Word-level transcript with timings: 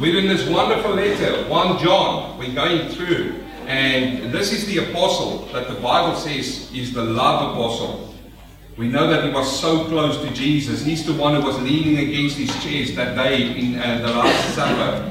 We're 0.00 0.16
in 0.16 0.28
this 0.28 0.48
wonderful 0.48 0.92
letter, 0.92 1.48
1 1.48 1.78
John, 1.80 2.38
we're 2.38 2.54
going 2.54 2.88
through. 2.90 3.42
And 3.66 4.32
this 4.32 4.52
is 4.52 4.64
the 4.66 4.88
apostle 4.90 5.46
that 5.46 5.66
the 5.66 5.74
Bible 5.74 6.14
says 6.14 6.72
is 6.72 6.92
the 6.92 7.02
love 7.02 7.50
apostle. 7.52 8.14
We 8.76 8.86
know 8.86 9.08
that 9.08 9.24
he 9.24 9.30
was 9.30 9.60
so 9.60 9.86
close 9.86 10.22
to 10.22 10.32
Jesus. 10.32 10.84
He's 10.84 11.04
the 11.04 11.14
one 11.14 11.34
who 11.34 11.44
was 11.44 11.60
leaning 11.62 11.98
against 11.98 12.36
his 12.36 12.48
chest 12.62 12.94
that 12.94 13.16
day 13.16 13.58
in 13.58 13.74
uh, 13.74 13.98
the 13.98 14.12
Last 14.12 14.54
Supper. 14.54 15.10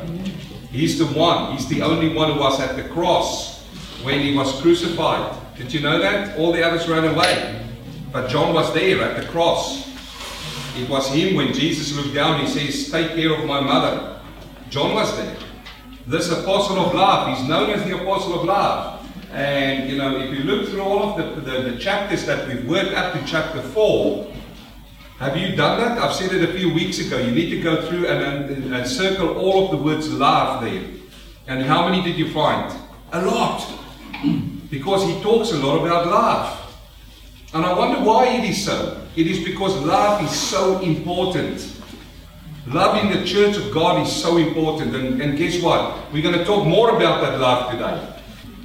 He's 0.71 0.97
the 0.97 1.07
one. 1.07 1.51
He's 1.51 1.67
the 1.67 1.81
only 1.81 2.15
one 2.15 2.31
who 2.31 2.39
was 2.39 2.57
at 2.61 2.77
the 2.77 2.87
cross 2.87 3.65
when 4.03 4.21
he 4.21 4.37
was 4.37 4.61
crucified. 4.61 5.35
Did 5.57 5.73
you 5.73 5.81
know 5.81 5.99
that? 5.99 6.39
All 6.39 6.53
the 6.53 6.65
others 6.65 6.87
ran 6.87 7.03
away. 7.03 7.61
But 8.13 8.29
John 8.29 8.53
was 8.53 8.73
there 8.73 9.01
at 9.01 9.21
the 9.21 9.27
cross. 9.27 9.85
It 10.77 10.87
was 10.87 11.09
him 11.09 11.35
when 11.35 11.53
Jesus 11.53 11.93
looked 11.93 12.15
down, 12.15 12.39
he 12.39 12.47
says, 12.47 12.89
Take 12.89 13.15
care 13.15 13.37
of 13.37 13.43
my 13.45 13.59
mother. 13.59 14.16
John 14.69 14.93
was 14.93 15.15
there. 15.17 15.35
This 16.05 16.31
apostle 16.31 16.79
of 16.79 16.93
love, 16.93 17.37
he's 17.37 17.47
known 17.47 17.69
as 17.69 17.83
the 17.83 18.01
apostle 18.01 18.39
of 18.39 18.45
love. 18.45 19.05
And 19.31 19.89
you 19.89 19.97
know, 19.97 20.17
if 20.17 20.37
you 20.37 20.43
look 20.43 20.69
through 20.69 20.81
all 20.81 21.03
of 21.03 21.17
the, 21.17 21.41
the, 21.41 21.71
the 21.71 21.77
chapters 21.77 22.25
that 22.25 22.47
we've 22.47 22.67
worked 22.67 22.93
up 22.93 23.13
to 23.13 23.25
chapter 23.25 23.61
4, 23.61 24.33
have 25.19 25.35
you 25.35 25.55
done 25.55 25.79
that? 25.79 25.97
I've 25.97 26.13
said 26.13 26.31
it 26.31 26.47
a 26.47 26.53
few 26.53 26.73
weeks 26.73 26.99
ago. 26.99 27.17
You 27.17 27.31
need 27.31 27.49
to 27.49 27.61
go 27.61 27.87
through 27.87 28.07
and, 28.07 28.51
and, 28.51 28.73
and 28.73 28.87
circle 28.87 29.37
all 29.37 29.65
of 29.65 29.71
the 29.71 29.77
words 29.77 30.11
love 30.11 30.63
there. 30.63 30.83
And 31.47 31.63
how 31.63 31.87
many 31.87 32.03
did 32.03 32.17
you 32.17 32.31
find? 32.31 32.73
A 33.13 33.25
lot. 33.25 33.65
Because 34.69 35.07
he 35.07 35.17
talks 35.21 35.53
a 35.53 35.57
lot 35.57 35.77
about 35.81 36.07
love. 36.07 36.75
And 37.53 37.65
I 37.65 37.71
wonder 37.71 38.01
why 38.01 38.27
it 38.27 38.43
is 38.43 38.65
so. 38.65 39.01
It 39.15 39.27
is 39.27 39.41
because 39.41 39.73
love 39.77 40.21
is 40.25 40.29
so 40.29 40.81
important. 40.81 41.76
Love 42.67 43.01
in 43.01 43.17
the 43.17 43.25
church 43.25 43.55
of 43.55 43.73
God 43.73 44.05
is 44.05 44.13
so 44.13 44.35
important. 44.35 44.93
And, 44.93 45.21
and 45.21 45.37
guess 45.37 45.61
what? 45.61 46.11
We're 46.11 46.21
going 46.21 46.37
to 46.37 46.43
talk 46.43 46.67
more 46.67 46.97
about 46.97 47.21
that 47.21 47.39
love 47.39 47.71
today. 47.71 48.13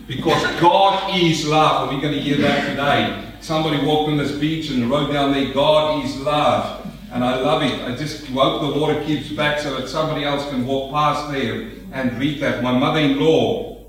Because 0.09 0.43
God 0.61 1.17
is 1.17 1.47
love. 1.47 1.89
And 1.89 1.97
we're 1.97 2.03
going 2.03 2.15
to 2.15 2.21
hear 2.21 2.37
that 2.39 2.69
today. 2.69 3.33
Somebody 3.41 3.85
walked 3.87 4.11
on 4.11 4.17
this 4.17 4.33
beach 4.33 4.71
and 4.71 4.91
wrote 4.91 5.13
down 5.13 5.33
there, 5.33 5.55
God 5.55 6.05
is 6.05 6.17
love. 6.17 6.85
And 7.13 7.23
I 7.23 7.37
love 7.37 7.63
it. 7.63 7.81
I 7.83 7.95
just 7.95 8.27
hope 8.27 8.75
the 8.75 8.81
water 8.81 9.05
keeps 9.05 9.29
back 9.29 9.61
so 9.61 9.79
that 9.79 9.89
somebody 9.89 10.25
else 10.25 10.49
can 10.51 10.67
walk 10.67 10.91
past 10.91 11.31
there 11.31 11.71
and 11.93 12.19
read 12.19 12.41
that. 12.43 12.61
My 12.61 12.77
mother 12.77 12.99
in 12.99 13.21
law 13.21 13.85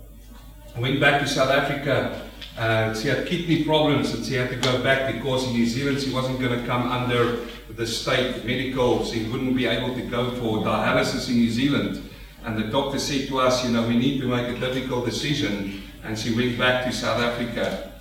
went 0.77 0.99
back 0.99 1.21
to 1.21 1.27
South 1.27 1.49
Africa 1.49 2.29
uh, 2.57 2.93
she 2.93 3.07
had 3.07 3.25
kidney 3.25 3.63
problems 3.63 4.13
and 4.13 4.23
she 4.23 4.35
had 4.35 4.49
to 4.49 4.55
go 4.57 4.81
back 4.83 5.11
because 5.13 5.47
in 5.47 5.53
New 5.53 5.65
Zealand 5.65 5.99
she 5.99 6.11
wasn't 6.11 6.39
going 6.39 6.59
to 6.59 6.65
come 6.67 6.91
under 6.91 7.45
the 7.75 7.87
state 7.87 8.45
medical. 8.45 9.03
She 9.05 9.23
wouldn't 9.29 9.55
be 9.55 9.65
able 9.65 9.95
to 9.95 10.01
go 10.01 10.31
for 10.31 10.59
dialysis 10.59 11.29
in 11.29 11.35
New 11.35 11.49
Zealand. 11.49 12.09
And 12.43 12.57
the 12.57 12.65
doctor 12.65 12.99
said 12.99 13.27
to 13.29 13.39
us, 13.39 13.65
you 13.65 13.71
know, 13.71 13.87
we 13.87 13.97
need 13.97 14.19
to 14.21 14.27
make 14.27 14.55
a 14.55 14.59
difficult 14.59 15.05
decision. 15.05 15.81
And 16.03 16.19
she 16.19 16.35
went 16.35 16.57
back 16.59 16.85
to 16.85 16.91
South 16.91 17.21
Africa. 17.21 17.91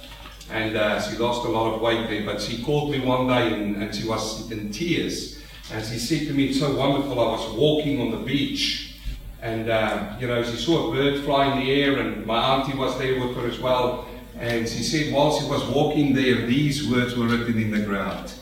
And 0.51 0.77
uh, 0.77 1.01
she 1.01 1.17
lost 1.17 1.47
a 1.47 1.49
lot 1.49 1.75
of 1.75 1.81
weight 1.81 2.09
there. 2.11 2.27
But 2.27 2.43
she 2.43 2.63
called 2.63 2.91
me 2.91 3.01
one 3.01 3.29
day 3.29 3.55
and, 3.55 3.83
and 3.83 3.95
she 3.95 4.07
was 4.07 4.51
in 4.51 4.71
tears. 4.71 5.43
And 5.73 5.85
she 5.87 5.99
said 5.99 6.27
to 6.27 6.35
me, 6.35 6.49
it's 6.49 6.59
so 6.59 6.75
wonderful. 6.75 7.19
I 7.21 7.33
was 7.33 7.57
walking 7.57 8.01
on 8.03 8.11
the 8.11 8.27
beach. 8.27 8.97
And, 9.41 9.71
uh, 9.71 10.17
you 10.21 10.27
know, 10.27 10.43
she 10.43 10.57
saw 10.57 10.89
a 10.89 10.95
bird 10.95 11.25
fly 11.25 11.53
in 11.53 11.65
the 11.65 11.73
air. 11.73 11.99
And 12.01 12.27
my 12.27 12.39
auntie 12.39 12.77
was 12.77 12.99
there 12.99 13.19
with 13.19 13.37
her 13.37 13.47
as 13.47 13.59
well. 13.61 14.09
And 14.43 14.69
she 14.69 14.83
said, 14.83 15.13
while 15.13 15.39
she 15.39 15.49
was 15.49 15.65
walking 15.69 16.15
there, 16.15 16.47
these 16.47 16.89
words 16.89 17.17
were 17.17 17.27
written 17.27 17.63
in 17.63 17.71
the 17.71 17.79
ground. 17.79 18.35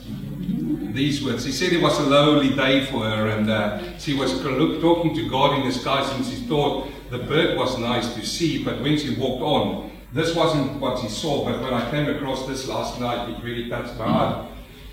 These 0.95 1.23
words. 1.23 1.45
She 1.45 1.53
said 1.53 1.75
it 1.75 1.83
was 1.83 1.98
a 1.98 2.05
lonely 2.05 2.56
day 2.56 2.87
for 2.87 3.01
her, 3.01 3.29
and 3.29 3.51
uh, 3.51 3.98
she 3.98 4.15
was 4.15 4.41
talking 4.41 5.15
to 5.15 5.28
God 5.28 5.59
in 5.59 5.69
the 5.69 5.75
skies, 5.75 6.11
and 6.15 6.25
she 6.25 6.37
thought 6.47 6.89
the 7.11 7.19
bird 7.19 7.59
was 7.59 7.78
nice 7.78 8.15
to 8.15 8.25
see, 8.25 8.65
but 8.65 8.81
when 8.81 8.97
she 8.97 9.15
walked 9.15 9.43
on, 9.43 9.91
this 10.15 10.34
wasn't 10.34 10.81
what 10.81 10.98
she 11.01 11.09
saw. 11.09 11.45
But 11.45 11.61
when 11.61 11.75
I 11.75 11.91
came 11.91 12.09
across 12.09 12.47
this 12.47 12.67
last 12.67 12.98
night, 12.98 13.28
it 13.28 13.45
really 13.45 13.69
touched 13.69 13.99
my 13.99 14.06
heart. 14.06 14.47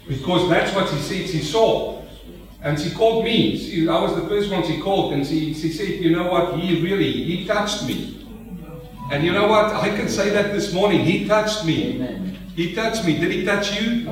Because 0.10 0.50
that's 0.50 0.76
what 0.76 0.90
she 0.90 0.98
said 0.98 1.30
she 1.30 1.40
saw. 1.40 2.04
And 2.62 2.78
she 2.78 2.92
called 2.92 3.24
me. 3.24 3.58
She, 3.58 3.88
I 3.88 4.02
was 4.02 4.14
the 4.14 4.28
first 4.28 4.52
one 4.52 4.62
she 4.68 4.82
called, 4.82 5.14
and 5.14 5.26
she, 5.26 5.54
she 5.54 5.72
said, 5.72 5.88
You 5.88 6.14
know 6.14 6.30
what? 6.30 6.60
He 6.60 6.84
really, 6.84 7.12
he 7.24 7.48
touched 7.48 7.86
me. 7.86 8.17
And 9.12 9.24
you 9.24 9.32
know 9.32 9.48
what? 9.48 9.74
I 9.74 9.90
can 9.96 10.10
say 10.10 10.30
that 10.32 10.54
this 10.54 10.74
morning. 10.74 11.06
He 11.06 11.28
touched 11.28 11.66
me. 11.66 11.96
Amen. 11.96 12.38
He 12.56 12.74
touched 12.74 13.06
me. 13.06 13.18
Did 13.18 13.32
he 13.32 13.46
touch 13.46 13.80
you? 13.80 14.06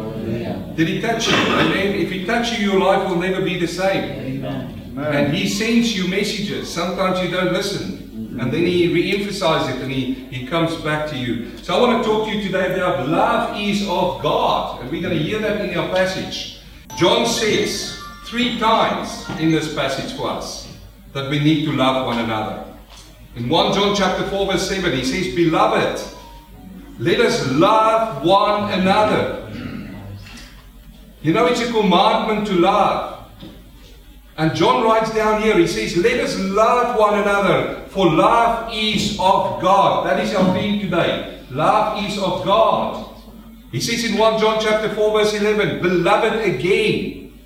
Did 0.75 0.88
he 0.88 1.01
touch 1.01 1.28
you? 1.28 1.33
And 1.33 1.95
if 1.95 2.11
he 2.11 2.25
touched 2.25 2.59
you, 2.59 2.72
your 2.72 2.79
life 2.79 3.09
will 3.09 3.17
never 3.17 3.41
be 3.41 3.59
the 3.59 3.67
same. 3.67 4.44
Amen. 4.45 4.97
And 4.97 5.34
he 5.34 5.50
sends 5.50 5.97
you 5.97 6.07
messages. 6.07 6.72
Sometimes 6.72 7.19
you 7.22 7.29
don't 7.29 7.51
listen. 7.51 8.38
And 8.39 8.51
then 8.51 8.66
he 8.66 8.94
re-emphasizes 8.94 9.75
it 9.75 9.81
and 9.81 9.91
he, 9.91 10.13
he 10.13 10.45
comes 10.45 10.75
back 10.75 11.09
to 11.09 11.17
you. 11.17 11.57
So 11.59 11.75
I 11.75 11.79
want 11.79 12.03
to 12.03 12.09
talk 12.09 12.28
to 12.28 12.35
you 12.35 12.44
today 12.44 12.73
about 12.75 13.07
love 13.07 13.57
is 13.59 13.81
of 13.84 14.22
God. 14.22 14.81
And 14.81 14.91
we're 14.91 15.01
going 15.01 15.17
to 15.17 15.23
hear 15.23 15.39
that 15.39 15.61
in 15.61 15.78
our 15.78 15.89
passage. 15.89 16.59
John 16.97 17.25
says 17.25 17.97
three 18.25 18.59
times 18.59 19.28
in 19.39 19.51
this 19.51 19.73
passage 19.73 20.13
for 20.17 20.29
us 20.29 20.67
that 21.13 21.29
we 21.29 21.39
need 21.39 21.66
to 21.66 21.72
love 21.72 22.05
one 22.05 22.19
another. 22.19 22.64
In 23.35 23.50
1 23.50 23.73
John 23.73 23.94
chapter 23.94 24.25
4 24.29 24.53
verse 24.53 24.68
7 24.69 24.94
he 24.94 25.03
says, 25.03 25.35
Beloved, 25.35 26.01
let 27.00 27.19
us 27.19 27.51
love 27.51 28.23
one 28.23 28.72
another. 28.72 29.51
You 31.22 31.34
know 31.34 31.46
it's 31.47 31.59
a 31.59 31.72
commandment 31.72 32.47
to 32.47 32.53
love. 32.53 33.29
And 34.38 34.56
John 34.56 34.84
writes 34.84 35.13
down 35.13 35.41
here, 35.41 35.57
he 35.57 35.68
says, 35.68 35.97
Let 35.97 36.19
us 36.22 36.40
love 36.40 36.97
one 36.97 37.19
another, 37.19 37.85
for 37.88 38.09
love 38.09 38.69
is 38.73 39.18
of 39.19 39.62
God. 39.62 40.06
That 40.06 40.19
is 40.19 40.34
our 40.34 40.53
theme 40.53 40.79
today. 40.79 41.41
Love 41.52 42.06
is 42.06 42.17
of 42.17 42.46
God. 42.46 43.13
He 43.72 43.81
says 43.81 44.09
in 44.09 44.17
1 44.17 44.40
John 44.40 44.62
chapter 44.62 44.94
4, 44.94 45.12
verse 45.12 45.34
11, 45.34 45.81
Beloved 45.81 46.41
again, 46.41 47.38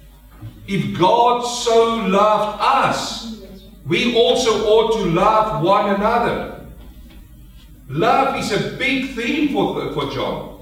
if 0.68 1.00
God 1.00 1.42
so 1.42 1.96
loved 1.96 2.60
us, 2.62 3.39
we 3.90 4.16
also 4.16 4.66
ought 4.68 4.94
to 4.98 5.10
love 5.10 5.64
one 5.64 5.96
another. 5.96 6.68
Love 7.90 8.38
is 8.38 8.52
a 8.52 8.78
big 8.78 9.16
theme 9.16 9.52
for, 9.52 9.92
for 9.94 10.12
John. 10.12 10.62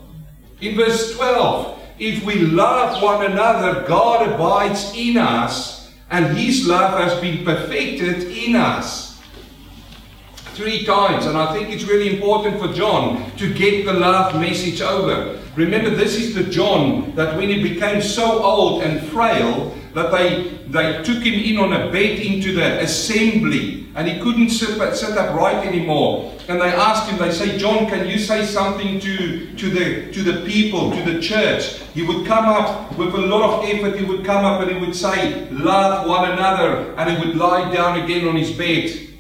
In 0.62 0.78
verse 0.78 1.14
12, 1.14 1.78
if 2.00 2.24
we 2.24 2.36
love 2.36 3.04
one 3.04 3.30
another, 3.30 3.86
God 3.86 4.30
abides 4.30 4.94
in 4.96 5.18
us, 5.18 5.92
and 6.10 6.38
his 6.38 6.66
love 6.66 6.98
has 6.98 7.20
been 7.20 7.44
perfected 7.44 8.32
in 8.32 8.56
us. 8.56 9.20
Three 10.56 10.86
times, 10.86 11.26
and 11.26 11.38
I 11.38 11.54
think 11.54 11.70
it's 11.70 11.84
really 11.84 12.16
important 12.16 12.60
for 12.62 12.74
John 12.74 13.30
to 13.36 13.54
get 13.54 13.86
the 13.86 13.94
love 13.94 14.40
message 14.40 14.82
over. 14.82 15.38
Remember, 15.58 15.90
this 15.90 16.16
is 16.16 16.34
the 16.34 16.46
John 16.46 17.14
that 17.16 17.36
when 17.36 17.50
he 17.50 17.62
became 17.62 18.02
so 18.02 18.42
old 18.42 18.84
and 18.84 19.06
frail 19.10 19.77
that 19.98 20.12
they, 20.12 20.44
they 20.68 21.02
took 21.04 21.24
him 21.24 21.34
in 21.34 21.58
on 21.58 21.74
a 21.74 21.92
bed 21.92 22.20
into 22.20 22.54
the 22.54 22.82
assembly 22.82 23.88
and 23.96 24.08
he 24.08 24.20
couldn't 24.20 24.52
sit, 24.52 24.78
sit 24.96 25.18
upright 25.18 25.66
anymore. 25.66 26.32
And 26.48 26.62
they 26.62 26.70
asked 26.70 27.10
him, 27.10 27.18
they 27.18 27.32
say, 27.32 27.58
John, 27.58 27.88
can 27.88 28.08
you 28.08 28.20
say 28.20 28.46
something 28.46 29.00
to, 29.00 29.56
to, 29.56 29.70
the, 29.72 30.12
to 30.14 30.22
the 30.22 30.46
people, 30.46 30.92
to 30.92 31.02
the 31.02 31.20
church? 31.20 31.80
He 31.96 32.04
would 32.04 32.28
come 32.28 32.46
up 32.46 32.96
with 32.96 33.16
a 33.16 33.18
lot 33.18 33.42
of 33.42 33.66
effort, 33.66 33.98
he 33.98 34.06
would 34.06 34.24
come 34.24 34.46
up 34.46 34.62
and 34.62 34.70
he 34.70 34.80
would 34.80 34.96
say, 34.96 35.50
Love 35.50 36.08
one 36.08 36.30
another, 36.32 36.94
and 36.96 37.10
he 37.10 37.28
would 37.28 37.36
lie 37.36 37.74
down 37.74 38.00
again 38.00 38.28
on 38.28 38.36
his 38.36 38.52
bed. 38.52 39.17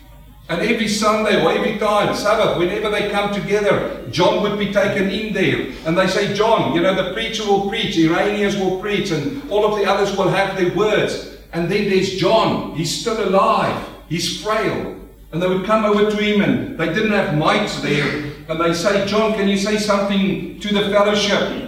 And 0.50 0.62
every 0.62 0.88
Sunday 0.88 1.44
or 1.44 1.52
every 1.52 1.78
time, 1.78 2.16
Sabbath, 2.16 2.58
whenever 2.58 2.90
they 2.90 3.10
come 3.10 3.34
together, 3.34 4.08
John 4.12 4.42
would 4.44 4.58
be 4.58 4.72
taken 4.72 5.10
in 5.10 5.34
there. 5.34 5.74
And 5.86 5.98
they 5.98 6.08
say, 6.08 6.34
John, 6.34 6.74
you 6.74 6.82
know, 6.82 6.96
the 6.96 7.14
preacher 7.14 7.44
will 7.46 7.68
preach, 7.68 7.98
Iranians 7.98 8.56
will 8.56 8.80
preach, 8.80 9.12
and 9.12 9.50
all 9.52 9.66
of 9.66 9.78
the 9.78 9.86
others 9.86 10.16
will 10.18 10.30
have 10.30 10.58
their 10.58 10.74
words. 10.74 11.38
And 11.52 11.70
then 11.70 11.90
there's 11.90 12.16
John. 12.16 12.76
He's 12.76 13.02
still 13.02 13.28
alive. 13.28 13.86
He's 14.08 14.42
frail. 14.42 14.96
And 15.34 15.42
they 15.42 15.48
would 15.48 15.66
come 15.66 15.84
over 15.84 16.10
to 16.10 16.18
him, 16.18 16.42
and 16.42 16.78
they 16.78 16.94
didn't 16.94 17.12
have 17.12 17.36
mics 17.36 17.82
there. 17.82 18.32
And 18.48 18.62
they 18.62 18.74
say, 18.74 19.06
John, 19.06 19.34
can 19.34 19.50
you 19.50 19.58
say 19.58 19.78
something 19.78 20.62
to 20.62 20.74
the 20.74 20.90
fellowship? 20.90 21.68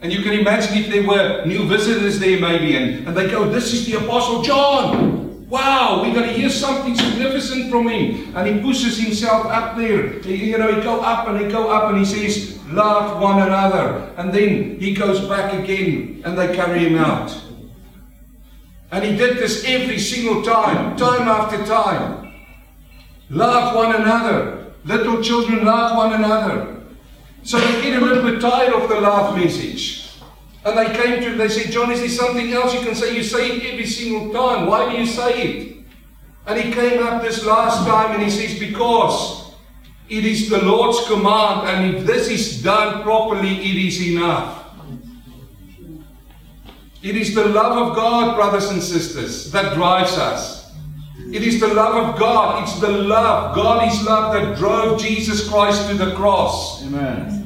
And 0.00 0.12
you 0.12 0.22
can 0.22 0.32
imagine 0.32 0.76
if 0.78 0.90
there 0.90 1.06
were 1.06 1.44
new 1.46 1.66
visitors 1.68 2.18
there, 2.18 2.40
maybe, 2.40 2.76
and, 2.76 3.06
and 3.06 3.16
they 3.16 3.30
go, 3.30 3.48
This 3.48 3.72
is 3.72 3.86
the 3.86 4.04
Apostle 4.04 4.42
John. 4.42 5.25
Wow, 5.48 6.02
we're 6.02 6.12
going 6.12 6.26
to 6.26 6.32
hear 6.32 6.50
something 6.50 6.96
significant 6.96 7.70
from 7.70 7.88
him. 7.88 8.36
And 8.36 8.48
he 8.48 8.60
pushes 8.60 8.98
himself 8.98 9.46
up 9.46 9.76
there. 9.76 10.18
He, 10.20 10.50
you 10.50 10.58
know, 10.58 10.74
he 10.74 10.82
go 10.82 11.00
up 11.00 11.28
and 11.28 11.40
he 11.40 11.50
go 11.50 11.70
up 11.70 11.90
and 11.90 11.98
he 11.98 12.04
says, 12.04 12.58
love 12.66 13.20
one 13.22 13.40
another. 13.42 14.12
And 14.16 14.32
then 14.32 14.80
he 14.80 14.92
goes 14.92 15.20
back 15.28 15.52
again 15.52 16.22
and 16.24 16.36
they 16.36 16.54
carry 16.54 16.80
him 16.80 16.96
out. 16.96 17.40
And 18.90 19.04
he 19.04 19.16
did 19.16 19.38
this 19.38 19.64
every 19.64 19.98
single 19.98 20.42
time, 20.42 20.96
time 20.96 21.28
after 21.28 21.64
time. 21.64 22.34
Love 23.30 23.74
one 23.74 23.94
another. 23.94 24.72
Little 24.84 25.22
children 25.22 25.64
love 25.64 25.96
one 25.96 26.12
another. 26.12 26.76
So 27.42 27.58
they 27.58 27.82
get 27.82 28.02
a 28.02 28.04
little 28.04 28.24
bit 28.24 28.40
tired 28.40 28.72
of 28.72 28.88
the 28.88 29.00
love 29.00 29.36
message. 29.36 30.05
And 30.66 30.76
they 30.76 31.00
came 31.00 31.22
to 31.22 31.30
him, 31.30 31.38
they 31.38 31.48
said, 31.48 31.70
John, 31.70 31.92
is 31.92 32.00
there 32.00 32.08
something 32.08 32.52
else 32.52 32.74
you 32.74 32.80
can 32.80 32.96
say? 32.96 33.16
You 33.16 33.22
say 33.22 33.52
it 33.52 33.72
every 33.72 33.86
single 33.86 34.32
time. 34.32 34.66
Why 34.66 34.90
do 34.90 34.98
you 34.98 35.06
say 35.06 35.42
it? 35.42 35.76
And 36.44 36.60
he 36.60 36.72
came 36.72 37.06
up 37.06 37.22
this 37.22 37.44
last 37.46 37.86
time 37.86 38.16
and 38.16 38.22
he 38.24 38.30
says, 38.30 38.58
Because 38.58 39.52
it 40.08 40.24
is 40.24 40.50
the 40.50 40.60
Lord's 40.64 41.06
command, 41.06 41.68
and 41.68 41.94
if 41.94 42.04
this 42.04 42.28
is 42.28 42.64
done 42.64 43.04
properly, 43.04 43.58
it 43.58 43.86
is 43.86 44.08
enough. 44.08 44.64
It 47.00 47.14
is 47.14 47.32
the 47.32 47.44
love 47.44 47.86
of 47.86 47.94
God, 47.94 48.34
brothers 48.34 48.68
and 48.70 48.82
sisters, 48.82 49.52
that 49.52 49.74
drives 49.74 50.18
us. 50.18 50.72
It 51.32 51.42
is 51.42 51.60
the 51.60 51.68
love 51.68 52.08
of 52.08 52.18
God. 52.18 52.64
It's 52.64 52.80
the 52.80 52.90
love. 52.90 53.54
God 53.54 53.86
is 53.86 54.04
love 54.04 54.32
that 54.32 54.56
drove 54.56 55.00
Jesus 55.00 55.48
Christ 55.48 55.88
to 55.90 55.94
the 55.94 56.12
cross. 56.16 56.84
Amen. 56.84 57.45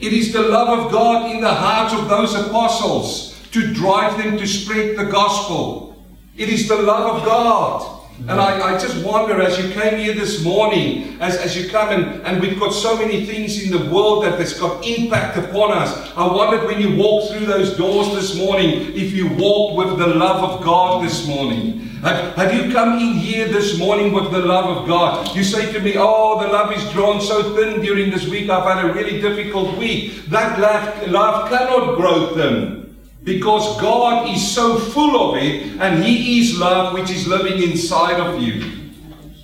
It 0.00 0.14
is 0.14 0.32
the 0.32 0.40
love 0.40 0.86
of 0.86 0.90
God 0.90 1.30
in 1.30 1.42
the 1.42 1.52
hearts 1.52 1.92
of 1.92 2.08
those 2.08 2.34
apostles 2.34 3.38
to 3.52 3.74
drive 3.74 4.16
them 4.16 4.38
to 4.38 4.46
spread 4.46 4.96
the 4.96 5.04
gospel. 5.04 6.02
It 6.36 6.48
is 6.48 6.68
the 6.68 6.76
love 6.76 7.16
of 7.16 7.24
God. 7.26 7.99
And 8.28 8.38
I, 8.38 8.74
I 8.74 8.78
just 8.78 9.04
wonder 9.04 9.40
as 9.40 9.58
you 9.58 9.72
came 9.72 9.98
here 9.98 10.14
this 10.14 10.44
morning, 10.44 11.16
as, 11.20 11.36
as 11.36 11.56
you 11.56 11.70
come 11.70 11.88
and, 11.88 12.22
and 12.22 12.40
we've 12.40 12.60
got 12.60 12.70
so 12.70 12.96
many 12.96 13.24
things 13.24 13.62
in 13.64 13.70
the 13.70 13.90
world 13.90 14.24
that 14.24 14.38
has 14.38 14.58
got 14.58 14.86
impact 14.86 15.38
upon 15.38 15.72
us. 15.72 16.12
I 16.16 16.26
wondered 16.26 16.66
when 16.66 16.80
you 16.80 16.96
walked 16.96 17.32
through 17.32 17.46
those 17.46 17.76
doors 17.76 18.14
this 18.14 18.36
morning, 18.36 18.92
if 18.94 19.12
you 19.12 19.28
walked 19.34 19.78
with 19.78 19.98
the 19.98 20.06
love 20.06 20.44
of 20.44 20.64
God 20.64 21.02
this 21.02 21.26
morning. 21.26 21.80
Have, 22.02 22.36
have 22.36 22.54
you 22.54 22.72
come 22.72 22.98
in 22.98 23.14
here 23.14 23.48
this 23.48 23.78
morning 23.78 24.12
with 24.12 24.30
the 24.30 24.38
love 24.38 24.76
of 24.76 24.86
God? 24.86 25.34
You 25.34 25.42
say 25.42 25.72
to 25.72 25.80
me, 25.80 25.94
Oh, 25.96 26.40
the 26.40 26.48
love 26.48 26.72
is 26.72 26.90
drawn 26.92 27.20
so 27.20 27.54
thin 27.54 27.80
during 27.80 28.10
this 28.10 28.28
week. 28.28 28.48
I've 28.48 28.64
had 28.64 28.84
a 28.84 28.92
really 28.92 29.20
difficult 29.20 29.76
week. 29.76 30.26
That 30.26 30.58
love, 30.58 31.08
love 31.08 31.50
cannot 31.50 31.96
grow 31.96 32.34
thin. 32.34 32.79
Because 33.22 33.80
God 33.80 34.28
is 34.34 34.54
so 34.54 34.78
full 34.78 35.30
of 35.30 35.36
it, 35.36 35.78
and 35.80 36.02
He 36.02 36.40
is 36.40 36.58
love 36.58 36.94
which 36.94 37.10
is 37.10 37.26
living 37.26 37.62
inside 37.62 38.18
of 38.18 38.40
you. 38.40 38.90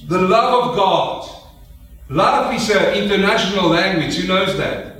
The 0.08 0.18
love 0.18 0.70
of 0.70 0.76
God. 0.76 1.30
Love 2.08 2.54
is 2.54 2.70
an 2.70 2.94
international 2.94 3.68
language. 3.68 4.14
Who 4.16 4.28
knows 4.28 4.56
that? 4.56 4.96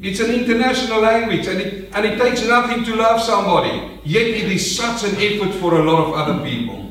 It's 0.00 0.18
an 0.18 0.32
international 0.32 1.00
language, 1.00 1.46
and 1.46 1.60
it, 1.60 1.90
and 1.94 2.04
it 2.04 2.18
takes 2.18 2.44
nothing 2.44 2.84
to 2.84 2.96
love 2.96 3.20
somebody. 3.20 4.00
Yet 4.04 4.26
it 4.26 4.50
is 4.50 4.76
such 4.76 5.04
an 5.04 5.14
effort 5.16 5.54
for 5.54 5.80
a 5.80 5.84
lot 5.84 6.08
of 6.08 6.14
other 6.14 6.44
people. 6.44 6.82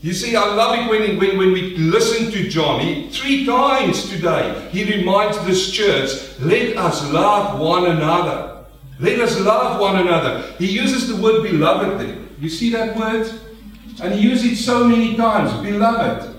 You 0.00 0.12
see, 0.14 0.36
I 0.36 0.54
love 0.54 0.78
it 0.78 0.88
when, 0.88 1.18
when, 1.18 1.36
when 1.36 1.52
we 1.52 1.76
listen 1.76 2.30
to 2.30 2.48
Johnny 2.48 3.10
three 3.10 3.44
times 3.44 4.08
today, 4.08 4.68
he 4.70 4.84
reminds 4.84 5.44
this 5.44 5.70
church, 5.70 6.10
let 6.38 6.76
us 6.76 7.10
love 7.12 7.58
one 7.58 7.86
another. 7.86 8.55
Let 8.98 9.20
us 9.20 9.38
love 9.40 9.80
one 9.80 9.96
another. 9.96 10.52
He 10.58 10.66
uses 10.66 11.08
the 11.08 11.20
word 11.22 11.42
beloved 11.42 12.00
there. 12.00 12.16
You 12.38 12.48
see 12.48 12.70
that 12.70 12.96
word? 12.96 13.30
And 14.02 14.14
he 14.14 14.28
uses 14.28 14.52
it 14.52 14.56
so 14.56 14.86
many 14.86 15.16
times. 15.16 15.52
Beloved. 15.62 16.34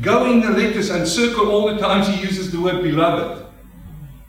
Go 0.00 0.30
in 0.30 0.40
the 0.40 0.50
letters 0.50 0.90
and 0.90 1.06
circle 1.06 1.50
all 1.50 1.74
the 1.74 1.80
times 1.80 2.08
he 2.08 2.20
uses 2.20 2.52
the 2.52 2.60
word 2.60 2.82
beloved. 2.82 3.46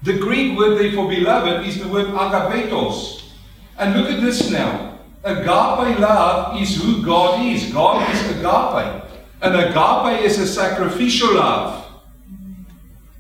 The 0.04 0.18
Greek 0.18 0.58
word 0.58 0.80
there 0.80 0.92
for 0.94 1.08
beloved 1.08 1.68
is 1.68 1.80
the 1.82 1.88
word 1.88 2.08
agapetos. 2.08 3.24
And 3.78 3.96
look 3.96 4.10
at 4.12 4.22
this 4.22 4.50
now. 4.50 4.98
Agape 5.24 6.00
love 6.00 6.62
is 6.62 6.82
who 6.82 7.04
God 7.04 7.46
is. 7.46 7.72
God 7.72 8.10
is 8.14 8.32
agape. 8.32 9.04
And 9.42 9.56
agape 9.56 10.26
is 10.26 10.40
a 10.40 10.48
sacrificial 10.48 11.36
love. 11.36 11.86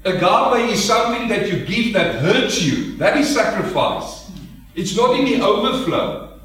Agape 0.05 0.71
is 0.71 0.83
something 0.83 1.27
that 1.27 1.51
you 1.51 1.65
give 1.65 1.93
that 1.93 2.15
hurts 2.15 2.61
you. 2.61 2.95
That 2.97 3.17
is 3.17 3.33
sacrifice. 3.33 4.18
It's 4.79 4.95
not 4.95 5.19
in 5.19 5.25
the 5.25 5.41
overflow. 5.41 6.39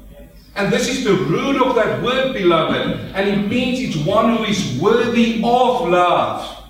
And 0.57 0.71
this 0.71 0.89
is 0.89 1.05
the 1.05 1.13
root 1.13 1.61
of 1.61 1.73
that 1.75 2.03
word, 2.03 2.33
beloved. 2.33 2.99
And 3.15 3.29
it 3.29 3.47
means 3.47 3.79
it's 3.79 3.95
one 4.05 4.35
who 4.35 4.43
is 4.43 4.77
worthy 4.77 5.35
of 5.35 5.87
love. 5.87 6.63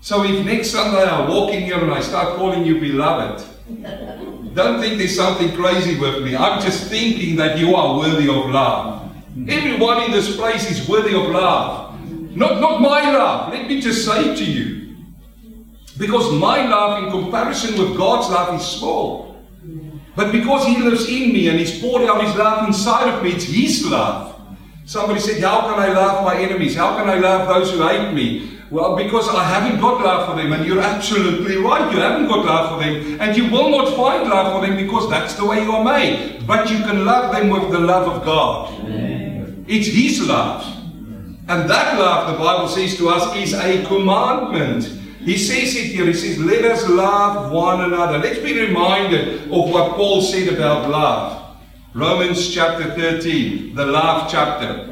So 0.00 0.22
if 0.22 0.46
next 0.46 0.70
Sunday 0.70 1.02
I 1.02 1.28
walk 1.28 1.52
in 1.52 1.64
here 1.64 1.80
and 1.80 1.92
I 1.92 2.00
start 2.00 2.36
calling 2.36 2.64
you 2.64 2.80
beloved, 2.80 3.44
don't 4.54 4.80
think 4.80 4.98
there's 4.98 5.16
something 5.16 5.52
crazy 5.56 5.98
with 5.98 6.22
me. 6.22 6.36
I'm 6.36 6.62
just 6.62 6.86
thinking 6.86 7.34
that 7.36 7.58
you 7.58 7.74
are 7.74 7.98
worthy 7.98 8.28
of 8.28 8.50
love. 8.50 9.10
Everyone 9.48 10.04
in 10.04 10.12
this 10.12 10.36
place 10.36 10.70
is 10.70 10.88
worthy 10.88 11.14
of 11.16 11.28
love. 11.30 12.00
Not, 12.36 12.60
not 12.60 12.80
my 12.80 13.10
love. 13.10 13.52
Let 13.52 13.66
me 13.66 13.80
just 13.80 14.04
say 14.04 14.36
to 14.36 14.44
you. 14.44 14.94
Because 15.98 16.32
my 16.34 16.68
love 16.68 17.02
in 17.02 17.10
comparison 17.10 17.76
with 17.76 17.96
God's 17.96 18.30
love 18.30 18.60
is 18.60 18.64
small. 18.64 19.27
But 20.18 20.32
because 20.32 20.66
He 20.66 20.78
lives 20.78 21.08
in 21.08 21.32
me 21.32 21.46
and 21.48 21.60
He's 21.60 21.78
poured 21.80 22.02
out 22.10 22.24
His 22.24 22.34
love 22.34 22.66
inside 22.66 23.06
of 23.08 23.22
me, 23.22 23.30
it's 23.30 23.44
His 23.44 23.86
love. 23.86 24.34
Somebody 24.84 25.20
said, 25.20 25.40
How 25.40 25.60
can 25.60 25.78
I 25.78 25.92
love 25.92 26.24
my 26.24 26.34
enemies? 26.34 26.74
How 26.74 26.96
can 26.98 27.08
I 27.08 27.18
love 27.18 27.46
those 27.46 27.70
who 27.70 27.86
hate 27.86 28.12
me? 28.12 28.58
Well, 28.68 28.96
because 28.96 29.28
I 29.28 29.44
haven't 29.44 29.80
got 29.80 30.02
love 30.02 30.28
for 30.28 30.34
them, 30.34 30.52
and 30.52 30.66
you're 30.66 30.80
absolutely 30.80 31.58
right. 31.58 31.92
You 31.92 32.00
haven't 32.00 32.26
got 32.26 32.44
love 32.44 32.70
for 32.70 32.84
them, 32.84 33.20
and 33.20 33.36
you 33.36 33.48
will 33.48 33.70
not 33.70 33.94
find 33.94 34.28
love 34.28 34.52
for 34.54 34.66
them 34.66 34.76
because 34.76 35.08
that's 35.08 35.34
the 35.34 35.46
way 35.46 35.62
you 35.62 35.70
are 35.70 35.84
made. 35.84 36.44
But 36.48 36.68
you 36.68 36.78
can 36.78 37.04
love 37.04 37.32
them 37.32 37.50
with 37.50 37.70
the 37.70 37.78
love 37.78 38.08
of 38.08 38.24
God. 38.24 38.74
Amen. 38.80 39.64
It's 39.68 39.86
His 39.86 40.26
love. 40.26 40.66
And 41.46 41.70
that 41.70 41.96
love, 41.96 42.32
the 42.32 42.38
Bible 42.42 42.66
says 42.66 42.96
to 42.96 43.08
us, 43.08 43.36
is 43.36 43.54
a 43.54 43.86
commandment. 43.86 44.97
He 45.28 45.36
says 45.36 45.76
it 45.76 45.92
here. 45.92 46.06
He 46.06 46.14
says, 46.14 46.38
Let 46.38 46.64
us 46.64 46.88
love 46.88 47.52
one 47.52 47.82
another. 47.82 48.18
Let's 48.18 48.38
be 48.38 48.58
reminded 48.58 49.42
of 49.44 49.70
what 49.70 49.92
Paul 49.92 50.22
said 50.22 50.54
about 50.54 50.88
love. 50.88 51.58
Romans 51.92 52.54
chapter 52.54 52.94
13, 52.94 53.74
the 53.74 53.84
love 53.84 54.30
chapter 54.30 54.88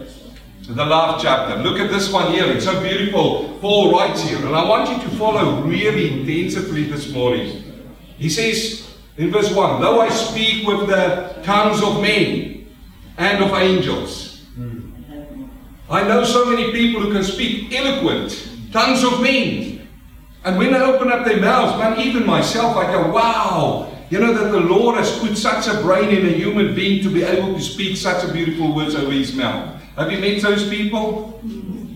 the 0.69 0.85
love 0.85 1.23
chapter. 1.23 1.63
Look 1.63 1.79
at 1.79 1.91
this 1.91 2.13
one 2.13 2.33
here. 2.33 2.47
It's 2.47 2.65
so 2.65 2.81
beautiful. 2.83 3.57
Paul 3.61 3.93
writes 3.93 4.23
here, 4.23 4.39
and 4.39 4.55
I 4.55 4.69
want 4.69 4.91
you 4.91 5.09
to 5.09 5.17
follow 5.17 5.63
really 5.63 6.21
intensively 6.21 6.85
this 6.85 7.13
morning. 7.13 7.63
He 8.19 8.29
says 8.29 8.97
in 9.17 9.31
verse 9.31 9.55
1 9.55 9.81
Though 9.81 10.01
I 10.01 10.09
speak 10.09 10.67
with 10.67 10.89
the 10.89 11.41
tongues 11.45 11.83
of 11.83 12.03
men 12.03 12.67
and 13.17 13.45
of 13.45 13.53
angels, 13.53 14.45
I 15.89 16.03
know 16.03 16.25
so 16.25 16.47
many 16.47 16.73
people 16.73 17.01
who 17.01 17.13
can 17.13 17.23
speak 17.23 17.73
eloquent 17.73 18.49
tongues 18.73 19.05
of 19.05 19.23
men. 19.23 19.76
And 20.47 20.57
when 20.59 20.73
they 20.73 20.79
open 20.79 21.11
up 21.11 21.25
their 21.25 21.41
mouths, 21.41 21.77
man, 21.77 21.99
even 21.99 22.25
myself, 22.25 22.77
I 22.77 22.93
go, 22.93 23.11
wow, 23.11 23.93
you 24.11 24.21
know 24.21 24.33
that 24.33 24.53
the 24.53 24.61
Lord 24.61 24.97
has 24.97 25.19
put 25.19 25.37
such 25.37 25.67
a 25.67 25.83
brain 25.83 26.11
in 26.11 26.25
a 26.25 26.31
human 26.31 26.73
being 26.73 27.03
to 27.03 27.13
be 27.13 27.25
able 27.25 27.53
to 27.53 27.61
speak 27.61 27.97
such 27.97 28.23
a 28.23 28.33
beautiful 28.33 28.73
words 28.73 28.95
over 28.95 29.11
his 29.11 29.35
mouth. 29.35 29.83
Have 29.97 30.13
you 30.13 30.21
met 30.21 30.41
those 30.41 30.69
people? 30.69 31.41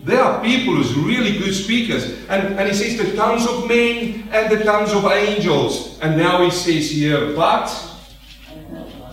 There 0.03 0.21
are 0.21 0.43
people 0.43 0.75
who's 0.75 0.93
really 0.95 1.39
good 1.39 1.55
speakers. 1.55 2.27
And, 2.29 2.59
and 2.59 2.69
he 2.69 2.75
says 2.75 2.99
the 2.99 3.17
tongues 3.17 3.47
of 3.47 3.69
men 3.69 4.29
and 4.33 4.51
the 4.51 4.65
tongues 4.65 4.93
of 4.93 5.05
angels. 5.05 6.01
And 6.01 6.17
now 6.17 6.43
he 6.43 6.51
says 6.51 6.91
here, 6.91 7.33
but 7.37 7.69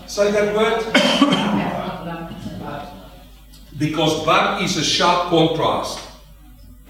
say 0.06 0.32
that 0.32 0.56
word. 0.56 0.82
because 3.78 4.26
but 4.26 4.62
is 4.62 4.76
a 4.76 4.82
sharp 4.82 5.28
contrast. 5.28 6.07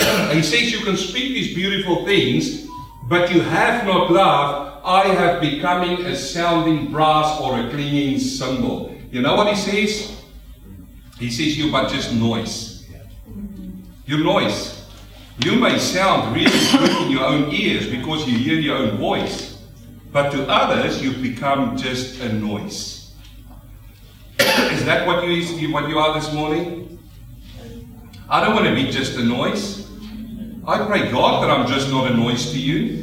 he 0.33 0.43
says 0.43 0.73
you 0.73 0.81
can 0.85 0.97
speak 0.97 1.35
these 1.35 1.55
beautiful 1.55 2.05
things, 2.05 2.67
but 3.09 3.33
you 3.33 3.41
have 3.41 3.87
not 3.87 4.11
love, 4.11 4.81
I 4.85 5.09
have 5.09 5.41
becoming 5.41 6.07
a 6.07 6.17
sounding 6.17 6.91
brass 6.91 7.41
or 7.41 7.61
a 7.61 7.71
clinging 7.71 8.19
cymbal. 8.19 8.95
You 9.11 9.23
know 9.23 9.35
what 9.37 9.49
he 9.49 9.57
says? 9.57 10.17
He 11.19 11.31
says 11.31 11.59
you 11.59 11.71
but 11.73 11.91
just 11.91 12.13
noise. 12.13 12.87
Your 14.07 14.21
noise. 14.21 14.87
You 15.45 15.57
may 15.57 15.79
sound 15.79 16.35
really 16.35 16.51
good 16.73 17.03
in 17.03 17.11
your 17.11 17.25
own 17.25 17.53
ears 17.53 17.87
because 17.89 18.27
you 18.27 18.39
hear 18.39 18.59
your 18.59 18.77
own 18.77 18.97
voice, 18.97 19.63
but 20.13 20.31
to 20.33 20.47
others 20.49 21.03
you've 21.03 21.23
become 21.23 21.77
just 21.77 22.21
a 22.21 22.33
noise. 22.33 23.13
Is 24.39 24.85
that 24.85 25.07
what 25.07 25.25
you 25.27 25.73
what 25.73 25.89
you 25.89 25.99
are 25.99 26.19
this 26.19 26.33
morning? 26.33 26.99
I 28.29 28.45
don't 28.45 28.55
want 28.55 28.67
to 28.67 28.75
be 28.75 28.91
just 28.91 29.17
a 29.17 29.23
noise. 29.23 29.88
I 30.69 30.85
pray 30.85 31.11
God 31.11 31.43
that 31.43 31.51
I'm 31.51 31.67
just 31.67 31.91
not 31.91 32.11
a 32.11 32.15
noise 32.15 32.53
to 32.53 32.59
you. 32.59 33.03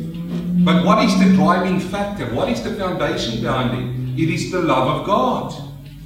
But 0.64 0.86
what 0.86 1.04
is 1.04 1.18
the 1.18 1.34
driving 1.34 1.80
factor? 1.80 2.28
What 2.28 2.48
is 2.48 2.62
the 2.64 2.76
foundation 2.76 3.42
behind 3.42 3.74
it? 3.74 4.22
It 4.22 4.30
is 4.30 4.52
the 4.52 4.62
love 4.62 5.00
of 5.00 5.08
God. 5.08 5.52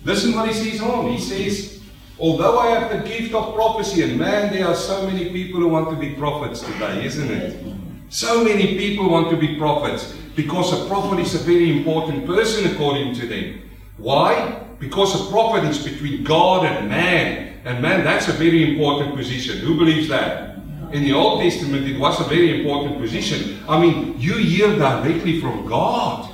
Listen 0.06 0.34
what 0.36 0.48
he 0.48 0.54
says 0.54 0.80
on. 0.80 1.12
He 1.12 1.20
says, 1.20 1.82
Although 2.18 2.60
I 2.60 2.68
have 2.80 2.90
the 2.90 3.06
gift 3.06 3.34
of 3.34 3.56
prophecy, 3.56 4.04
and 4.04 4.18
man, 4.18 4.54
there 4.54 4.68
are 4.68 4.74
so 4.74 5.06
many 5.06 5.34
people 5.34 5.60
who 5.60 5.68
want 5.68 5.90
to 5.90 5.98
be 5.98 6.16
prophets 6.16 6.62
today, 6.62 7.04
isn't 7.04 7.30
it? 7.30 7.76
So 8.08 8.42
many 8.42 8.78
people 8.78 9.10
want 9.10 9.30
to 9.30 9.36
be 9.36 9.58
prophets 9.58 10.14
because 10.38 10.72
a 10.72 10.88
prophet 10.88 11.20
is 11.20 11.36
a 11.36 11.40
very 11.40 11.78
important 11.78 12.26
person 12.26 12.72
according 12.72 13.16
to 13.16 13.28
them. 13.28 13.70
Why? 13.98 14.64
Because 14.80 15.14
a 15.14 15.30
prophet 15.30 15.66
is 15.66 15.84
between 15.84 16.24
God 16.24 16.66
and 16.66 16.88
man. 16.88 17.60
And 17.66 17.82
man, 17.82 18.06
that's 18.06 18.30
a 18.30 18.34
very 18.34 18.72
important 18.72 19.18
position. 19.18 19.58
Who 19.58 19.78
believes 19.78 20.08
that? 20.08 20.49
In 20.92 21.04
the 21.04 21.14
Old 21.14 21.42
Testament, 21.42 21.88
it 21.88 22.00
was 22.00 22.20
a 22.20 22.24
very 22.24 22.60
important 22.60 23.00
position. 23.00 23.64
I 23.68 23.80
mean, 23.80 24.20
you 24.20 24.38
hear 24.38 24.76
directly 24.76 25.40
from 25.40 25.68
God. 25.68 26.34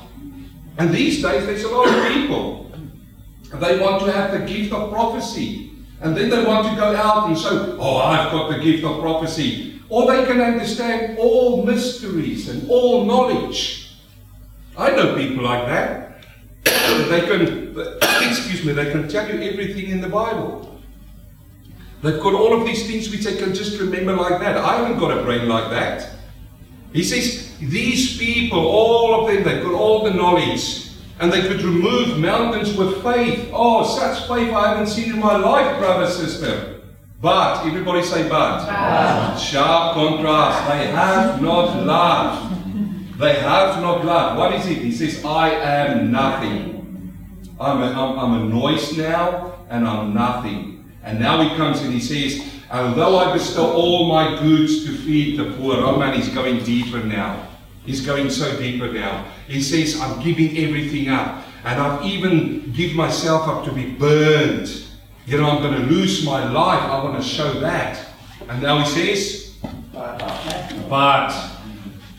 And 0.78 0.94
these 0.94 1.22
days, 1.22 1.46
there's 1.46 1.64
a 1.64 1.70
lot 1.70 1.88
of 1.90 2.14
people. 2.14 2.72
They 3.54 3.80
want 3.80 4.04
to 4.04 4.12
have 4.12 4.32
the 4.32 4.46
gift 4.46 4.74
of 4.74 4.92
prophecy. 4.92 5.72
And 6.02 6.16
then 6.16 6.30
they 6.30 6.44
want 6.46 6.68
to 6.68 6.76
go 6.76 6.96
out 6.96 7.28
and 7.28 7.38
say, 7.38 7.50
Oh, 7.52 7.98
I've 7.98 8.32
got 8.32 8.52
the 8.52 8.60
gift 8.60 8.84
of 8.84 9.02
prophecy. 9.02 9.82
Or 9.90 10.08
they 10.08 10.26
can 10.26 10.42
understand 10.42 11.18
all 11.18 11.66
mysteries 11.66 12.50
and 12.50 12.70
all 12.70 13.06
knowledge. 13.06 13.98
I 14.78 14.92
know 14.92 15.16
people 15.16 15.44
like 15.44 15.66
that. 15.68 16.22
they 16.64 17.22
can, 17.22 17.78
excuse 18.30 18.66
me, 18.66 18.74
they 18.74 18.92
can 18.92 19.08
tell 19.08 19.28
you 19.28 19.50
everything 19.50 19.90
in 19.90 20.02
the 20.02 20.10
Bible. 20.10 20.75
They've 22.02 22.22
got 22.22 22.34
all 22.34 22.60
of 22.60 22.66
these 22.66 22.88
things 22.88 23.10
which 23.10 23.24
they 23.24 23.36
can 23.38 23.54
just 23.54 23.80
remember 23.80 24.14
like 24.16 24.40
that. 24.42 24.58
I 24.58 24.78
haven't 24.78 25.00
got 25.00 25.18
a 25.18 25.24
brain 25.24 25.48
like 25.48 25.70
that. 25.72 26.12
He 26.94 27.04
says, 27.04 27.58
these 27.60 28.18
people, 28.18 28.60
all 28.60 29.22
of 29.22 29.34
them, 29.34 29.44
they've 29.44 29.64
got 29.64 29.74
all 29.74 30.04
the 30.04 30.14
knowledge. 30.14 30.92
And 31.20 31.32
they 31.32 31.42
could 31.42 31.62
remove 31.62 32.20
mountains 32.20 32.76
with 32.76 33.02
faith. 33.02 33.50
Oh, 33.54 33.86
such 33.86 34.28
faith 34.28 34.54
I 34.54 34.70
haven't 34.70 34.88
seen 34.88 35.14
in 35.14 35.20
my 35.20 35.38
life, 35.38 35.78
brother, 35.80 36.08
sister. 36.10 36.82
But, 37.22 37.66
everybody 37.66 38.04
say 38.04 38.28
but. 38.28 38.66
but. 38.66 39.38
Sharp 39.38 39.94
contrast. 39.94 40.70
They 40.70 40.88
have 40.88 41.42
not 41.42 41.86
love. 41.86 43.18
They 43.18 43.36
have 43.36 43.82
not 43.82 44.06
love. 44.06 44.38
What 44.38 44.54
is 44.54 44.68
it? 44.68 44.80
He 44.80 44.92
says, 44.92 45.24
I 45.24 45.52
am 45.52 46.12
nothing. 46.12 46.76
I'm 47.60 47.82
a, 47.82 47.88
I'm, 47.88 48.20
I'm 48.20 48.42
a 48.42 48.46
noise 48.54 48.98
now, 48.98 49.56
and 49.70 49.88
I'm 49.88 50.14
nothing. 50.14 50.75
And 51.06 51.20
now 51.20 51.42
he 51.42 51.56
comes 51.56 51.82
and 51.82 51.94
he 51.94 52.00
says, 52.00 52.52
Although 52.70 53.20
I 53.20 53.32
bestow 53.32 53.72
all 53.72 54.10
my 54.10 54.40
goods 54.42 54.84
to 54.86 54.92
feed 54.92 55.40
the 55.40 55.56
poor, 55.56 55.76
oh, 55.76 55.92
Roman 55.92 56.14
he's 56.16 56.30
going 56.30 56.64
deeper 56.64 57.02
now. 57.02 57.48
He's 57.86 58.04
going 58.04 58.32
so 58.32 58.58
deeper 58.58 58.92
now. 58.92 59.26
He 59.48 59.62
says, 59.62 60.02
I'm 60.02 60.22
giving 60.22 60.58
everything 60.58 61.10
up. 61.10 61.44
And 61.64 61.80
I've 61.80 62.04
even 62.06 62.72
give 62.74 62.96
myself 62.96 63.48
up 63.48 63.66
to 63.66 63.72
be 63.72 63.92
burned. 63.92 64.84
You 65.28 65.38
know, 65.38 65.50
I'm 65.50 65.62
going 65.62 65.80
to 65.80 65.88
lose 65.88 66.26
my 66.26 66.52
life. 66.52 66.82
I 66.82 67.04
want 67.04 67.22
to 67.22 67.28
show 67.28 67.54
that. 67.60 68.04
And 68.50 68.62
now 68.62 68.80
he 68.80 68.86
says, 68.86 69.56
But 70.90 71.32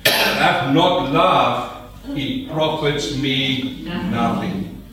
have 0.05 0.75
not 0.75 1.13
love, 1.13 1.91
it 2.11 2.51
profits 2.53 3.17
me 3.17 3.83
nothing. 3.85 4.87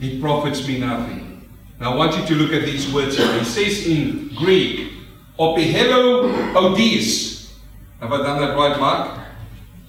It 0.00 0.20
profits 0.20 0.66
me 0.66 0.78
nothing. 0.78 1.31
Now 1.82 1.94
I 1.94 1.96
want 1.96 2.16
you 2.16 2.24
to 2.24 2.34
look 2.36 2.52
at 2.52 2.64
these 2.64 2.92
words 2.92 3.16
here. 3.16 3.40
He 3.40 3.44
says 3.44 3.88
in 3.88 4.28
Greek, 4.36 4.92
Opihelo 5.36 6.54
odies. 6.54 7.52
Have 7.98 8.12
I 8.12 8.18
done 8.18 8.40
that 8.40 8.56
right, 8.56 8.78
Mark? 8.78 9.18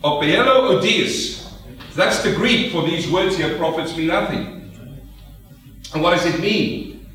Opehelo 0.03 0.71
odius. 0.71 1.53
That's 1.93 2.23
the 2.23 2.33
Greek 2.33 2.71
for 2.71 2.81
these 2.81 3.07
words 3.12 3.38
here, 3.38 3.55
profits 3.59 3.95
me 3.95 4.07
nothing. 4.07 4.71
And 5.93 6.01
what 6.01 6.17
does 6.17 6.25
it 6.25 6.39
mean? 6.39 7.07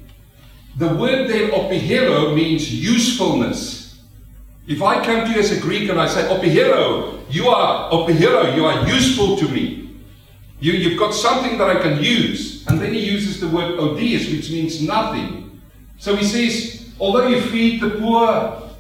The 0.76 0.94
word 0.94 1.28
there, 1.28 1.48
opehelo, 1.48 2.36
means 2.36 2.72
usefulness. 2.72 4.00
If 4.68 4.80
I 4.80 5.04
come 5.04 5.26
to 5.26 5.32
you 5.32 5.40
as 5.40 5.50
a 5.50 5.60
Greek 5.60 5.90
and 5.90 6.00
I 6.00 6.06
say, 6.06 6.22
opehelo, 6.28 7.18
you 7.28 7.48
are 7.48 7.90
opehelo, 7.90 8.54
you 8.54 8.64
are 8.64 8.86
useful 8.86 9.36
to 9.38 9.48
me. 9.48 9.87
You, 10.60 10.72
you've 10.72 10.98
got 10.98 11.14
something 11.14 11.56
that 11.58 11.70
I 11.70 11.80
can 11.80 12.02
use. 12.02 12.66
And 12.66 12.80
then 12.80 12.92
he 12.92 13.00
uses 13.00 13.40
the 13.40 13.48
word 13.48 13.78
odious, 13.78 14.28
which 14.30 14.50
means 14.50 14.82
nothing. 14.82 15.60
So 15.98 16.16
he 16.16 16.24
says, 16.24 16.92
although 16.98 17.28
you 17.28 17.40
feed 17.40 17.80
the 17.80 17.90
poor, 17.90 18.70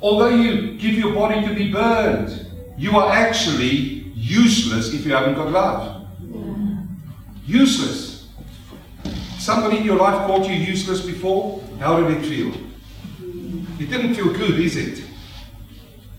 although 0.00 0.28
you 0.28 0.78
give 0.78 0.94
your 0.94 1.14
body 1.14 1.46
to 1.46 1.54
be 1.54 1.70
burned, 1.70 2.46
you 2.76 2.96
are 2.96 3.12
actually 3.12 4.10
useless 4.14 4.92
if 4.94 5.04
you 5.04 5.12
haven't 5.12 5.34
got 5.34 5.50
love. 5.50 6.06
Useless. 7.46 8.28
Somebody 9.38 9.78
in 9.78 9.84
your 9.84 9.96
life 9.96 10.26
called 10.26 10.46
you 10.46 10.54
useless 10.54 11.00
before? 11.04 11.62
How 11.78 12.00
did 12.00 12.18
it 12.18 12.26
feel? 12.26 12.52
It 13.80 13.90
didn't 13.90 14.14
feel 14.14 14.32
good, 14.32 14.58
is 14.58 14.76
it? 14.76 15.04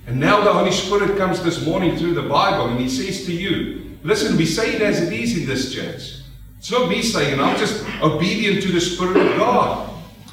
And 0.08 0.20
now 0.20 0.44
the 0.44 0.54
Holy 0.54 0.72
Spirit 0.72 1.18
comes 1.18 1.44
this 1.44 1.66
morning 1.66 1.98
through 1.98 2.16
the 2.16 2.24
Bible 2.24 2.70
and 2.70 2.80
He 2.80 2.90
says 2.90 3.26
to 3.26 3.34
you, 3.34 3.89
listen, 4.04 4.38
we 4.38 4.46
say 4.46 4.76
it 4.76 4.82
as 4.82 5.02
it 5.02 5.14
is 5.14 5.38
in 5.38 5.46
this 5.46 5.74
church. 5.74 6.16
It's 6.58 6.72
not 6.72 6.90
me 6.90 7.02
saying, 7.02 7.40
I'm 7.40 7.58
just 7.58 7.86
obedient 8.02 8.62
to 8.64 8.72
the 8.72 8.82
Spirit 8.82 9.18
of 9.18 9.38
God. 9.38 9.90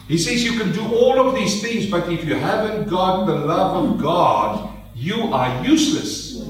He 0.08 0.18
says 0.18 0.44
you 0.44 0.58
can 0.58 0.72
do 0.72 0.94
all 0.94 1.28
of 1.28 1.34
these 1.34 1.60
things, 1.62 1.90
but 1.90 2.10
if 2.12 2.24
you 2.24 2.34
haven't 2.34 2.88
got 2.88 3.26
the 3.26 3.34
love 3.34 3.84
of 3.84 4.00
God, 4.00 4.72
you 4.94 5.32
are 5.32 5.64
useless. 5.64 6.40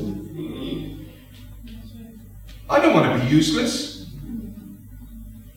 I 2.68 2.80
don't 2.80 2.94
want 2.94 3.18
to 3.18 3.24
be 3.24 3.34
useless. 3.34 3.95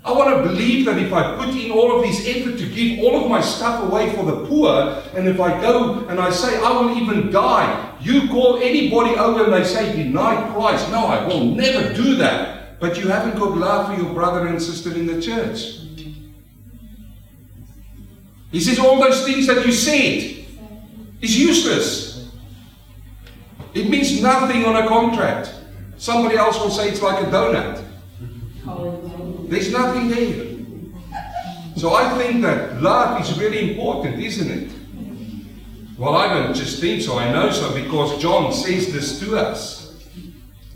I 0.09 0.13
want 0.13 0.35
to 0.37 0.49
believe 0.49 0.87
that 0.87 0.97
if 0.97 1.13
I 1.13 1.35
put 1.37 1.49
in 1.49 1.69
all 1.69 1.95
of 1.95 2.01
this 2.01 2.27
effort 2.27 2.57
to 2.57 2.67
give 2.67 2.97
all 2.97 3.23
of 3.23 3.29
my 3.29 3.41
stuff 3.41 3.83
away 3.83 4.11
for 4.15 4.25
the 4.25 4.43
poor, 4.47 5.03
and 5.13 5.27
if 5.27 5.39
I 5.39 5.61
go 5.61 6.07
and 6.07 6.19
I 6.19 6.31
say 6.31 6.59
I 6.59 6.71
will 6.71 6.97
even 6.97 7.31
die, 7.31 7.95
you 8.01 8.27
call 8.27 8.57
anybody 8.57 9.15
over 9.15 9.43
and 9.43 9.53
they 9.53 9.63
say 9.63 9.95
deny 9.95 10.51
Christ. 10.51 10.89
No, 10.89 11.05
I 11.05 11.27
will 11.27 11.43
never 11.43 11.93
do 11.93 12.15
that. 12.15 12.79
But 12.79 12.97
you 12.97 13.07
haven't 13.07 13.37
got 13.37 13.55
love 13.55 13.93
for 13.93 14.01
your 14.01 14.11
brother 14.11 14.47
and 14.47 14.59
sister 14.59 14.91
in 14.95 15.05
the 15.05 15.21
church. 15.21 15.81
He 18.51 18.59
says 18.59 18.79
all 18.79 18.99
those 18.99 19.23
things 19.25 19.45
that 19.45 19.63
you 19.63 19.71
said 19.71 20.43
is 21.21 21.39
useless. 21.39 22.31
It 23.75 23.87
means 23.87 24.23
nothing 24.23 24.65
on 24.65 24.75
a 24.75 24.87
contract. 24.87 25.53
Somebody 25.97 26.35
else 26.35 26.57
will 26.57 26.71
say 26.71 26.89
it's 26.89 27.03
like 27.03 27.23
a 27.23 27.29
donut. 27.29 27.85
There's 29.49 29.71
nothing 29.71 30.09
there. 30.09 30.45
So 31.75 31.93
I 31.93 32.17
think 32.17 32.41
that 32.43 32.81
love 32.81 33.19
is 33.21 33.37
really 33.39 33.71
important, 33.71 34.21
isn't 34.21 34.51
it? 34.51 34.71
Well, 35.97 36.15
I 36.15 36.31
don't 36.31 36.53
just 36.53 36.79
think 36.79 37.01
so, 37.01 37.17
I 37.17 37.31
know 37.31 37.51
so 37.51 37.73
because 37.73 38.21
John 38.21 38.53
says 38.53 38.93
this 38.93 39.19
to 39.21 39.37
us. 39.37 40.05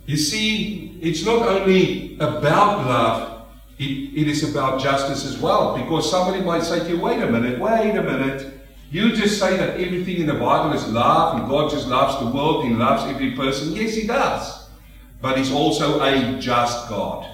You 0.05 0.17
see, 0.17 0.97
it's 1.01 1.25
not 1.25 1.47
only 1.47 2.15
about 2.15 2.85
love, 2.85 3.47
it, 3.77 3.83
it 3.83 4.27
is 4.27 4.49
about 4.49 4.81
justice 4.81 5.25
as 5.25 5.37
well. 5.37 5.77
Because 5.77 6.09
somebody 6.09 6.43
might 6.43 6.63
say 6.63 6.79
to 6.79 6.89
you, 6.89 6.99
wait 6.99 7.21
a 7.21 7.29
minute, 7.29 7.59
wait 7.59 7.95
a 7.95 8.01
minute. 8.03 8.53
You 8.91 9.15
just 9.15 9.39
say 9.39 9.55
that 9.57 9.79
everything 9.79 10.17
in 10.17 10.27
the 10.27 10.33
Bible 10.33 10.73
is 10.73 10.87
love 10.89 11.39
and 11.39 11.47
God 11.49 11.71
just 11.71 11.87
loves 11.87 12.19
the 12.19 12.29
world 12.31 12.65
and 12.65 12.77
loves 12.77 13.03
every 13.03 13.31
person. 13.31 13.73
Yes, 13.73 13.95
He 13.95 14.07
does. 14.07 14.67
But 15.21 15.37
He's 15.37 15.51
also 15.51 16.01
a 16.01 16.39
just 16.39 16.89
God. 16.89 17.27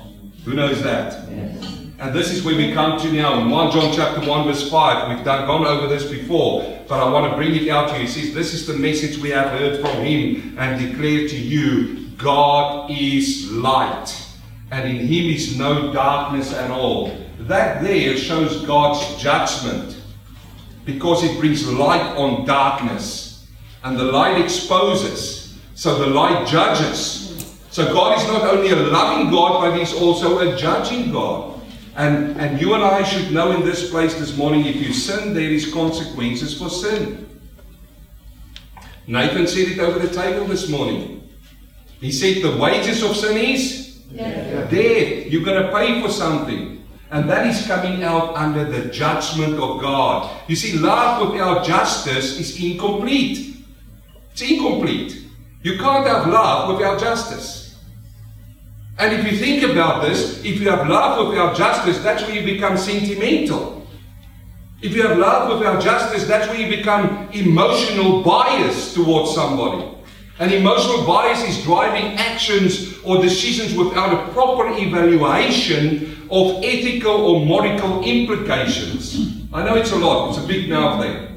Who 0.46 0.54
knows 0.54 0.82
that? 0.84 1.30
Yes. 1.30 1.80
And 2.00 2.16
this 2.16 2.32
is 2.32 2.46
where 2.46 2.56
we 2.56 2.72
come 2.72 2.98
to 3.02 3.12
now 3.12 3.42
in 3.42 3.50
1 3.50 3.72
John 3.72 3.94
chapter 3.94 4.26
1 4.26 4.48
verse 4.48 4.70
5. 4.70 5.16
We've 5.16 5.26
done, 5.26 5.46
gone 5.48 5.66
over 5.66 5.88
this 5.88 6.10
before, 6.10 6.82
but 6.88 7.02
I 7.02 7.12
want 7.12 7.30
to 7.30 7.36
bring 7.36 7.54
it 7.56 7.68
out 7.68 7.90
to 7.90 7.96
you. 7.96 8.02
He 8.02 8.08
says, 8.08 8.34
This 8.34 8.54
is 8.54 8.66
the 8.66 8.74
message 8.74 9.18
we 9.18 9.32
have 9.32 9.50
heard 9.50 9.82
from 9.82 10.06
him 10.06 10.58
and 10.58 10.80
declare 10.80 11.28
to 11.28 11.36
you 11.36 12.08
God 12.16 12.90
is 12.90 13.52
light, 13.52 14.14
and 14.72 14.90
in 14.90 15.08
him 15.08 15.26
is 15.26 15.58
no 15.58 15.92
darkness 15.92 16.54
at 16.54 16.72
all. 16.72 17.18
That 17.40 17.84
there 17.84 18.16
shows 18.16 18.66
God's 18.66 19.22
judgment 19.22 20.02
because 20.86 21.24
it 21.24 21.38
brings 21.40 21.68
light 21.68 22.16
on 22.16 22.46
darkness. 22.46 23.46
And 23.84 23.98
the 23.98 24.06
light 24.06 24.42
exposes. 24.42 25.58
So 25.76 25.98
the 26.00 26.08
light 26.08 26.48
judges. 26.48 27.29
So 27.72 27.94
God 27.94 28.18
is 28.20 28.28
not 28.28 28.44
only 28.44 28.70
a 28.70 28.76
loving 28.76 29.30
God, 29.32 29.62
but 29.62 29.78
He's 29.78 29.94
also 29.94 30.40
a 30.40 30.58
judging 30.58 31.12
God. 31.12 31.62
And, 31.96 32.40
and 32.40 32.62
you 32.62 32.74
and 32.74 32.84
I 32.84 33.04
should 33.04 33.32
know 33.32 33.52
in 33.52 33.66
this 33.66 33.90
place 33.90 34.16
this 34.16 34.36
morning 34.38 34.66
if 34.66 34.78
you 34.78 34.94
sin, 34.94 35.34
there 35.34 35.50
is 35.50 35.72
consequences 35.74 36.58
for 36.58 36.70
sin. 36.70 37.28
Nathan 39.06 39.48
said 39.48 39.68
it 39.70 39.80
over 39.80 40.00
the 40.00 40.14
table 40.14 40.46
this 40.46 40.70
morning. 40.70 41.28
He 42.00 42.12
said 42.12 42.42
the 42.42 42.58
wages 42.58 43.04
of 43.04 43.16
sin 43.16 43.38
is 43.38 43.98
death. 44.16 44.72
You're 45.32 45.44
going 45.44 45.64
to 45.64 45.72
pay 45.72 46.02
for 46.02 46.10
something. 46.10 46.88
And 47.12 47.30
that 47.30 47.48
is 47.48 47.66
coming 47.66 48.04
out 48.04 48.36
under 48.36 48.66
the 48.66 48.90
judgment 48.90 49.56
of 49.56 49.82
God. 49.82 50.32
You 50.48 50.56
see, 50.56 50.78
love 50.78 51.32
without 51.32 51.66
justice 51.66 52.40
is 52.40 52.64
incomplete. 52.64 53.58
It's 54.32 54.42
incomplete. 54.42 55.26
You 55.64 55.78
can't 55.80 56.08
have 56.08 56.28
love 56.28 56.76
without 56.76 57.00
justice. 57.00 57.59
And 59.00 59.14
if 59.14 59.32
you 59.32 59.38
think 59.38 59.64
about 59.64 60.04
this, 60.04 60.44
if 60.44 60.60
you 60.60 60.70
have 60.70 60.88
love 60.90 61.30
without 61.30 61.56
justice, 61.56 62.00
that's 62.04 62.22
where 62.24 62.36
you 62.36 62.44
become 62.44 62.78
sentimental. 62.78 63.88
If 64.82 64.94
you 64.94 65.04
have 65.04 65.18
love 65.18 65.58
without 65.58 65.82
justice, 65.82 66.28
that's 66.28 66.48
where 66.50 66.60
you 66.60 66.76
become 66.76 67.30
emotional 67.32 68.22
bias 68.24 68.94
towards 68.94 69.34
somebody. 69.34 69.86
And 70.40 70.54
emotional 70.54 71.06
bias 71.06 71.44
is 71.48 71.64
driving 71.64 72.18
actions 72.18 72.98
or 73.04 73.22
decisions 73.22 73.74
without 73.74 74.14
a 74.14 74.32
proper 74.34 74.70
evaluation 74.78 76.28
of 76.30 76.62
ethical 76.64 77.12
or 77.12 77.46
moral 77.46 78.04
implications. 78.04 79.34
I 79.54 79.66
know 79.66 79.76
it's 79.76 79.92
a 79.92 79.98
lot, 79.98 80.30
it's 80.30 80.44
a 80.44 80.48
big 80.48 80.70
mouth 80.70 81.02
there. 81.02 81.30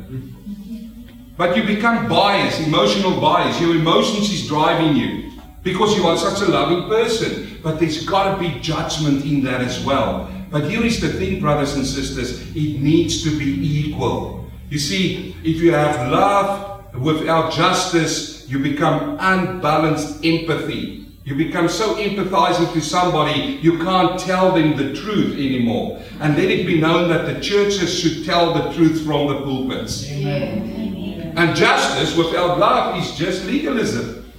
But 1.36 1.56
you 1.56 1.62
become 1.62 2.08
biased, 2.08 2.60
emotional 2.60 3.20
bias. 3.20 3.60
Your 3.60 3.74
emotions 3.74 4.30
is 4.30 4.46
driving 4.46 4.96
you 4.96 5.32
because 5.62 5.96
you 5.96 6.06
are 6.06 6.16
such 6.16 6.46
a 6.46 6.50
loving 6.50 6.88
person. 6.88 7.51
But 7.62 7.78
there's 7.78 8.04
got 8.04 8.34
to 8.34 8.40
be 8.40 8.58
judgment 8.60 9.24
in 9.24 9.42
that 9.44 9.60
as 9.60 9.84
well. 9.84 10.30
But 10.50 10.70
here 10.70 10.84
is 10.84 11.00
the 11.00 11.08
thing, 11.08 11.40
brothers 11.40 11.74
and 11.74 11.86
sisters, 11.86 12.40
it 12.54 12.80
needs 12.80 13.22
to 13.24 13.38
be 13.38 13.88
equal. 13.88 14.50
You 14.68 14.78
see, 14.78 15.36
if 15.42 15.60
you 15.60 15.72
have 15.72 16.10
love 16.10 16.94
without 16.94 17.52
justice, 17.52 18.48
you 18.48 18.58
become 18.58 19.16
unbalanced 19.18 20.24
empathy. 20.24 21.06
You 21.24 21.36
become 21.36 21.68
so 21.68 21.94
empathizing 21.94 22.72
to 22.72 22.80
somebody, 22.80 23.58
you 23.62 23.78
can't 23.78 24.18
tell 24.18 24.52
them 24.52 24.76
the 24.76 24.92
truth 24.92 25.34
anymore. 25.34 26.02
And 26.20 26.36
let 26.36 26.50
it 26.50 26.66
be 26.66 26.80
known 26.80 27.08
that 27.10 27.32
the 27.32 27.40
churches 27.40 27.96
should 27.96 28.24
tell 28.24 28.52
the 28.52 28.72
truth 28.72 29.04
from 29.06 29.28
the 29.28 29.40
pulpits. 29.42 30.10
Amen. 30.10 31.32
And 31.36 31.56
justice 31.56 32.16
without 32.16 32.58
love 32.58 33.00
is 33.00 33.16
just 33.16 33.44
legalism. 33.46 34.32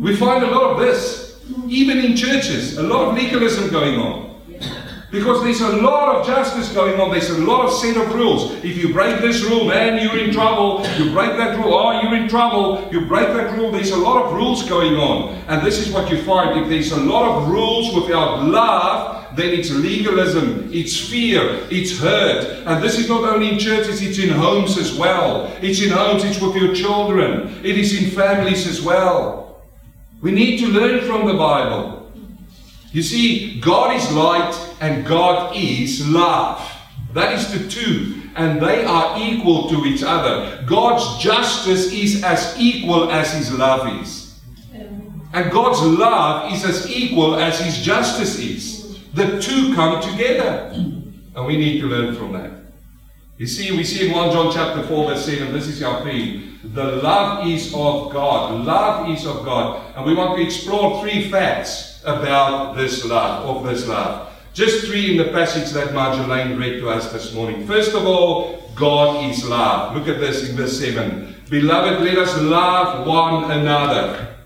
We 0.00 0.16
find 0.16 0.44
a 0.44 0.50
lot 0.50 0.70
of 0.70 0.80
this, 0.80 1.21
even 1.68 1.98
in 1.98 2.16
churches, 2.16 2.78
a 2.78 2.82
lot 2.82 3.08
of 3.08 3.14
legalism 3.14 3.70
going 3.70 3.98
on. 3.98 4.32
Because 5.10 5.42
there's 5.42 5.60
a 5.60 5.76
lot 5.76 6.16
of 6.16 6.26
justice 6.26 6.72
going 6.72 6.98
on. 6.98 7.10
There's 7.10 7.28
a 7.28 7.38
lot 7.44 7.66
of 7.66 7.72
set 7.72 7.98
of 7.98 8.14
rules. 8.14 8.52
If 8.64 8.78
you 8.78 8.94
break 8.94 9.20
this 9.20 9.42
rule, 9.44 9.66
man, 9.66 10.02
you're 10.02 10.18
in 10.18 10.32
trouble. 10.32 10.86
You 10.96 11.12
break 11.12 11.36
that 11.36 11.58
rule, 11.58 11.74
oh, 11.74 12.00
you're 12.00 12.14
in 12.14 12.30
trouble. 12.30 12.88
You 12.90 13.04
break 13.04 13.28
that 13.28 13.58
rule. 13.58 13.70
There's 13.70 13.90
a 13.90 13.96
lot 13.96 14.24
of 14.24 14.32
rules 14.32 14.66
going 14.66 14.94
on. 14.94 15.34
And 15.48 15.66
this 15.66 15.78
is 15.78 15.92
what 15.92 16.10
you 16.10 16.22
find. 16.22 16.58
If 16.58 16.70
there's 16.70 16.92
a 16.92 17.00
lot 17.00 17.28
of 17.28 17.48
rules 17.50 17.94
without 17.94 18.42
love, 18.44 19.36
then 19.36 19.50
it's 19.50 19.70
legalism, 19.70 20.68
it's 20.72 20.98
fear, 21.08 21.66
it's 21.70 21.98
hurt. 21.98 22.64
And 22.66 22.82
this 22.82 22.98
is 22.98 23.08
not 23.08 23.24
only 23.24 23.50
in 23.50 23.58
churches, 23.58 24.02
it's 24.02 24.18
in 24.18 24.28
homes 24.30 24.76
as 24.78 24.94
well. 24.94 25.50
It's 25.62 25.82
in 25.82 25.90
homes, 25.90 26.24
it's 26.24 26.40
with 26.40 26.54
your 26.56 26.74
children. 26.74 27.48
It 27.64 27.78
is 27.78 28.02
in 28.02 28.10
families 28.10 28.66
as 28.66 28.82
well. 28.82 29.41
We 30.22 30.30
need 30.30 30.60
to 30.60 30.68
learn 30.68 31.04
from 31.04 31.26
the 31.26 31.34
Bible. 31.34 32.12
You 32.92 33.02
see, 33.02 33.60
God 33.60 33.96
is 33.96 34.12
light 34.12 34.54
and 34.80 35.04
God 35.04 35.56
is 35.56 36.06
love. 36.06 36.62
That 37.12 37.32
is 37.34 37.50
the 37.52 37.68
two. 37.68 38.22
And 38.36 38.62
they 38.62 38.84
are 38.84 39.18
equal 39.18 39.68
to 39.70 39.84
each 39.84 40.04
other. 40.04 40.64
God's 40.64 41.22
justice 41.22 41.92
is 41.92 42.22
as 42.22 42.54
equal 42.56 43.10
as 43.10 43.34
his 43.34 43.52
love 43.52 44.00
is. 44.00 44.40
And 45.32 45.50
God's 45.50 45.82
love 45.82 46.52
is 46.52 46.64
as 46.64 46.88
equal 46.88 47.34
as 47.34 47.58
his 47.58 47.84
justice 47.84 48.38
is. 48.38 49.00
The 49.14 49.40
two 49.40 49.74
come 49.74 50.00
together. 50.00 50.70
And 50.72 51.46
we 51.46 51.56
need 51.56 51.80
to 51.80 51.88
learn 51.88 52.14
from 52.14 52.32
that. 52.34 52.61
You 53.42 53.48
see, 53.48 53.72
we 53.72 53.82
see 53.82 54.06
in 54.06 54.12
1 54.12 54.30
John 54.30 54.52
chapter 54.52 54.84
4, 54.84 55.10
verse 55.10 55.26
7, 55.26 55.52
this 55.52 55.66
is 55.66 55.82
our 55.82 56.04
theme. 56.04 56.60
The 56.62 56.84
love 57.02 57.44
is 57.44 57.74
of 57.74 58.12
God. 58.12 58.64
Love 58.64 59.10
is 59.10 59.26
of 59.26 59.44
God. 59.44 59.96
And 59.96 60.06
we 60.06 60.14
want 60.14 60.36
to 60.36 60.44
explore 60.44 61.00
three 61.00 61.28
facts 61.28 62.00
about 62.04 62.76
this 62.76 63.04
love, 63.04 63.44
of 63.44 63.64
this 63.64 63.88
love. 63.88 64.32
Just 64.54 64.86
three 64.86 65.10
in 65.10 65.16
the 65.16 65.32
passage 65.32 65.72
that 65.72 65.88
Marjolaine 65.88 66.56
read 66.56 66.78
to 66.78 66.90
us 66.90 67.10
this 67.10 67.34
morning. 67.34 67.66
First 67.66 67.96
of 67.96 68.06
all, 68.06 68.62
God 68.76 69.28
is 69.28 69.44
love. 69.44 69.96
Look 69.96 70.06
at 70.06 70.20
this 70.20 70.48
in 70.48 70.54
verse 70.54 70.78
7. 70.78 71.34
Beloved, 71.50 72.00
let 72.00 72.18
us 72.18 72.40
love 72.42 73.04
one 73.08 73.50
another. 73.50 74.36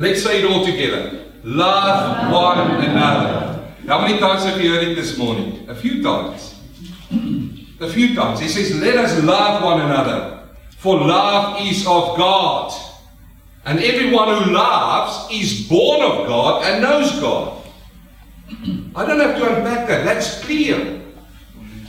Let's 0.00 0.24
say 0.24 0.42
it 0.42 0.50
all 0.50 0.64
together. 0.64 1.26
Love 1.44 2.32
one 2.32 2.84
another. 2.84 3.72
How 3.86 4.00
many 4.00 4.18
times 4.18 4.42
have 4.42 4.60
you 4.60 4.74
heard 4.74 4.88
it 4.88 4.96
this 4.96 5.16
morning? 5.16 5.68
A 5.68 5.76
few 5.76 6.02
times. 6.02 6.49
A 7.80 7.88
few 7.88 8.14
times. 8.14 8.40
He 8.40 8.48
says, 8.48 8.78
Let 8.80 8.96
us 8.96 9.22
love 9.24 9.62
one 9.62 9.80
another, 9.80 10.48
for 10.76 10.98
love 10.98 11.60
is 11.66 11.86
of 11.86 12.16
God. 12.16 12.72
And 13.64 13.78
everyone 13.78 14.42
who 14.42 14.52
loves 14.52 15.32
is 15.32 15.66
born 15.68 16.02
of 16.02 16.26
God 16.26 16.64
and 16.64 16.82
knows 16.82 17.18
God. 17.20 17.62
I 18.94 19.06
don't 19.06 19.20
have 19.20 19.36
to 19.36 19.56
unpack 19.56 19.88
that. 19.88 20.04
That's 20.04 20.42
clear. 20.44 21.00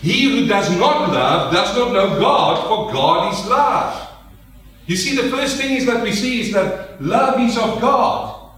He 0.01 0.23
who 0.23 0.47
does 0.47 0.69
not 0.77 1.11
love 1.11 1.53
does 1.53 1.75
not 1.77 1.93
know 1.93 2.19
God, 2.19 2.67
for 2.67 2.93
God 2.93 3.33
is 3.33 3.45
love. 3.47 4.09
You 4.87 4.95
see, 4.95 5.15
the 5.15 5.29
first 5.29 5.57
thing 5.57 5.75
is 5.75 5.85
that 5.85 6.03
we 6.03 6.11
see 6.11 6.41
is 6.41 6.53
that 6.53 7.01
love 7.01 7.39
is 7.39 7.57
of 7.57 7.79
God. 7.79 8.51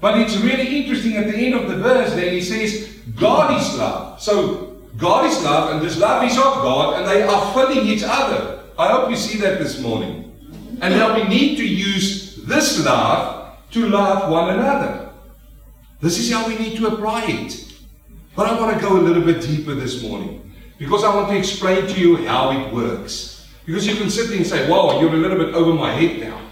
But 0.00 0.18
it's 0.18 0.36
really 0.36 0.82
interesting 0.82 1.16
at 1.16 1.26
the 1.26 1.36
end 1.36 1.54
of 1.54 1.68
the 1.68 1.76
verse, 1.76 2.14
then 2.14 2.32
he 2.32 2.42
says, 2.42 2.90
God 3.16 3.60
is 3.60 3.78
love. 3.78 4.20
So 4.20 4.73
God 4.96 5.26
is 5.26 5.42
love, 5.42 5.72
and 5.72 5.82
this 5.82 5.98
love 5.98 6.22
is 6.24 6.36
of 6.36 6.62
God, 6.62 6.98
and 6.98 7.08
they 7.08 7.22
are 7.22 7.52
filling 7.52 7.86
each 7.86 8.04
other. 8.04 8.60
I 8.78 8.88
hope 8.88 9.10
you 9.10 9.16
see 9.16 9.38
that 9.38 9.58
this 9.58 9.80
morning. 9.80 10.32
And 10.80 10.94
now 10.94 11.14
we 11.14 11.24
need 11.24 11.56
to 11.56 11.66
use 11.66 12.36
this 12.44 12.84
love 12.84 13.56
to 13.72 13.88
love 13.88 14.30
one 14.30 14.50
another. 14.50 15.10
This 16.00 16.18
is 16.18 16.32
how 16.32 16.46
we 16.46 16.56
need 16.58 16.76
to 16.76 16.88
apply 16.88 17.24
it. 17.24 17.74
But 18.36 18.48
I 18.48 18.60
want 18.60 18.76
to 18.76 18.80
go 18.80 18.96
a 18.96 19.00
little 19.00 19.22
bit 19.22 19.42
deeper 19.42 19.74
this 19.74 20.02
morning 20.02 20.52
because 20.78 21.04
I 21.04 21.14
want 21.14 21.28
to 21.30 21.38
explain 21.38 21.86
to 21.86 22.00
you 22.00 22.16
how 22.26 22.50
it 22.50 22.72
works. 22.72 23.48
Because 23.64 23.86
you 23.86 23.94
can 23.96 24.10
sit 24.10 24.28
there 24.28 24.36
and 24.36 24.46
say, 24.46 24.68
Wow, 24.68 25.00
you're 25.00 25.12
a 25.12 25.16
little 25.16 25.38
bit 25.38 25.54
over 25.54 25.72
my 25.72 25.92
head 25.92 26.20
now. 26.20 26.43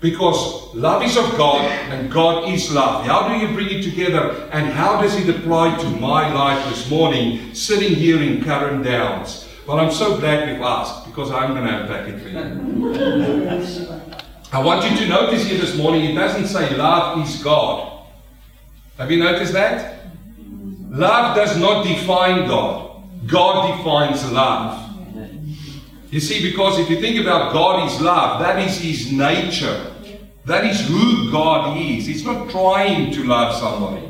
Because 0.00 0.74
love 0.74 1.02
is 1.02 1.16
of 1.16 1.36
God 1.38 1.62
and 1.90 2.10
God 2.12 2.48
is 2.50 2.70
love. 2.70 3.04
How 3.06 3.28
do 3.28 3.34
you 3.34 3.52
bring 3.54 3.70
it 3.70 3.82
together 3.82 4.48
and 4.52 4.66
how 4.66 5.00
does 5.00 5.16
it 5.16 5.28
apply 5.28 5.76
to 5.78 5.88
my 5.88 6.32
life 6.32 6.68
this 6.68 6.90
morning, 6.90 7.54
sitting 7.54 7.94
here 7.94 8.22
in 8.22 8.40
Carrum 8.44 8.84
Downs? 8.84 9.48
Well, 9.66 9.80
I'm 9.80 9.90
so 9.90 10.18
glad 10.18 10.48
you've 10.48 10.60
asked 10.60 11.06
because 11.06 11.30
I'm 11.30 11.54
going 11.54 11.66
to 11.66 11.80
unpack 11.80 12.08
it 12.08 12.20
for 12.20 12.28
you. 12.28 12.38
I 14.52 14.62
want 14.62 14.88
you 14.88 14.96
to 14.98 15.08
notice 15.08 15.46
here 15.46 15.58
this 15.58 15.76
morning, 15.76 16.04
it 16.04 16.14
doesn't 16.14 16.46
say 16.46 16.76
love 16.76 17.26
is 17.26 17.42
God. 17.42 18.04
Have 18.98 19.10
you 19.10 19.18
noticed 19.18 19.54
that? 19.54 20.06
Love 20.90 21.34
does 21.34 21.58
not 21.58 21.84
define 21.84 22.46
God. 22.46 23.02
God 23.26 23.76
defines 23.76 24.30
love. 24.30 24.85
You 26.10 26.20
see, 26.20 26.50
because 26.50 26.78
if 26.78 26.88
you 26.88 27.00
think 27.00 27.20
about 27.20 27.52
God 27.52 27.86
is 27.88 28.00
love, 28.00 28.40
that 28.40 28.58
is 28.58 28.78
His 28.78 29.12
nature. 29.12 29.92
That 30.44 30.64
is 30.64 30.86
who 30.86 31.30
God 31.32 31.76
is. 31.76 32.06
He's 32.06 32.24
not 32.24 32.50
trying 32.50 33.12
to 33.12 33.24
love 33.24 33.54
somebody. 33.58 34.06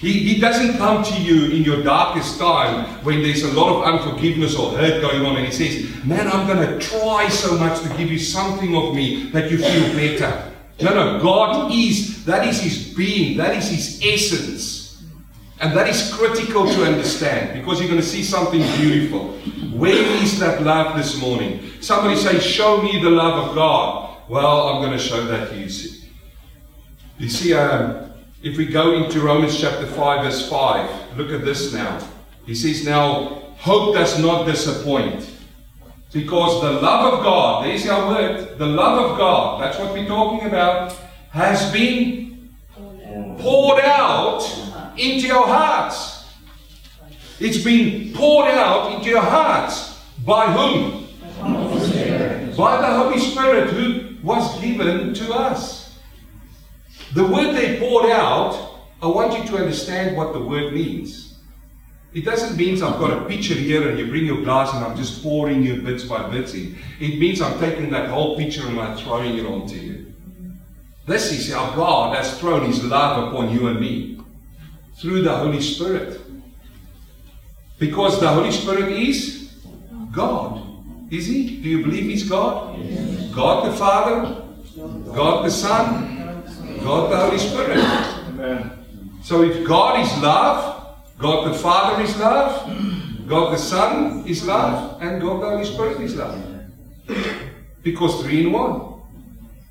He, 0.00 0.18
he 0.18 0.40
doesn't 0.40 0.76
come 0.76 1.04
to 1.04 1.22
you 1.22 1.46
in 1.46 1.62
your 1.62 1.82
darkest 1.82 2.38
time 2.38 2.86
when 3.04 3.22
there's 3.22 3.42
a 3.42 3.52
lot 3.52 3.70
of 3.74 3.84
unforgiveness 3.84 4.56
or 4.56 4.76
hurt 4.76 5.00
going 5.00 5.24
on 5.24 5.36
and 5.36 5.46
he 5.46 5.52
says, 5.52 6.04
Man, 6.04 6.26
I'm 6.26 6.46
going 6.46 6.68
to 6.68 6.78
try 6.84 7.28
so 7.28 7.56
much 7.56 7.80
to 7.82 7.88
give 7.96 8.10
you 8.10 8.18
something 8.18 8.76
of 8.76 8.94
me 8.94 9.30
that 9.30 9.50
you 9.50 9.58
feel 9.58 9.94
better. 9.94 10.52
No, 10.80 10.92
no, 10.92 11.22
God 11.22 11.72
is, 11.72 12.24
that 12.24 12.46
is 12.46 12.60
His 12.60 12.92
being, 12.94 13.38
that 13.38 13.56
is 13.56 13.70
His 13.70 14.00
essence. 14.04 14.83
And 15.60 15.76
that 15.76 15.88
is 15.88 16.12
critical 16.12 16.66
to 16.66 16.84
understand 16.84 17.58
because 17.58 17.80
you're 17.80 17.88
going 17.88 18.00
to 18.00 18.06
see 18.06 18.22
something 18.24 18.60
beautiful. 18.76 19.32
Where 19.78 20.22
is 20.22 20.38
that 20.40 20.62
love 20.62 20.96
this 20.96 21.20
morning? 21.20 21.70
Somebody 21.80 22.16
say, 22.16 22.40
Show 22.40 22.82
me 22.82 23.00
the 23.00 23.10
love 23.10 23.48
of 23.48 23.54
God. 23.54 24.22
Well, 24.28 24.68
I'm 24.68 24.82
going 24.82 24.96
to 24.96 25.02
show 25.02 25.24
that 25.26 25.50
to 25.50 25.56
you. 25.56 25.68
See. 25.68 26.08
You 27.18 27.28
see, 27.28 27.54
um, 27.54 28.12
if 28.42 28.56
we 28.56 28.66
go 28.66 28.94
into 28.94 29.20
Romans 29.20 29.58
chapter 29.60 29.86
5, 29.86 30.24
verse 30.24 30.48
5, 30.48 31.16
look 31.16 31.30
at 31.30 31.44
this 31.44 31.72
now. 31.72 32.06
He 32.44 32.54
says, 32.54 32.84
Now, 32.84 33.52
hope 33.58 33.94
does 33.94 34.18
not 34.18 34.46
disappoint. 34.46 35.30
Because 36.12 36.62
the 36.62 36.70
love 36.80 37.14
of 37.14 37.24
God, 37.24 37.66
there's 37.66 37.88
our 37.88 38.08
word, 38.08 38.58
the 38.58 38.66
love 38.66 39.10
of 39.10 39.18
God, 39.18 39.60
that's 39.60 39.78
what 39.78 39.92
we're 39.92 40.06
talking 40.06 40.46
about, 40.46 40.96
has 41.30 41.72
been 41.72 42.54
poured 43.38 43.80
out 43.80 44.42
into 44.96 45.26
your 45.26 45.46
hearts. 45.46 46.26
It's 47.40 47.62
been 47.62 48.12
poured 48.14 48.48
out 48.48 48.94
into 48.94 49.10
your 49.10 49.22
hearts. 49.22 50.02
By 50.24 50.46
whom? 50.52 51.08
By 52.56 52.80
the 52.80 52.86
Holy 52.86 53.18
Spirit 53.18 53.70
who 53.70 54.16
was 54.22 54.60
given 54.60 55.12
to 55.14 55.34
us. 55.34 55.98
The 57.12 57.26
word 57.26 57.54
they 57.54 57.78
poured 57.78 58.10
out, 58.10 58.80
I 59.02 59.06
want 59.06 59.38
you 59.38 59.46
to 59.48 59.58
understand 59.58 60.16
what 60.16 60.32
the 60.32 60.40
word 60.40 60.72
means. 60.72 61.38
It 62.14 62.24
doesn't 62.24 62.56
mean 62.56 62.74
I've 62.74 63.00
got 63.00 63.12
a 63.12 63.24
pitcher 63.26 63.54
here 63.54 63.88
and 63.88 63.98
you 63.98 64.06
bring 64.06 64.24
your 64.24 64.42
glass 64.42 64.72
and 64.72 64.84
I'm 64.84 64.96
just 64.96 65.22
pouring 65.22 65.64
you 65.64 65.82
bits 65.82 66.04
by 66.04 66.30
bits 66.30 66.54
in. 66.54 66.78
It 67.00 67.18
means 67.18 67.40
I'm 67.40 67.58
taking 67.58 67.90
that 67.90 68.08
whole 68.08 68.36
pitcher 68.36 68.66
and 68.66 68.80
I'm 68.80 68.96
throwing 68.96 69.36
it 69.36 69.44
onto 69.44 69.74
you. 69.74 70.14
This 71.06 71.32
is 71.32 71.52
how 71.52 71.74
God 71.74 72.16
has 72.16 72.38
thrown 72.38 72.64
His 72.66 72.82
love 72.84 73.28
upon 73.28 73.50
you 73.50 73.66
and 73.66 73.80
me 73.80 74.13
through 74.96 75.22
the 75.22 75.36
Holy 75.36 75.60
Spirit. 75.60 76.20
Because 77.78 78.20
the 78.20 78.28
Holy 78.28 78.52
Spirit 78.52 78.92
is 78.92 79.52
God. 80.12 80.62
Is 81.10 81.26
He? 81.26 81.60
Do 81.60 81.68
you 81.68 81.82
believe 81.84 82.04
He's 82.04 82.28
God? 82.28 82.78
Yes. 82.78 83.30
God 83.34 83.70
the 83.70 83.76
Father, 83.76 84.42
God 85.12 85.44
the 85.44 85.50
Son, 85.50 86.42
God 86.82 87.10
the 87.10 87.16
Holy 87.16 87.38
Spirit. 87.38 87.78
Amen. 87.78 88.70
So 89.22 89.42
if 89.42 89.66
God 89.66 90.00
is 90.00 90.22
love, 90.22 90.96
God 91.18 91.52
the 91.52 91.58
Father 91.58 92.02
is 92.02 92.16
love, 92.18 92.70
God 93.26 93.52
the 93.52 93.58
Son 93.58 94.24
is 94.26 94.44
love, 94.46 95.02
and 95.02 95.20
God 95.20 95.42
the 95.42 95.50
Holy 95.50 95.64
Spirit 95.64 96.00
is 96.00 96.14
love. 96.14 96.38
Because 97.82 98.22
three 98.22 98.46
in 98.46 98.52
one. 98.52 98.92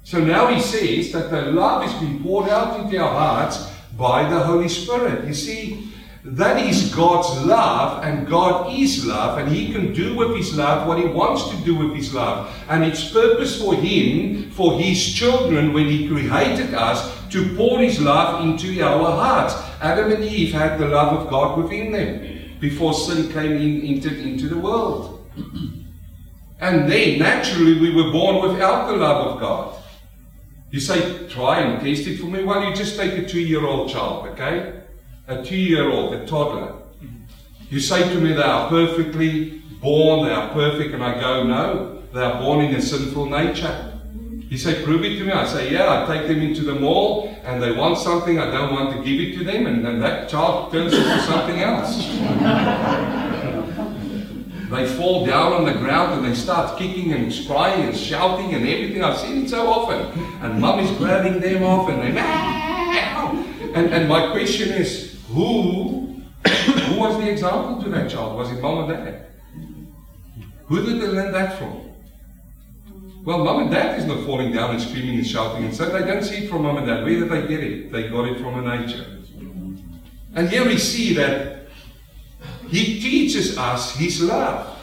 So 0.04 0.20
now 0.20 0.48
he 0.48 0.60
says 0.60 1.12
that 1.14 1.32
the 1.32 1.52
love 1.52 1.86
is 1.86 1.94
being 1.94 2.22
poured 2.22 2.50
out 2.50 2.80
into 2.80 2.98
our 2.98 3.10
hearts 3.10 3.73
by 3.98 4.30
the 4.30 4.40
Holy 4.40 4.70
Spirit. 4.70 5.26
You 5.28 5.34
see, 5.34 5.94
That 6.26 6.66
is 6.66 6.96
God's 6.96 7.46
love, 7.46 8.02
and 8.06 8.26
God 8.26 8.74
is 8.74 9.06
love, 9.06 9.38
and 9.40 9.52
He 9.52 9.74
can 9.74 9.92
do 9.92 10.16
with 10.16 10.38
His 10.38 10.56
love 10.56 10.88
what 10.88 10.98
He 10.98 11.06
wants 11.06 11.50
to 11.50 11.58
do 11.66 11.76
with 11.76 11.94
His 11.98 12.14
love. 12.14 12.50
And 12.70 12.86
it's 12.86 13.12
purpose 13.12 13.62
for 13.62 13.76
Him, 13.76 14.50
for 14.52 14.80
His 14.80 15.14
children, 15.14 15.74
when 15.74 15.88
He 15.88 16.08
created 16.08 16.74
us, 16.74 17.12
to 17.32 17.54
pour 17.58 17.80
His 17.80 18.00
love 18.00 18.42
into 18.42 18.82
our 18.82 19.12
hearts. 19.12 19.54
Adam 19.82 20.14
and 20.14 20.24
Eve 20.24 20.54
had 20.54 20.80
the 20.80 20.88
love 20.88 21.20
of 21.20 21.30
God 21.30 21.62
within 21.62 21.92
them 21.92 22.58
before 22.62 22.94
sin 22.94 23.30
came 23.34 23.52
in, 23.52 23.82
entered 23.82 24.20
into 24.20 24.48
the 24.48 24.58
world. 24.58 25.28
And 26.62 26.90
then, 26.90 27.20
naturally, 27.20 27.78
we 27.78 27.94
were 27.94 28.10
born 28.14 28.50
without 28.50 28.88
the 28.88 28.96
love 28.96 29.28
of 29.28 29.40
God. 29.42 29.83
You 30.74 30.80
say, 30.80 31.28
try 31.28 31.60
and 31.60 31.80
taste 31.80 32.08
it 32.08 32.18
for 32.18 32.26
me. 32.26 32.44
Well, 32.44 32.68
you 32.68 32.74
just 32.74 32.98
take 32.98 33.14
a 33.14 33.28
two 33.28 33.40
year 33.40 33.64
old 33.64 33.92
child, 33.92 34.28
okay? 34.30 34.82
a 35.28 35.44
two 35.44 35.56
year 35.56 35.88
old, 35.88 36.16
a 36.16 36.26
toddler. 36.26 36.82
You 37.70 37.80
say 37.80 38.12
to 38.12 38.20
me 38.20 38.34
they 38.34 38.42
are 38.42 38.70
perfectly 38.70 39.62
born, 39.82 40.26
they 40.26 40.34
are 40.34 40.50
perfect, 40.50 40.96
and 40.96 41.04
I 41.04 41.20
go, 41.22 41.44
no, 41.44 42.02
they 42.12 42.22
are 42.22 42.42
born 42.42 42.66
in 42.66 42.74
a 42.74 42.82
sinful 42.82 43.28
nature. 43.28 44.00
You 44.50 44.58
say, 44.58 44.84
prove 44.84 45.04
it 45.04 45.20
to 45.20 45.26
me. 45.26 45.32
I 45.32 45.46
say, 45.46 45.72
yeah, 45.72 46.04
I 46.04 46.18
take 46.18 46.28
them 46.28 46.42
into 46.42 46.64
the 46.64 46.74
mall 46.74 47.36
and 47.44 47.62
they 47.62 47.72
want 47.72 48.00
something, 48.00 48.40
I 48.40 48.50
don't 48.50 48.74
want 48.74 48.96
to 48.96 49.04
give 49.04 49.20
it 49.20 49.38
to 49.38 49.44
them, 49.44 49.68
and 49.68 49.86
then 49.86 50.00
that 50.00 50.28
child 50.28 50.72
turns 50.72 50.94
into 50.94 51.22
something 51.22 51.60
else. 51.60 53.20
they 54.74 54.88
fall 54.88 55.26
down 55.26 55.54
on 55.54 55.66
the 55.66 55.74
ground 55.74 56.14
and 56.14 56.26
they 56.26 56.36
start 56.36 56.78
kicking 56.78 57.14
and 57.14 57.32
crying 57.48 57.88
and 57.88 57.96
shouting 57.96 58.54
and 58.54 58.68
everything. 58.68 59.04
I've 59.04 59.18
seen 59.18 59.44
it 59.44 59.50
so 59.50 59.68
often. 59.68 60.20
And 60.42 60.60
mum 60.60 60.80
is 60.80 60.92
grabbing 60.98 61.40
them 61.40 61.64
off 61.64 61.90
and 61.90 62.02
they, 62.02 62.20
and, 63.74 63.94
and 63.94 64.10
my 64.10 64.32
question 64.32 64.70
is, 64.70 65.20
who, 65.30 66.22
who 66.48 67.00
was 67.00 67.18
the 67.18 67.30
example 67.30 67.84
to 67.84 67.90
that 67.90 68.10
child? 68.10 68.38
Was 68.38 68.52
it 68.52 68.62
mom 68.62 68.90
and 68.90 69.06
dad? 69.06 69.26
Who 70.66 70.86
did 70.86 71.02
they 71.02 71.08
learn 71.08 71.32
that 71.34 71.58
from? 71.58 71.82
Well, 73.24 73.44
mom 73.44 73.62
and 73.62 73.72
dad 73.72 74.00
is 74.00 74.06
not 74.06 74.26
falling 74.26 74.52
down 74.52 74.72
and 74.72 74.82
screaming 74.82 75.16
and 75.16 75.28
shouting 75.28 75.66
and 75.66 75.76
so 75.76 75.90
they 75.90 76.06
don't 76.06 76.24
see 76.24 76.46
it 76.46 76.50
from 76.50 76.64
mom 76.64 76.78
and 76.78 76.88
dad. 76.88 77.04
Where 77.04 77.20
did 77.20 77.30
they 77.30 77.48
get 77.48 77.64
it? 77.64 77.92
They 77.92 78.10
got 78.10 78.26
it 78.28 78.40
from 78.40 78.66
a 78.66 78.78
nature. 78.78 79.06
And 80.36 80.50
here 80.50 80.66
we 80.66 80.78
see 80.78 81.14
that 81.14 81.63
he 82.70 83.00
teaches 83.00 83.58
us 83.58 83.96
his 83.96 84.22
love. 84.22 84.78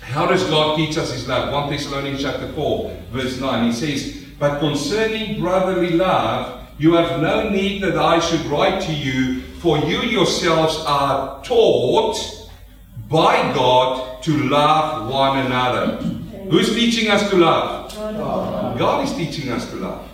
How 0.00 0.26
does 0.26 0.44
God 0.44 0.76
teach 0.76 0.96
us 0.98 1.12
his 1.12 1.28
love? 1.28 1.52
1 1.52 1.70
Thessalonians 1.70 2.22
chapter 2.22 2.52
4, 2.52 2.96
verse 3.12 3.40
9. 3.40 3.64
He 3.64 3.72
says, 3.72 4.24
But 4.38 4.58
concerning 4.58 5.40
brotherly 5.40 5.90
love, 5.90 6.66
you 6.78 6.94
have 6.94 7.20
no 7.20 7.48
need 7.48 7.82
that 7.82 7.96
I 7.96 8.18
should 8.18 8.40
write 8.46 8.80
to 8.82 8.92
you, 8.92 9.42
for 9.60 9.78
you 9.78 10.00
yourselves 10.00 10.82
are 10.86 11.42
taught 11.44 12.16
by 13.08 13.52
God 13.54 14.22
to 14.22 14.48
love 14.48 15.10
one 15.10 15.46
another. 15.46 15.96
Who's 16.50 16.74
teaching 16.74 17.10
us 17.10 17.28
to 17.30 17.36
love? 17.36 17.94
God 18.78 19.04
is 19.04 19.14
teaching 19.14 19.52
us 19.52 19.68
to 19.70 19.76
love. 19.76 20.08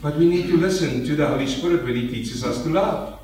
But 0.00 0.16
we 0.16 0.28
need 0.28 0.46
to 0.46 0.56
listen 0.56 1.04
to 1.04 1.16
the 1.16 1.26
Holy 1.26 1.46
Spirit 1.46 1.82
when 1.82 1.96
He 1.96 2.08
teaches 2.08 2.44
us 2.44 2.62
to 2.62 2.68
love. 2.68 3.17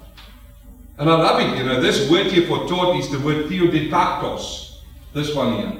And 0.96 1.10
I 1.10 1.14
love 1.14 1.40
it, 1.40 1.58
you 1.58 1.64
know, 1.64 1.80
this 1.80 2.08
word 2.08 2.26
here 2.26 2.46
for 2.46 2.68
taught 2.68 2.96
is 2.96 3.10
the 3.10 3.18
word 3.18 3.46
theodidaktos. 3.46 4.78
This 5.12 5.34
one 5.34 5.56
here. 5.56 5.72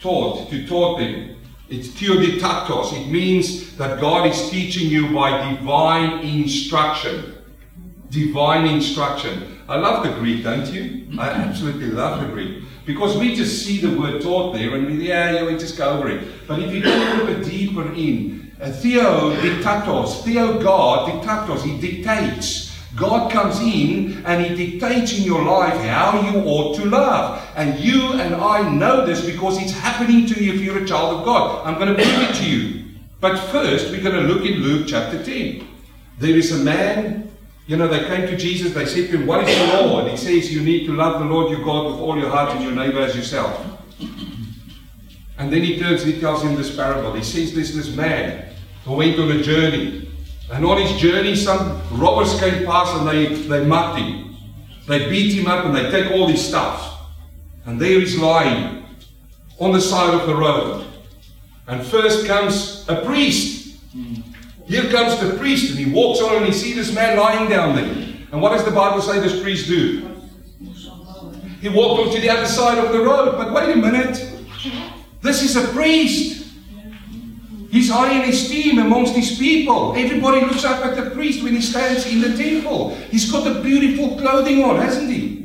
Taught, 0.00 0.50
to 0.50 0.66
taught 0.66 0.98
them. 0.98 1.36
It's 1.70 1.88
theodidaktos. 1.88 2.92
It 2.92 3.10
means 3.10 3.76
that 3.76 4.00
God 4.00 4.26
is 4.26 4.50
teaching 4.50 4.90
you 4.90 5.14
by 5.14 5.54
divine 5.54 6.20
instruction. 6.20 7.38
Divine 8.10 8.66
instruction. 8.66 9.62
I 9.66 9.76
love 9.76 10.04
the 10.04 10.12
Greek, 10.14 10.44
don't 10.44 10.66
you? 10.66 11.06
I 11.18 11.28
absolutely 11.28 11.86
love 11.86 12.20
the 12.20 12.26
Greek. 12.26 12.64
Because 12.84 13.16
we 13.16 13.34
just 13.36 13.64
see 13.64 13.78
the 13.78 13.98
word 13.98 14.20
taught 14.20 14.52
there 14.52 14.74
and 14.74 14.86
we, 14.86 15.06
yeah, 15.06 15.32
yeah, 15.32 15.44
we 15.46 15.52
just 15.56 15.78
go 15.78 15.90
over 15.90 16.10
it. 16.10 16.46
But 16.46 16.58
if 16.58 16.74
you 16.74 16.82
go 16.82 16.92
a 16.92 16.98
little 16.98 17.26
bit 17.26 17.44
deeper 17.44 17.92
in, 17.94 18.52
uh, 18.60 18.72
theo 18.72 19.30
dictatos, 19.36 20.22
theo 20.24 20.60
God 20.60 21.08
dictatos, 21.08 21.62
he 21.62 21.80
dictates. 21.80 22.69
God 22.96 23.30
comes 23.30 23.60
in 23.60 24.24
and 24.26 24.44
He 24.44 24.54
dictates 24.54 25.16
in 25.16 25.22
your 25.22 25.44
life 25.44 25.80
how 25.82 26.20
you 26.20 26.40
ought 26.40 26.76
to 26.76 26.84
love. 26.86 27.46
And 27.56 27.78
you 27.78 28.14
and 28.14 28.34
I 28.34 28.68
know 28.68 29.06
this 29.06 29.24
because 29.24 29.62
it's 29.62 29.72
happening 29.72 30.26
to 30.26 30.42
you 30.42 30.54
if 30.54 30.60
you're 30.60 30.82
a 30.82 30.86
child 30.86 31.18
of 31.18 31.24
God. 31.24 31.66
I'm 31.66 31.78
going 31.78 31.94
to 31.94 32.02
prove 32.02 32.30
it 32.30 32.34
to 32.36 32.50
you. 32.50 32.84
But 33.20 33.38
first, 33.50 33.90
we're 33.90 34.02
going 34.02 34.16
to 34.16 34.32
look 34.32 34.44
in 34.44 34.60
Luke 34.60 34.86
chapter 34.88 35.22
10. 35.22 35.66
There 36.18 36.36
is 36.36 36.52
a 36.52 36.64
man, 36.64 37.30
you 37.66 37.76
know, 37.76 37.86
they 37.86 38.04
came 38.06 38.26
to 38.26 38.36
Jesus, 38.36 38.74
they 38.74 38.86
said 38.86 39.10
to 39.10 39.18
him, 39.18 39.26
What 39.26 39.48
is 39.48 39.56
the 39.56 39.76
law? 39.76 40.00
And 40.00 40.10
he 40.10 40.16
says, 40.16 40.52
You 40.52 40.62
need 40.62 40.86
to 40.86 40.92
love 40.92 41.20
the 41.20 41.26
Lord 41.26 41.50
your 41.50 41.64
God 41.64 41.92
with 41.92 42.00
all 42.00 42.18
your 42.18 42.30
heart 42.30 42.50
and 42.56 42.64
your 42.64 42.72
neighbor 42.72 43.00
as 43.00 43.14
yourself. 43.14 43.66
And 45.38 45.52
then 45.52 45.62
he 45.62 45.78
turns 45.78 46.02
and 46.02 46.12
he 46.12 46.20
tells 46.20 46.42
him 46.42 46.56
this 46.56 46.74
parable. 46.74 47.12
He 47.12 47.22
says, 47.22 47.54
There's 47.54 47.74
this 47.74 47.94
man 47.94 48.52
who 48.84 48.94
went 48.94 49.18
on 49.18 49.30
a 49.30 49.42
journey. 49.42 50.09
And 50.52 50.64
on 50.64 50.80
his 50.80 51.00
journey, 51.00 51.36
some 51.36 51.80
robbers 51.92 52.38
came 52.40 52.66
past 52.66 52.96
and 52.96 53.08
they, 53.08 53.34
they 53.34 53.64
mugged 53.64 54.00
him. 54.00 54.36
They 54.88 55.08
beat 55.08 55.32
him 55.32 55.46
up 55.46 55.64
and 55.64 55.74
they 55.74 55.90
take 55.90 56.10
all 56.12 56.26
his 56.26 56.46
stuff. 56.46 57.08
And 57.66 57.80
there 57.80 58.00
he's 58.00 58.18
lying 58.18 58.84
on 59.58 59.72
the 59.72 59.80
side 59.80 60.12
of 60.12 60.26
the 60.26 60.34
road. 60.34 60.86
And 61.68 61.86
first 61.86 62.26
comes 62.26 62.84
a 62.88 63.04
priest. 63.04 63.78
Here 64.66 64.90
comes 64.90 65.20
the 65.20 65.36
priest, 65.36 65.70
and 65.70 65.78
he 65.78 65.92
walks 65.92 66.20
on 66.20 66.36
and 66.36 66.46
he 66.46 66.52
sees 66.52 66.76
this 66.76 66.94
man 66.94 67.18
lying 67.18 67.50
down 67.50 67.74
there. 67.74 68.16
And 68.32 68.40
what 68.40 68.52
does 68.52 68.64
the 68.64 68.70
Bible 68.70 69.02
say 69.02 69.18
this 69.18 69.40
priest 69.40 69.66
do? 69.66 70.16
He 71.60 71.68
walked 71.68 72.06
on 72.06 72.14
to 72.14 72.20
the 72.20 72.30
other 72.30 72.46
side 72.46 72.78
of 72.78 72.92
the 72.92 73.00
road. 73.00 73.36
But 73.36 73.52
wait 73.52 73.70
a 73.70 73.76
minute. 73.76 74.16
This 75.20 75.42
is 75.42 75.56
a 75.56 75.68
priest. 75.72 76.39
He's 77.70 77.88
high 77.88 78.12
in 78.12 78.28
esteem 78.28 78.78
amongst 78.78 79.14
his 79.14 79.38
people. 79.38 79.94
Everybody 79.96 80.40
looks 80.40 80.64
up 80.64 80.84
at 80.84 80.96
the 80.96 81.10
priest 81.10 81.42
when 81.44 81.54
he 81.54 81.60
stands 81.60 82.04
in 82.06 82.20
the 82.20 82.36
temple. 82.36 82.96
He's 83.10 83.30
got 83.30 83.44
the 83.44 83.60
beautiful 83.60 84.18
clothing 84.18 84.64
on, 84.64 84.76
hasn't 84.76 85.10
he? 85.10 85.40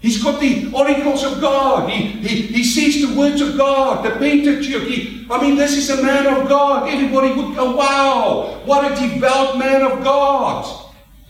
He's 0.00 0.22
got 0.22 0.40
the 0.40 0.72
oracles 0.72 1.22
of 1.24 1.40
God. 1.42 1.90
He, 1.90 2.06
he, 2.26 2.42
he 2.46 2.64
sees 2.64 3.06
the 3.06 3.14
words 3.14 3.42
of 3.42 3.56
God, 3.58 4.04
the 4.04 4.10
Pentateuch. 4.12 4.88
He, 4.88 5.26
I 5.30 5.40
mean, 5.42 5.56
this 5.56 5.76
is 5.76 5.90
a 5.90 6.02
man 6.02 6.26
of 6.26 6.48
God. 6.48 6.88
Everybody 6.88 7.34
would 7.34 7.54
go, 7.54 7.76
wow, 7.76 8.62
what 8.64 8.90
a 8.90 8.94
devout 8.94 9.58
man 9.58 9.82
of 9.82 10.02
God. 10.02 10.88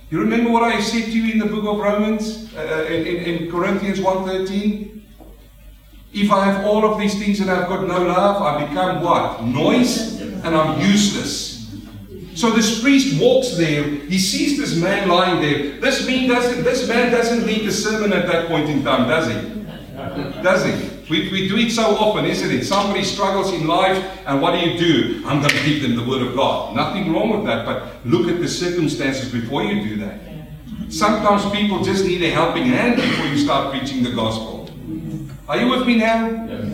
You 0.08 0.20
remember 0.20 0.50
what 0.50 0.62
I 0.62 0.80
said 0.80 1.06
to 1.06 1.10
you 1.10 1.32
in 1.32 1.38
the 1.40 1.46
book 1.46 1.64
of 1.66 1.78
Romans, 1.78 2.54
uh, 2.56 2.86
in, 2.88 3.06
in 3.06 3.50
Corinthians 3.50 3.98
1.13? 3.98 4.99
If 6.12 6.32
I 6.32 6.44
have 6.44 6.66
all 6.66 6.84
of 6.84 6.98
these 6.98 7.18
things 7.18 7.40
and 7.40 7.50
I've 7.50 7.68
got 7.68 7.86
no 7.86 8.02
love, 8.02 8.42
I 8.42 8.66
become 8.66 9.02
what? 9.02 9.44
Noise 9.44 10.20
and 10.20 10.56
I'm 10.56 10.80
useless. 10.80 11.50
So 12.34 12.50
this 12.50 12.82
priest 12.82 13.20
walks 13.20 13.56
there, 13.56 13.84
he 13.84 14.18
sees 14.18 14.58
this 14.58 14.74
man 14.76 15.08
lying 15.08 15.40
there. 15.40 15.80
This 15.80 16.06
man 16.06 16.28
doesn't 16.28 16.64
this 16.64 16.88
man 16.88 17.12
doesn't 17.12 17.46
lead 17.46 17.66
the 17.66 17.72
sermon 17.72 18.12
at 18.12 18.26
that 18.26 18.48
point 18.48 18.68
in 18.68 18.82
time, 18.82 19.08
does 19.08 19.28
he? 19.28 20.42
Does 20.42 20.64
he? 20.64 20.90
We, 21.10 21.28
we 21.30 21.48
do 21.48 21.56
it 21.56 21.70
so 21.72 21.96
often, 21.96 22.24
isn't 22.24 22.50
it? 22.50 22.64
Somebody 22.64 23.02
struggles 23.02 23.52
in 23.52 23.66
life, 23.66 23.98
and 24.26 24.40
what 24.40 24.52
do 24.52 24.58
you 24.66 24.78
do? 24.78 25.22
I'm 25.26 25.40
going 25.40 25.50
to 25.50 25.64
give 25.64 25.82
them 25.82 25.96
the 25.96 26.08
word 26.08 26.22
of 26.22 26.36
God. 26.36 26.76
Nothing 26.76 27.12
wrong 27.12 27.30
with 27.30 27.44
that, 27.46 27.66
but 27.66 28.06
look 28.06 28.28
at 28.28 28.40
the 28.40 28.48
circumstances 28.48 29.30
before 29.30 29.64
you 29.64 29.82
do 29.82 29.96
that. 29.96 30.20
Sometimes 30.88 31.50
people 31.50 31.82
just 31.82 32.04
need 32.04 32.22
a 32.22 32.30
helping 32.30 32.64
hand 32.64 32.94
before 32.94 33.26
you 33.26 33.38
start 33.38 33.72
preaching 33.72 34.04
the 34.04 34.12
gospel. 34.12 34.59
Are 35.50 35.56
you 35.56 35.68
with 35.68 35.84
me 35.84 35.96
now? 35.96 36.28
Yes. 36.46 36.72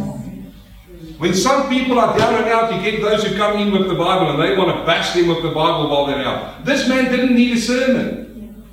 When 1.16 1.32
some 1.32 1.70
people 1.70 1.98
are 1.98 2.14
down 2.18 2.34
and 2.34 2.44
out, 2.44 2.74
you 2.74 2.90
get 2.90 3.00
those 3.00 3.24
who 3.24 3.34
come 3.34 3.58
in 3.58 3.72
with 3.72 3.88
the 3.88 3.94
Bible 3.94 4.32
and 4.32 4.38
they 4.38 4.54
want 4.54 4.68
to 4.76 4.84
bash 4.84 5.14
them 5.14 5.28
with 5.28 5.42
the 5.42 5.48
Bible 5.48 5.88
while 5.88 6.04
they're 6.04 6.22
out. 6.22 6.62
This 6.66 6.86
man 6.86 7.10
didn't 7.10 7.34
need 7.34 7.56
a 7.56 7.60
sermon. 7.60 8.66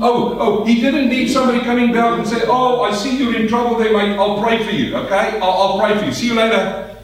Oh, 0.00 0.38
oh, 0.40 0.64
he 0.64 0.80
didn't 0.80 1.10
need 1.10 1.28
somebody 1.28 1.60
coming 1.60 1.92
down 1.92 2.20
and 2.20 2.26
say, 2.26 2.40
Oh, 2.46 2.80
I 2.80 2.94
see 2.94 3.18
you're 3.18 3.36
in 3.36 3.48
trouble 3.48 3.76
there, 3.76 3.92
mate. 3.92 4.16
I'll 4.16 4.42
pray 4.42 4.64
for 4.64 4.70
you, 4.70 4.96
okay? 4.96 5.38
I'll, 5.40 5.50
I'll 5.50 5.78
pray 5.78 5.98
for 5.98 6.06
you. 6.06 6.12
See 6.12 6.28
you 6.28 6.34
later. 6.34 6.96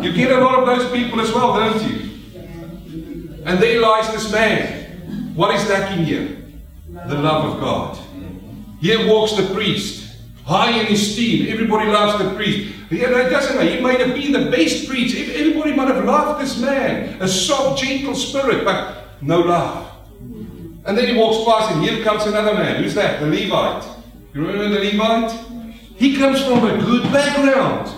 You 0.00 0.14
get 0.14 0.32
a 0.32 0.40
lot 0.40 0.58
of 0.58 0.64
those 0.64 0.90
people 0.90 1.20
as 1.20 1.30
well, 1.34 1.52
don't 1.52 1.82
you? 1.82 3.42
And 3.44 3.58
there 3.58 3.78
lies 3.82 4.10
this 4.10 4.32
man. 4.32 5.34
What 5.34 5.54
is 5.54 5.68
lacking 5.68 6.06
here? 6.06 6.44
The 6.88 7.18
love 7.18 7.52
of 7.52 7.60
God. 7.60 7.98
Here 8.80 9.06
walks 9.06 9.36
the 9.36 9.52
priest 9.52 10.05
high 10.46 10.80
in 10.80 10.86
esteem. 10.92 11.52
Everybody 11.52 11.90
loves 11.90 12.22
the 12.22 12.34
priest. 12.34 12.72
Yeah, 12.88 13.26
it 13.26 13.30
doesn't 13.30 13.56
matter. 13.56 13.68
He 13.68 13.80
might 13.80 14.00
have 14.00 14.14
been 14.14 14.30
the 14.30 14.48
best 14.48 14.88
priest. 14.88 15.16
Everybody 15.16 15.74
might 15.74 15.88
have 15.88 16.04
loved 16.04 16.40
this 16.40 16.56
man. 16.58 17.20
A 17.20 17.26
soft, 17.26 17.82
gentle 17.82 18.14
spirit, 18.14 18.64
but 18.64 19.08
no 19.20 19.40
love. 19.40 19.90
And 20.86 20.96
then 20.96 21.08
he 21.08 21.18
walks 21.18 21.44
past, 21.44 21.74
and 21.74 21.82
here 21.82 22.02
comes 22.04 22.26
another 22.26 22.54
man. 22.54 22.80
Who's 22.80 22.94
that? 22.94 23.18
The 23.18 23.26
Levite. 23.26 23.84
You 24.32 24.46
remember 24.46 24.68
the 24.68 24.92
Levite? 24.92 25.32
He 25.96 26.16
comes 26.16 26.40
from 26.44 26.64
a 26.64 26.78
good 26.78 27.12
background. 27.12 27.90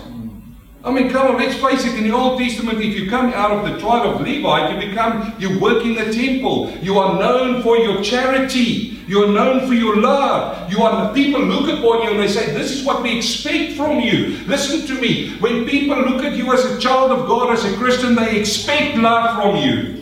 I 0.83 0.91
mean, 0.91 1.11
come 1.11 1.27
on, 1.27 1.37
let's 1.37 1.59
face 1.59 1.85
it. 1.85 1.99
In 1.99 2.05
the 2.09 2.15
Old 2.15 2.39
Testament, 2.39 2.79
if 2.79 2.97
you 2.97 3.09
come 3.09 3.31
out 3.33 3.51
of 3.51 3.69
the 3.69 3.79
tribe 3.79 4.07
of 4.07 4.21
Levite, 4.21 4.73
you 4.73 4.89
become, 4.89 5.35
you 5.37 5.59
work 5.59 5.83
in 5.83 5.93
the 5.93 6.11
temple. 6.11 6.71
You 6.81 6.97
are 6.97 7.19
known 7.19 7.61
for 7.61 7.77
your 7.77 8.01
charity. 8.01 8.98
You're 9.09 9.31
known 9.31 9.67
for 9.67 9.73
your 9.73 9.95
love. 9.95 10.71
You 10.71 10.83
are 10.83 11.07
the 11.07 11.13
people 11.15 11.41
look 11.41 11.67
upon 11.67 12.03
you 12.03 12.11
and 12.11 12.19
they 12.19 12.27
say, 12.27 12.53
This 12.53 12.71
is 12.71 12.85
what 12.85 13.01
we 13.01 13.17
expect 13.17 13.73
from 13.73 13.99
you. 13.99 14.37
Listen 14.45 14.85
to 14.85 15.01
me. 15.01 15.31
When 15.39 15.67
people 15.67 15.97
look 15.97 16.23
at 16.23 16.35
you 16.35 16.53
as 16.53 16.63
a 16.63 16.77
child 16.79 17.11
of 17.11 17.27
God, 17.27 17.51
as 17.51 17.65
a 17.65 17.75
Christian, 17.75 18.13
they 18.13 18.39
expect 18.39 18.97
love 18.97 19.35
from 19.41 19.55
you. 19.55 19.95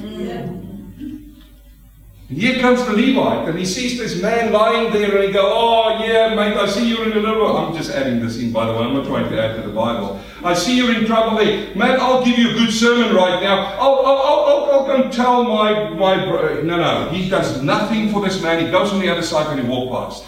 And 2.27 2.37
here 2.37 2.59
comes 2.59 2.85
the 2.85 2.91
Levite, 2.91 3.47
and 3.47 3.57
he 3.57 3.63
sees 3.63 3.97
this 3.97 4.21
man 4.21 4.51
lying 4.51 4.91
there, 4.91 5.15
and 5.15 5.23
he 5.23 5.31
goes, 5.31 5.53
Oh, 5.55 6.03
yeah, 6.03 6.35
mate, 6.35 6.57
I 6.57 6.67
see 6.67 6.89
you're 6.89 7.09
in 7.09 7.13
a 7.13 7.21
little. 7.21 7.55
I'm 7.55 7.73
just 7.73 7.89
adding 7.89 8.19
this 8.19 8.37
in, 8.37 8.51
by 8.51 8.65
the 8.65 8.73
way. 8.73 8.79
I'm 8.79 8.93
not 8.93 9.05
trying 9.05 9.29
to 9.29 9.41
add 9.41 9.55
to 9.55 9.61
the 9.61 9.73
Bible. 9.73 10.19
I 10.47 10.53
see 10.53 10.77
you're 10.77 10.95
in 10.95 11.05
trouble 11.05 11.37
there. 11.37 11.75
Man, 11.75 11.99
I'll 11.99 12.23
give 12.23 12.39
you 12.39 12.51
a 12.51 12.53
good 12.53 12.71
sermon 12.71 13.13
right 13.13 13.43
now. 13.43 13.75
I'll, 13.77 14.05
I'll, 14.05 14.17
I'll, 14.17 14.65
I'll, 14.71 14.85
go 14.85 15.03
and 15.03 15.11
tell 15.13 15.43
my, 15.43 15.89
my 15.89 16.23
bro. 16.23 16.63
No, 16.63 16.77
no. 16.77 17.09
He 17.09 17.29
does 17.29 17.61
nothing 17.61 18.09
for 18.11 18.21
this 18.21 18.41
man. 18.41 18.63
He 18.63 18.71
goes 18.71 18.93
on 18.93 19.01
the 19.01 19.09
other 19.09 19.21
side 19.21 19.47
when 19.47 19.63
he 19.63 19.69
walks 19.69 20.21
past. 20.21 20.25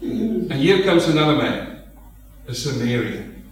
And 0.00 0.52
here 0.52 0.82
comes 0.82 1.08
another 1.08 1.36
man, 1.36 1.84
a 2.46 2.54
Samaritan. 2.54 3.44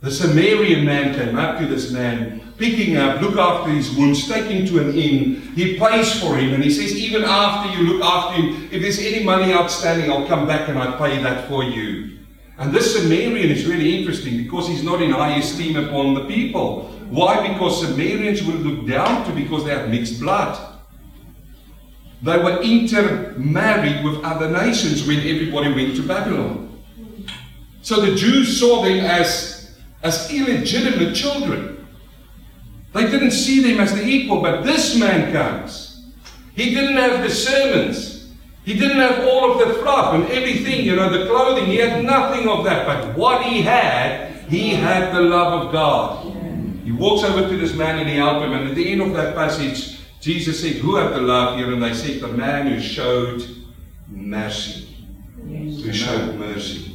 The 0.00 0.10
Samaritan 0.10 0.84
man 0.84 1.14
came 1.14 1.38
up 1.38 1.58
to 1.60 1.66
this 1.66 1.92
man 1.92 2.40
picking 2.58 2.96
up, 2.96 3.20
look 3.20 3.36
after 3.36 3.70
his 3.70 3.94
wounds, 3.94 4.26
take 4.26 4.46
him 4.46 4.66
to 4.66 4.80
an 4.80 4.94
inn. 4.96 5.52
He 5.54 5.78
pays 5.78 6.18
for 6.18 6.36
him, 6.36 6.54
and 6.54 6.64
he 6.64 6.70
says, 6.70 6.96
even 6.96 7.22
after 7.22 7.78
you 7.78 7.92
look 7.92 8.02
after 8.02 8.42
him, 8.42 8.68
if 8.72 8.82
there's 8.82 8.98
any 8.98 9.22
money 9.22 9.52
outstanding, 9.52 10.10
I'll 10.10 10.26
come 10.26 10.46
back 10.46 10.68
and 10.68 10.78
I'll 10.78 10.98
pay 10.98 11.22
that 11.22 11.48
for 11.48 11.62
you. 11.62 12.15
And 12.58 12.72
this 12.72 12.96
Samaritan 12.96 13.50
is 13.50 13.66
really 13.66 13.98
interesting 13.98 14.38
because 14.38 14.66
he's 14.66 14.82
not 14.82 15.02
in 15.02 15.10
high 15.10 15.36
esteem 15.36 15.76
upon 15.76 16.14
the 16.14 16.24
people. 16.24 16.84
Why? 17.10 17.46
Because 17.52 17.86
Samaritans 17.86 18.42
were 18.44 18.54
looked 18.54 18.88
down 18.88 19.26
to 19.26 19.32
because 19.32 19.64
they 19.64 19.70
had 19.70 19.90
mixed 19.90 20.20
blood. 20.20 20.74
They 22.22 22.38
were 22.38 22.62
intermarried 22.62 24.02
with 24.02 24.24
other 24.24 24.50
nations 24.50 25.06
when 25.06 25.18
everybody 25.18 25.72
went 25.72 25.96
to 25.96 26.02
Babylon. 26.02 26.82
So 27.82 28.00
the 28.00 28.16
Jews 28.16 28.58
saw 28.58 28.82
them 28.82 29.04
as, 29.04 29.78
as 30.02 30.32
illegitimate 30.32 31.14
children. 31.14 31.86
They 32.94 33.10
didn't 33.10 33.32
see 33.32 33.60
them 33.60 33.80
as 33.80 33.94
the 33.94 34.02
equal, 34.02 34.40
but 34.40 34.62
this 34.62 34.98
man 34.98 35.30
comes. 35.30 36.10
He 36.54 36.74
didn't 36.74 36.96
have 36.96 37.22
the 37.22 37.28
sermons. 37.28 38.15
He 38.66 38.74
didn't 38.74 38.98
have 38.98 39.24
all 39.28 39.52
of 39.52 39.68
the 39.68 39.74
fluff 39.74 40.12
and 40.14 40.24
everything, 40.24 40.84
you 40.84 40.96
know, 40.96 41.08
the 41.08 41.26
clothing. 41.26 41.66
He 41.66 41.76
had 41.76 42.04
nothing 42.04 42.48
of 42.48 42.64
that. 42.64 42.84
But 42.84 43.16
what 43.16 43.44
he 43.44 43.62
had, 43.62 44.34
he 44.48 44.70
had 44.70 45.14
the 45.14 45.20
love 45.20 45.66
of 45.66 45.72
God. 45.72 46.34
He 46.82 46.90
walks 46.90 47.22
over 47.22 47.48
to 47.48 47.56
this 47.56 47.74
man 47.74 48.00
and 48.00 48.08
he 48.08 48.16
helps 48.16 48.44
him. 48.44 48.52
And 48.54 48.68
at 48.68 48.74
the 48.74 48.90
end 48.90 49.02
of 49.02 49.12
that 49.12 49.36
passage, 49.36 50.00
Jesus 50.20 50.60
said, 50.60 50.72
Who 50.82 50.96
have 50.96 51.14
the 51.14 51.20
love 51.20 51.56
here? 51.56 51.72
And 51.72 51.80
they 51.80 51.94
said, 51.94 52.20
The 52.20 52.26
man 52.26 52.66
who 52.66 52.80
showed 52.80 53.48
mercy. 54.08 54.88
Who 55.46 55.92
showed 55.92 56.34
mercy. 56.34 56.90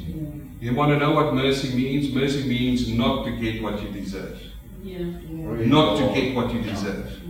You 0.60 0.76
want 0.76 0.92
to 0.92 0.98
know 0.98 1.12
what 1.12 1.34
mercy 1.34 1.74
means? 1.74 2.14
Mercy 2.14 2.50
means 2.50 2.90
not 2.90 3.24
to 3.24 3.32
get 3.38 3.64
what 3.64 3.82
you 3.82 3.92
deserve. 3.92 4.42
Yeah. 4.84 5.06
Not 5.30 6.00
to 6.00 6.14
get 6.20 6.36
what 6.36 6.54
you 6.54 6.62
deserve. 6.62 7.22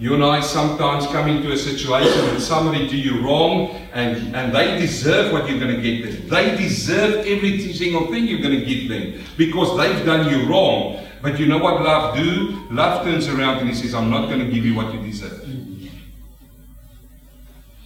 You 0.00 0.14
and 0.14 0.24
I 0.24 0.40
sometimes 0.40 1.06
come 1.08 1.28
into 1.28 1.52
a 1.52 1.58
situation 1.58 2.24
when 2.24 2.40
somebody 2.40 2.88
do 2.88 2.96
you 2.96 3.20
wrong 3.20 3.68
and, 3.92 4.34
and 4.34 4.50
they 4.50 4.78
deserve 4.78 5.30
what 5.30 5.46
you're 5.46 5.60
going 5.60 5.76
to 5.76 5.82
get 5.82 6.10
them. 6.10 6.26
They 6.26 6.56
deserve 6.56 7.26
every 7.26 7.60
single 7.74 8.06
thing 8.06 8.24
you're 8.24 8.40
going 8.40 8.58
to 8.58 8.64
give 8.64 8.88
them 8.88 9.22
because 9.36 9.76
they've 9.76 10.02
done 10.06 10.30
you 10.30 10.48
wrong. 10.48 11.06
But 11.20 11.38
you 11.38 11.44
know 11.44 11.58
what 11.58 11.82
love 11.82 12.16
do? 12.16 12.66
Love 12.70 13.04
turns 13.04 13.28
around 13.28 13.58
and 13.58 13.68
he 13.68 13.74
says, 13.74 13.94
I'm 13.94 14.08
not 14.08 14.28
going 14.28 14.40
to 14.40 14.50
give 14.50 14.64
you 14.64 14.74
what 14.74 14.90
you 14.94 15.02
deserve. 15.02 15.42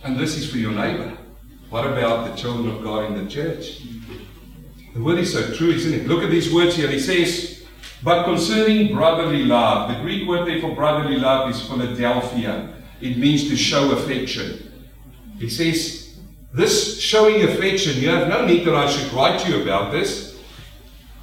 And 0.04 0.16
this 0.16 0.36
is 0.36 0.48
for 0.48 0.58
your 0.58 0.70
neighbor. 0.70 1.18
What 1.68 1.84
about 1.84 2.30
the 2.30 2.36
children 2.40 2.76
of 2.76 2.84
God 2.84 3.06
in 3.06 3.24
the 3.24 3.28
church? 3.28 3.82
The 4.94 5.02
word 5.02 5.18
is 5.18 5.32
so 5.32 5.52
true, 5.52 5.70
isn't 5.70 5.92
it? 5.92 6.06
Look 6.06 6.22
at 6.22 6.30
these 6.30 6.54
words 6.54 6.76
here. 6.76 6.86
He 6.86 7.00
says, 7.00 7.53
but 8.04 8.24
concerning 8.24 8.94
brotherly 8.94 9.44
love, 9.44 9.88
the 9.88 10.00
Greek 10.02 10.28
word 10.28 10.46
there 10.46 10.60
for 10.60 10.74
brotherly 10.74 11.16
love 11.16 11.48
is 11.48 11.66
Philadelphia. 11.66 12.68
It 13.00 13.16
means 13.16 13.48
to 13.48 13.56
show 13.56 13.92
affection. 13.92 14.70
He 15.38 15.48
says, 15.48 16.16
this 16.52 17.00
showing 17.00 17.42
affection, 17.42 18.00
you 18.00 18.10
have 18.10 18.28
no 18.28 18.44
need 18.44 18.66
that 18.66 18.74
I 18.74 18.88
should 18.88 19.10
write 19.14 19.40
to 19.40 19.50
you 19.50 19.62
about 19.62 19.90
this. 19.90 20.38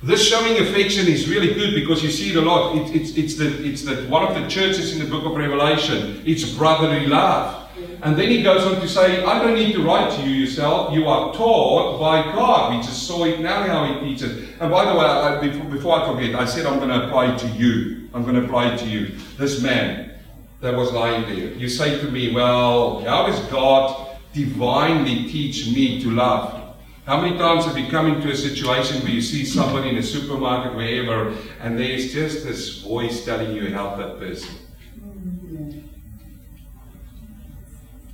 This 0.02 0.28
showing 0.28 0.58
affection 0.58 1.08
is 1.08 1.30
really 1.30 1.54
good 1.54 1.76
because 1.76 2.04
you 2.04 2.10
see 2.10 2.32
it 2.32 2.36
a 2.38 2.42
lot. 2.42 2.76
It, 2.76 2.96
it's, 2.96 3.16
it's, 3.16 3.36
the, 3.36 3.64
it's 3.64 3.84
the, 3.84 4.08
one 4.08 4.24
of 4.24 4.34
the 4.34 4.50
churches 4.50 4.94
in 4.94 5.00
the 5.00 5.10
book 5.10 5.24
of 5.24 5.38
Revelation. 5.38 6.24
It's 6.26 6.52
brotherly 6.52 7.06
love. 7.06 7.61
And 8.04 8.18
then 8.18 8.30
he 8.30 8.42
goes 8.42 8.66
on 8.66 8.82
to 8.82 8.88
say, 8.88 9.24
I 9.24 9.40
don't 9.40 9.54
need 9.54 9.74
to 9.74 9.84
write 9.84 10.12
to 10.14 10.22
you 10.24 10.32
yourself. 10.32 10.92
You 10.92 11.08
are 11.08 11.32
taught 11.34 12.00
by 12.00 12.24
God. 12.34 12.76
We 12.76 12.82
just 12.82 13.08
saw 13.08 13.26
it 13.26 13.40
now 13.40 13.64
how 13.64 13.94
he 13.94 14.10
teaches. 14.10 14.50
And 14.60 14.72
by 14.72 14.92
the 14.92 14.98
way, 14.98 15.06
I, 15.06 15.70
before, 15.70 16.02
I 16.02 16.12
forget, 16.12 16.34
I 16.34 16.46
said 16.46 16.66
I'm 16.66 16.80
going 16.80 16.90
to 16.90 17.06
apply 17.06 17.36
to 17.38 17.48
you. 17.50 18.10
I'm 18.14 18.24
going 18.24 18.36
to 18.36 18.46
apply 18.46 18.76
to 18.76 18.88
you. 18.88 19.18
This 19.38 19.62
man 19.62 20.16
that 20.62 20.76
was 20.76 20.92
lying 20.92 21.24
there. 21.24 21.54
You 21.54 21.70
say 21.70 22.00
to 22.00 22.10
me, 22.10 22.34
well, 22.34 23.02
how 23.02 23.28
does 23.28 23.40
God 23.52 24.18
divinely 24.34 25.30
teach 25.30 25.68
me 25.68 26.02
to 26.02 26.10
love? 26.10 26.76
How 27.06 27.22
many 27.22 27.38
times 27.38 27.66
have 27.66 27.78
you 27.78 27.90
come 27.90 28.08
into 28.08 28.32
a 28.32 28.36
situation 28.36 29.02
where 29.04 29.12
you 29.12 29.22
see 29.22 29.44
somebody 29.46 29.90
in 29.90 29.98
a 29.98 30.04
supermarket, 30.04 30.76
wherever, 30.76 31.36
and 31.60 31.78
there's 31.78 32.14
just 32.14 32.46
this 32.46 32.82
voice 32.82 33.26
telling 33.26 33.56
you 33.56 33.68
help 33.68 33.98
that 33.98 34.20
person? 34.20 34.56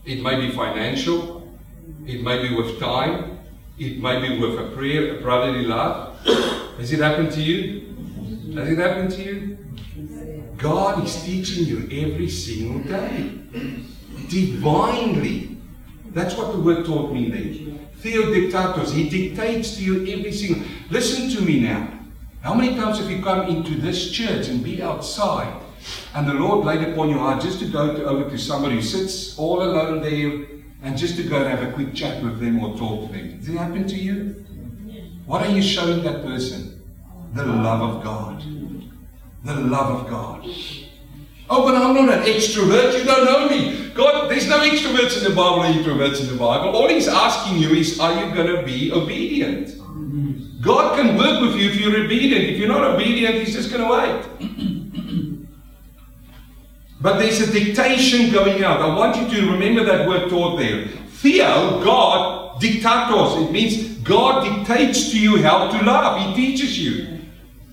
It 0.08 0.24
may 0.24 0.39
be 0.39 0.52
financial, 0.52 1.46
it 2.06 2.24
may 2.24 2.41
be 2.41 2.56
with 2.56 2.80
time, 2.80 3.39
it 3.78 4.02
may 4.02 4.22
be 4.22 4.39
with 4.39 4.58
a 4.58 4.72
prayer, 4.74 5.17
a 5.17 5.22
brotherly 5.22 5.65
love. 5.65 6.17
Has 6.78 6.93
it 6.93 7.02
happened 7.02 7.34
to 7.34 7.41
you? 7.41 7.93
Has 8.56 8.70
it 8.70 8.78
happened 8.78 9.12
to 9.12 9.22
you? 9.22 9.58
God 10.56 11.04
is 11.04 11.22
teaching 11.24 11.65
you 11.65 11.80
every 11.91 12.30
single 12.30 12.82
day. 12.84 13.38
Divinely. 14.30 15.58
That's 16.13 16.38
what 16.38 16.54
the 16.54 16.60
word 16.62 16.86
taught 16.86 17.12
me 17.12 17.30
there. 17.30 17.76
Theodictatos. 18.00 18.93
He 18.93 19.10
dictates 19.10 19.76
to 19.76 19.84
you 19.84 20.08
every 20.08 20.32
single. 20.32 20.65
Listen 20.89 21.30
to 21.36 21.41
me 21.41 21.60
now. 21.60 21.86
How 22.39 22.54
many 22.54 22.78
times 22.78 23.00
have 23.00 23.12
you 23.12 23.22
come 23.22 23.48
into 23.48 23.76
this 23.76 24.10
church 24.10 24.48
and 24.48 24.63
be 24.63 24.82
outside 24.82 25.54
and 26.13 26.28
the 26.28 26.34
Lord 26.34 26.65
laid 26.65 26.88
upon 26.88 27.10
your 27.10 27.19
heart 27.19 27.41
just 27.41 27.60
to 27.60 27.65
go 27.65 27.95
to, 27.95 28.06
over 28.06 28.30
to 28.30 28.38
somebody 28.38 28.76
who 28.76 28.82
sits 28.82 29.38
all 29.38 29.62
alone 29.62 30.02
there 30.02 30.47
and 30.84 30.97
just 30.97 31.15
to 31.17 31.23
go 31.23 31.38
and 31.38 31.47
have 31.47 31.67
a 31.67 31.71
quick 31.73 31.93
chat 31.93 32.23
with 32.23 32.39
them 32.39 32.63
or 32.63 32.78
talk 32.78 33.08
to 33.08 33.17
them. 33.17 33.38
Does 33.39 33.50
it 33.50 33.58
happen 33.58 33.88
to 33.88 33.95
you? 33.95 34.45
What 35.26 35.45
are 35.45 35.52
you 35.52 35.62
showing 35.62 36.04
that 36.04 36.23
person? 36.23 36.82
The 37.34 37.45
love 37.45 37.82
of 37.82 38.04
God. 38.04 38.43
The 39.43 39.56
love 39.56 40.02
of 40.02 40.10
God. 40.10 40.50
Oh, 41.50 41.63
but 41.63 41.76
I'm 41.76 41.93
not 41.93 42.13
an 42.13 42.23
extrovert. 42.23 42.97
You 42.97 43.06
don't 43.06 43.26
know 43.26 43.50
me. 43.50 43.89
God, 43.91 44.30
there's 44.30 44.47
no 44.47 44.60
extroverts 44.60 45.17
in 45.17 45.23
the 45.23 45.30
Bible 45.30 45.62
or 45.62 45.65
introverts 45.65 46.21
in 46.21 46.28
the 46.28 46.36
Bible. 46.38 46.76
All 46.76 46.89
He's 46.89 47.08
asking 47.08 47.58
you 47.58 47.69
is, 47.69 48.00
are 48.00 48.13
you 48.13 48.34
going 48.36 48.56
to 48.56 48.63
be 48.63 48.91
obedient? 48.91 49.73
God 50.62 50.97
can 50.97 51.17
work 51.17 51.41
with 51.41 51.56
you 51.56 51.69
if 51.69 51.80
you're 51.80 52.04
obedient. 52.04 52.45
If 52.45 52.58
you're 52.58 52.67
not 52.67 52.84
obedient, 52.84 53.36
He's 53.36 53.54
just 53.56 53.71
going 53.71 53.84
to 53.84 53.89
wait. 53.89 54.77
But 57.00 57.20
there's 57.20 57.42
a 57.42 57.52
dictation 57.52 58.32
going 58.32 58.64
out. 58.64 58.82
I 58.82 58.96
want 58.96 59.16
you 59.18 59.28
to 59.38 59.52
remember 59.52 59.84
that 59.84 60.08
word 60.08 60.30
taught 60.30 60.58
there. 60.58 60.88
Theo, 60.88 61.84
God, 61.84 62.60
dictatos. 62.60 63.48
It 63.48 63.52
means 63.52 63.98
God 64.00 64.44
dictates 64.44 65.12
to 65.12 65.20
you 65.20 65.44
how 65.44 65.70
to 65.70 65.86
love. 65.86 66.20
He 66.22 66.34
teaches 66.34 66.80
you. 66.80 67.20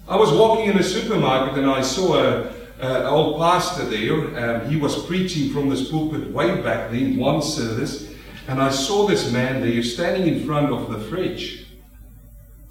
I 0.06 0.16
was 0.16 0.30
walking 0.30 0.66
in 0.66 0.76
a 0.76 0.82
supermarket 0.82 1.56
and 1.56 1.70
I 1.70 1.80
saw 1.80 2.18
a, 2.18 2.52
an 2.80 3.06
old 3.06 3.38
pastor 3.38 3.86
there. 3.86 4.36
Um, 4.38 4.68
he 4.68 4.76
was 4.76 5.06
preaching 5.06 5.50
from 5.50 5.70
this 5.70 5.90
pulpit 5.90 6.30
way 6.30 6.60
back 6.60 6.90
then, 6.90 7.16
one 7.16 7.40
service. 7.40 8.12
And 8.46 8.60
I 8.60 8.70
saw 8.70 9.06
this 9.06 9.32
man 9.32 9.62
there 9.62 9.82
standing 9.82 10.34
in 10.34 10.46
front 10.46 10.70
of 10.70 10.92
the 10.92 10.98
fridge. 11.08 11.66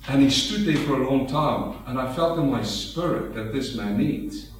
And 0.08 0.22
he 0.22 0.30
stood 0.30 0.66
there 0.66 0.78
for 0.86 1.02
a 1.02 1.10
long 1.10 1.26
time. 1.26 1.82
And 1.88 2.00
I 2.00 2.14
felt 2.14 2.38
in 2.38 2.52
my 2.52 2.62
spirit 2.62 3.34
that 3.34 3.54
this 3.54 3.76
man 3.76 3.98
needs. 3.98 4.52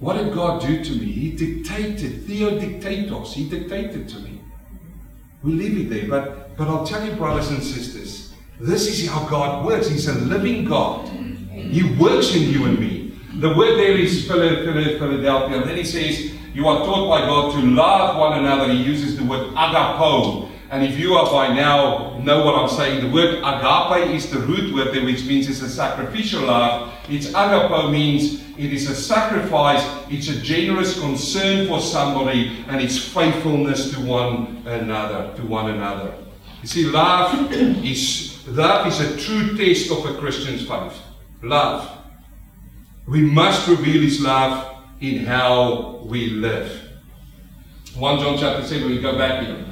What 0.00 0.16
did 0.16 0.32
God 0.32 0.60
do 0.60 0.84
to 0.84 0.92
me? 0.92 1.06
He 1.06 1.30
dictated, 1.32 2.24
Theo 2.24 2.50
dictatos, 2.50 3.32
He 3.32 3.48
dictated 3.48 4.08
to 4.10 4.20
me. 4.20 4.40
We 5.42 5.52
leave 5.52 5.78
it 5.78 5.90
there, 5.90 6.08
but, 6.08 6.56
but 6.56 6.68
I'll 6.68 6.86
tell 6.86 7.04
you, 7.04 7.12
brothers 7.12 7.50
and 7.50 7.62
sisters, 7.62 8.34
this 8.60 8.86
is 8.88 9.08
how 9.08 9.28
God 9.28 9.64
works. 9.64 9.88
He's 9.88 10.08
a 10.08 10.14
living 10.14 10.64
God. 10.64 11.08
He 11.08 11.94
works 11.94 12.34
in 12.34 12.42
you 12.42 12.64
and 12.66 12.78
me. 12.78 13.18
The 13.34 13.54
word 13.54 13.76
there 13.76 13.96
is 13.96 14.26
Philadelphia, 14.26 15.58
and 15.58 15.68
then 15.68 15.76
he 15.76 15.84
says, 15.84 16.32
You 16.54 16.66
are 16.68 16.84
taught 16.84 17.08
by 17.08 17.26
God 17.26 17.52
to 17.52 17.60
love 17.60 18.16
one 18.16 18.38
another. 18.38 18.72
He 18.72 18.82
uses 18.82 19.16
the 19.16 19.24
word 19.24 19.48
agapo. 19.54 20.47
And 20.70 20.84
if 20.84 20.98
you 20.98 21.14
are 21.14 21.30
by 21.30 21.54
now 21.54 22.18
know 22.18 22.44
what 22.44 22.54
I'm 22.54 22.68
saying, 22.68 23.06
the 23.06 23.10
word 23.10 23.38
agape 23.42 24.14
is 24.14 24.30
the 24.30 24.40
root 24.40 24.74
word 24.74 24.94
there, 24.94 25.04
which 25.04 25.24
means 25.24 25.48
it's 25.48 25.62
a 25.62 25.68
sacrificial 25.68 26.42
love. 26.42 26.92
It's 27.08 27.28
agapo 27.28 27.90
means 27.90 28.42
it 28.58 28.72
is 28.72 28.90
a 28.90 28.94
sacrifice, 28.94 29.82
it's 30.10 30.28
a 30.28 30.38
generous 30.40 30.98
concern 31.00 31.68
for 31.68 31.80
somebody, 31.80 32.64
and 32.68 32.82
it's 32.82 32.98
faithfulness 32.98 33.94
to 33.94 34.00
one 34.00 34.62
another, 34.66 35.34
to 35.36 35.46
one 35.46 35.70
another. 35.70 36.12
You 36.60 36.68
see, 36.68 36.84
love 36.84 37.50
is 37.52 38.46
love 38.48 38.86
is 38.88 39.00
a 39.00 39.16
true 39.16 39.56
test 39.56 39.90
of 39.90 40.04
a 40.04 40.18
Christian's 40.18 40.66
faith. 40.66 41.00
Love. 41.42 41.96
We 43.06 43.22
must 43.22 43.66
reveal 43.68 44.02
his 44.02 44.20
love 44.20 44.76
in 45.00 45.24
how 45.24 46.02
we 46.04 46.30
live. 46.30 46.90
1 47.96 48.18
John 48.20 48.36
chapter 48.36 48.66
7, 48.66 48.86
we 48.86 49.00
go 49.00 49.16
back 49.16 49.46
here. 49.46 49.64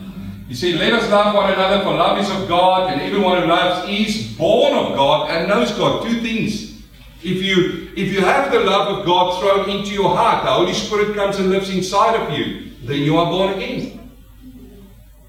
You 0.49 0.55
see, 0.55 0.75
let 0.75 0.93
us 0.93 1.11
love 1.11 1.35
one 1.35 1.53
another, 1.53 1.83
for 1.83 1.95
love 1.95 2.19
is 2.19 2.31
of 2.31 2.49
God, 2.49 2.93
and 2.93 3.01
everyone 3.01 3.43
who 3.43 3.49
loves 3.49 3.89
is 3.89 4.33
born 4.37 4.75
of 4.75 4.95
God 4.95 5.31
and 5.31 5.49
knows 5.49 5.73
God. 5.73 6.05
Two 6.05 6.21
things. 6.21 6.83
If 7.23 7.43
you 7.43 7.91
if 7.97 8.13
you 8.13 8.21
have 8.21 8.53
the 8.53 8.61
love 8.61 8.99
of 8.99 9.07
God 9.07 9.41
thrown 9.41 9.69
into 9.69 9.91
your 9.91 10.15
heart, 10.15 10.45
the 10.45 10.53
Holy 10.53 10.73
Spirit 10.73 11.17
comes 11.17 11.39
and 11.39 11.51
lives 11.51 11.71
inside 11.71 12.15
of 12.15 12.39
you, 12.39 12.71
then 12.85 13.03
you 13.03 13.17
are 13.17 13.27
born 13.27 13.55
again. 13.55 14.11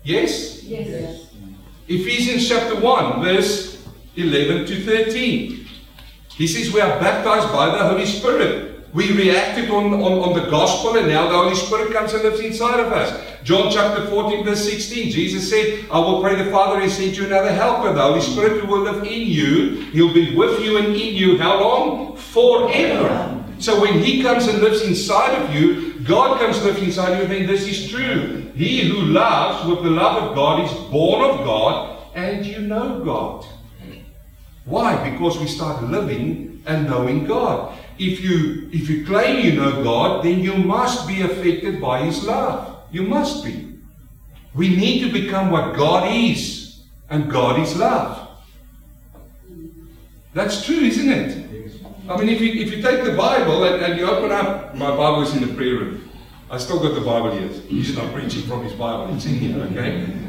Yes? 0.04 0.64
Yes. 0.64 1.34
Ephesians 1.88 2.48
chapter 2.48 2.80
1, 2.80 3.24
verse 3.24 3.88
11 4.16 4.68
to 4.68 4.84
13. 4.84 5.68
He 6.36 6.48
says 6.48 6.72
we 6.72 6.82
are 6.82 7.00
baptized 7.00 7.52
by 7.52 7.68
the 7.76 7.90
Holy 7.90 8.06
Spirit. 8.06 8.77
We 8.94 9.12
reacted 9.12 9.70
on, 9.70 9.94
on, 9.94 10.02
on 10.02 10.34
the 10.34 10.50
gospel, 10.50 10.98
and 10.98 11.08
now 11.08 11.28
the 11.28 11.36
Holy 11.36 11.56
Spirit 11.56 11.92
comes 11.92 12.14
and 12.14 12.24
lives 12.24 12.40
inside 12.40 12.80
of 12.80 12.92
us. 12.92 13.22
John 13.44 13.72
chapter 13.72 14.08
14, 14.08 14.46
verse 14.46 14.64
16. 14.64 15.12
Jesus 15.12 15.50
said, 15.50 15.86
I 15.92 16.00
will 16.00 16.22
pray 16.22 16.36
the 16.36 16.50
Father 16.52 16.82
and 16.82 16.92
send 16.92 17.16
you 17.16 17.26
another 17.26 17.52
helper, 17.52 17.94
the 17.94 18.02
Holy 18.02 18.22
Spirit 18.22 18.62
who 18.62 18.68
will 18.68 18.82
live 18.82 19.04
in 19.04 19.28
you. 19.28 19.82
He'll 19.92 20.14
be 20.14 20.36
with 20.36 20.62
you 20.62 20.78
and 20.78 20.88
in 20.88 21.16
you. 21.16 21.38
How 21.38 21.60
long? 21.62 22.18
Forever. 22.18 23.44
So 23.60 23.82
when 23.82 24.00
He 24.00 24.22
comes 24.22 24.48
and 24.48 24.62
lives 24.62 24.82
inside 24.82 25.42
of 25.42 25.54
you, 25.54 26.00
God 26.02 26.40
comes 26.40 26.58
and 26.58 26.68
lives 26.68 26.82
inside 26.82 27.14
of 27.14 27.20
you, 27.20 27.28
then 27.28 27.48
this 27.48 27.68
is 27.68 27.90
true. 27.90 28.52
He 28.56 28.88
who 28.88 29.02
loves 29.02 29.68
with 29.68 29.84
the 29.84 29.90
love 29.90 30.24
of 30.24 30.36
God 30.36 30.64
is 30.64 30.72
born 30.90 31.30
of 31.30 31.46
God, 31.46 32.04
and 32.16 32.46
you 32.46 32.60
know 32.62 33.04
God. 33.04 33.46
Why? 34.66 35.10
Because 35.10 35.40
we 35.40 35.48
start 35.48 35.84
living 35.84 36.62
and 36.66 36.88
knowing 36.88 37.26
God. 37.26 37.78
If 38.00 38.22
you 38.22 38.70
if 38.72 38.90
you 38.90 39.06
claim 39.06 39.44
you 39.44 39.54
know 39.54 39.84
God, 39.84 40.24
then 40.24 40.40
you 40.40 40.56
must 40.56 41.08
be 41.08 41.22
affected 41.22 41.82
by 41.82 42.04
His 42.04 42.24
love. 42.24 42.84
You 42.92 43.04
must 43.04 43.44
be. 43.44 43.80
We 44.54 44.76
need 44.76 45.02
to 45.02 45.12
become 45.12 45.52
what 45.52 45.76
God 45.76 46.12
is, 46.12 46.84
and 47.10 47.30
God 47.30 47.60
is 47.60 47.76
love. 47.76 48.28
That's 50.34 50.66
true, 50.66 50.80
isn't 50.80 51.10
it? 51.10 51.48
I 52.10 52.18
mean, 52.18 52.30
if 52.30 52.40
you, 52.40 52.54
if 52.54 52.72
you 52.72 52.82
take 52.82 53.04
the 53.04 53.14
Bible 53.14 53.64
and, 53.66 53.84
and 53.84 54.00
you 54.00 54.10
open 54.10 54.32
up, 54.32 54.76
my 54.76 54.90
Bible 54.90 55.24
is 55.24 55.36
in 55.36 55.48
the 55.48 55.54
prayer 55.54 55.76
room. 55.76 56.10
I 56.50 56.58
still 56.58 56.80
got 56.80 56.96
the 56.96 57.02
Bible 57.02 57.32
here. 57.32 57.50
He's 57.68 57.96
not 57.96 58.14
preaching 58.14 58.44
from 58.44 58.64
his 58.64 58.74
Bible, 58.74 59.14
it's 59.14 59.26
in 59.26 59.36
here, 59.36 59.60
okay? 59.64 60.27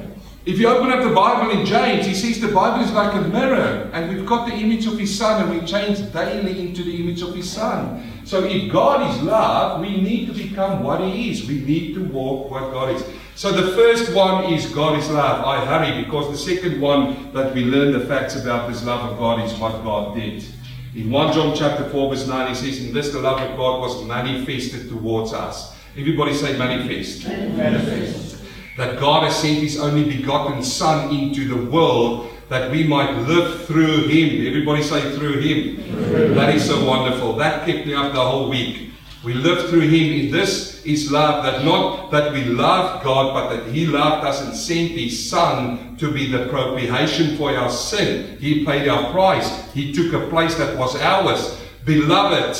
If 0.48 0.58
you 0.58 0.66
open 0.66 0.90
up 0.90 1.06
the 1.06 1.14
Bible 1.14 1.50
in 1.50 1.66
James, 1.66 2.06
he 2.06 2.14
says 2.14 2.40
the 2.40 2.48
Bible 2.48 2.82
is 2.82 2.90
like 2.92 3.12
a 3.12 3.20
mirror, 3.20 3.90
and 3.92 4.08
we've 4.08 4.24
got 4.24 4.48
the 4.48 4.54
image 4.54 4.86
of 4.86 4.98
his 4.98 5.14
Son, 5.14 5.42
and 5.42 5.50
we 5.60 5.66
change 5.66 6.10
daily 6.10 6.66
into 6.66 6.82
the 6.82 7.02
image 7.02 7.20
of 7.20 7.34
his 7.34 7.52
Son. 7.52 8.02
So 8.24 8.44
if 8.44 8.72
God 8.72 9.14
is 9.14 9.22
love, 9.22 9.82
we 9.82 10.00
need 10.00 10.24
to 10.28 10.32
become 10.32 10.82
what 10.82 11.02
he 11.02 11.30
is. 11.30 11.46
We 11.46 11.60
need 11.60 11.92
to 11.96 12.04
walk 12.04 12.50
what 12.50 12.72
God 12.72 12.94
is. 12.94 13.04
So 13.34 13.52
the 13.52 13.76
first 13.76 14.14
one 14.14 14.50
is 14.50 14.64
God 14.72 14.98
is 14.98 15.10
love. 15.10 15.44
I 15.44 15.66
hurry 15.66 16.02
because 16.02 16.30
the 16.30 16.38
second 16.38 16.80
one 16.80 17.30
that 17.34 17.54
we 17.54 17.66
learn 17.66 17.92
the 17.92 18.06
facts 18.06 18.34
about 18.34 18.70
this 18.70 18.82
love 18.82 19.12
of 19.12 19.18
God 19.18 19.44
is 19.44 19.52
what 19.58 19.72
God 19.84 20.16
did. 20.16 20.46
In 20.94 21.10
1 21.10 21.34
John 21.34 21.54
chapter 21.54 21.90
4, 21.90 22.08
verse 22.08 22.26
9, 22.26 22.48
he 22.48 22.54
says, 22.54 22.86
In 22.86 22.94
this 22.94 23.10
the 23.12 23.20
love 23.20 23.38
of 23.38 23.54
God 23.58 23.80
was 23.80 24.02
manifested 24.06 24.88
towards 24.88 25.34
us. 25.34 25.74
Everybody 25.94 26.32
say 26.32 26.56
manifest. 26.56 27.28
Manifest. 27.28 28.37
That 28.78 29.00
God 29.00 29.24
has 29.24 29.36
sent 29.36 29.58
his 29.58 29.78
only 29.78 30.04
begotten 30.04 30.62
Son 30.62 31.12
into 31.12 31.48
the 31.48 31.70
world 31.70 32.30
that 32.48 32.70
we 32.70 32.84
might 32.84 33.12
live 33.26 33.66
through 33.66 34.06
him. 34.06 34.46
Everybody 34.46 34.84
say 34.84 35.16
through 35.16 35.40
him. 35.40 36.34
That 36.36 36.54
is 36.54 36.64
so 36.64 36.84
wonderful. 36.84 37.34
That 37.34 37.66
kept 37.66 37.86
me 37.86 37.94
up 37.94 38.12
the 38.12 38.20
whole 38.20 38.48
week. 38.48 38.92
We 39.24 39.34
live 39.34 39.68
through 39.68 39.88
him. 39.88 40.30
This 40.30 40.84
is 40.84 41.10
love, 41.10 41.42
that 41.42 41.64
not 41.64 42.12
that 42.12 42.32
we 42.32 42.44
love 42.44 43.02
God, 43.02 43.34
but 43.34 43.56
that 43.56 43.66
he 43.66 43.84
loved 43.84 44.24
us 44.24 44.42
and 44.42 44.54
sent 44.56 44.92
his 44.92 45.28
Son 45.28 45.96
to 45.96 46.12
be 46.12 46.30
the 46.30 46.46
propitiation 46.46 47.36
for 47.36 47.50
our 47.50 47.70
sin. 47.70 48.38
He 48.38 48.64
paid 48.64 48.88
our 48.88 49.10
price. 49.10 49.72
He 49.72 49.92
took 49.92 50.12
a 50.12 50.28
place 50.28 50.54
that 50.54 50.78
was 50.78 50.94
ours. 50.94 51.60
Beloved, 51.84 52.56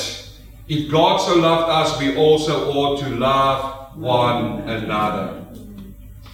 if 0.67 0.91
God 0.91 1.19
so 1.19 1.35
loved 1.35 1.71
us, 1.71 1.97
we 1.97 2.17
also 2.17 2.73
ought 2.73 2.99
to 2.99 3.09
love 3.09 3.97
one 3.97 4.67
another. 4.67 5.45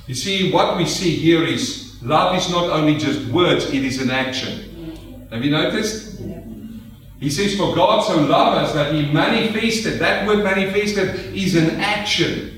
You 0.07 0.15
see, 0.15 0.51
what 0.51 0.77
we 0.77 0.85
see 0.85 1.15
here 1.15 1.43
is 1.43 2.01
love 2.01 2.35
is 2.35 2.49
not 2.49 2.69
only 2.69 2.97
just 2.97 3.25
words, 3.27 3.65
it 3.65 3.83
is 3.83 4.01
an 4.01 4.11
action. 4.11 5.27
Have 5.31 5.43
you 5.43 5.51
noticed? 5.51 6.21
He 7.19 7.29
says, 7.29 7.57
For 7.57 7.75
God 7.75 8.01
so 8.01 8.21
loved 8.21 8.57
us 8.57 8.73
that 8.73 8.93
He 8.93 9.11
manifested. 9.11 9.99
That 9.99 10.27
word 10.27 10.43
manifested 10.43 11.35
is 11.35 11.55
an 11.55 11.79
action. 11.79 12.55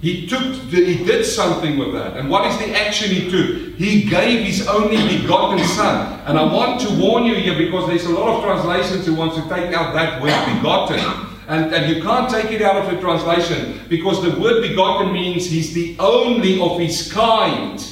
He 0.00 0.28
took, 0.28 0.54
he 0.70 1.04
did 1.04 1.24
something 1.24 1.76
with 1.76 1.92
that. 1.92 2.16
And 2.16 2.30
what 2.30 2.46
is 2.46 2.56
the 2.58 2.72
action 2.72 3.10
he 3.10 3.28
took? 3.28 3.74
He 3.76 4.04
gave 4.04 4.46
his 4.46 4.68
only 4.68 4.96
begotten 5.18 5.58
son. 5.66 6.20
And 6.24 6.38
I 6.38 6.44
want 6.44 6.80
to 6.82 7.00
warn 7.00 7.24
you 7.24 7.34
here 7.34 7.58
because 7.58 7.88
there's 7.88 8.04
a 8.04 8.10
lot 8.10 8.28
of 8.36 8.44
translations 8.44 9.06
who 9.06 9.16
want 9.16 9.34
to 9.34 9.42
take 9.52 9.74
out 9.74 9.94
that 9.94 10.22
word 10.22 10.54
begotten. 10.54 11.00
And, 11.48 11.74
and 11.74 11.94
you 11.94 12.02
can't 12.02 12.30
take 12.30 12.52
it 12.52 12.60
out 12.60 12.76
of 12.76 12.94
the 12.94 13.00
translation 13.00 13.80
because 13.88 14.22
the 14.22 14.38
word 14.38 14.60
begotten 14.60 15.14
means 15.14 15.46
he's 15.46 15.72
the 15.72 15.96
only 15.98 16.60
of 16.60 16.78
his 16.78 17.10
kind. 17.10 17.82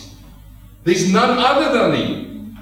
There's 0.84 1.10
none 1.10 1.38
other 1.38 1.72
than 1.72 1.94
him. 1.96 2.58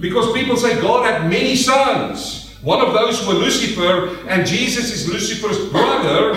Because 0.00 0.32
people 0.32 0.56
say 0.56 0.80
God 0.80 1.06
had 1.06 1.30
many 1.30 1.54
sons. 1.54 2.56
One 2.62 2.80
of 2.80 2.92
those 2.92 3.24
were 3.26 3.34
Lucifer, 3.34 4.28
and 4.28 4.44
Jesus 4.44 4.92
is 4.92 5.08
Lucifer's 5.08 5.68
brother. 5.70 6.34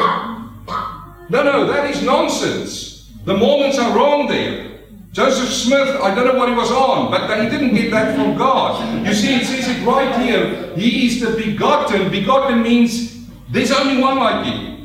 No, 1.29 1.41
no, 1.43 1.65
that 1.65 1.89
is 1.89 2.03
nonsense. 2.03 3.11
The 3.25 3.35
Mormons 3.35 3.79
are 3.79 3.95
wrong 3.97 4.27
there. 4.27 4.81
Joseph 5.13 5.49
Smith, 5.49 5.87
I 6.01 6.13
don't 6.13 6.27
know 6.27 6.35
what 6.35 6.49
he 6.49 6.55
was 6.55 6.69
on, 6.69 7.09
but 7.09 7.41
he 7.41 7.49
didn't 7.49 7.73
get 7.73 7.89
that 7.89 8.15
from 8.15 8.37
God. 8.37 9.07
You 9.07 9.13
see, 9.13 9.35
it 9.35 9.45
says 9.45 9.67
it 9.67 9.83
right 9.83 10.13
here. 10.21 10.75
He 10.75 11.07
is 11.07 11.21
the 11.21 11.31
begotten. 11.31 12.11
Begotten 12.11 12.61
means 12.61 13.14
there's 13.49 13.71
only 13.71 14.01
one 14.01 14.17
like 14.17 14.45
him. 14.45 14.75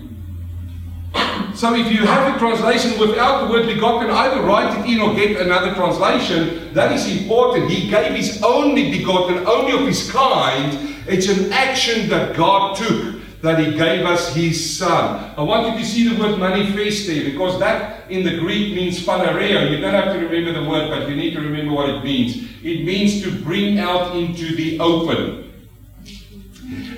So 1.54 1.74
if 1.74 1.92
you 1.92 2.06
have 2.06 2.34
a 2.34 2.38
translation 2.38 2.98
without 2.98 3.46
the 3.46 3.52
word 3.52 3.66
begotten, 3.66 4.10
either 4.10 4.42
write 4.42 4.78
it 4.78 4.90
in 4.90 5.00
or 5.00 5.14
get 5.14 5.40
another 5.40 5.74
translation. 5.74 6.72
That 6.72 6.92
is 6.92 7.20
important. 7.20 7.70
He 7.70 7.90
gave 7.90 8.14
his 8.14 8.42
only 8.42 8.90
begotten, 8.90 9.46
only 9.46 9.72
of 9.72 9.86
his 9.86 10.10
kind. 10.10 10.96
It's 11.06 11.28
an 11.28 11.52
action 11.52 12.08
that 12.08 12.36
God 12.36 12.76
took 12.76 13.20
that 13.42 13.58
he 13.58 13.72
gave 13.72 14.04
us 14.04 14.34
his 14.34 14.78
son. 14.78 15.34
I 15.36 15.42
want 15.42 15.72
you 15.72 15.82
to 15.82 15.84
see 15.84 16.08
the 16.08 16.20
word 16.20 16.38
manifest 16.38 17.06
there 17.06 17.24
because 17.24 17.58
that 17.58 18.10
in 18.10 18.24
the 18.24 18.38
Greek 18.38 18.74
means 18.74 19.04
phanereo. 19.04 19.70
You 19.70 19.80
don't 19.80 19.94
have 19.94 20.14
to 20.14 20.20
remember 20.20 20.60
the 20.60 20.68
word, 20.68 20.90
but 20.90 21.08
you 21.08 21.16
need 21.16 21.34
to 21.34 21.40
remember 21.40 21.72
what 21.72 21.88
it 21.88 22.04
means. 22.04 22.36
It 22.62 22.84
means 22.84 23.22
to 23.22 23.42
bring 23.42 23.78
out 23.78 24.14
into 24.14 24.54
the 24.54 24.78
open. 24.78 25.39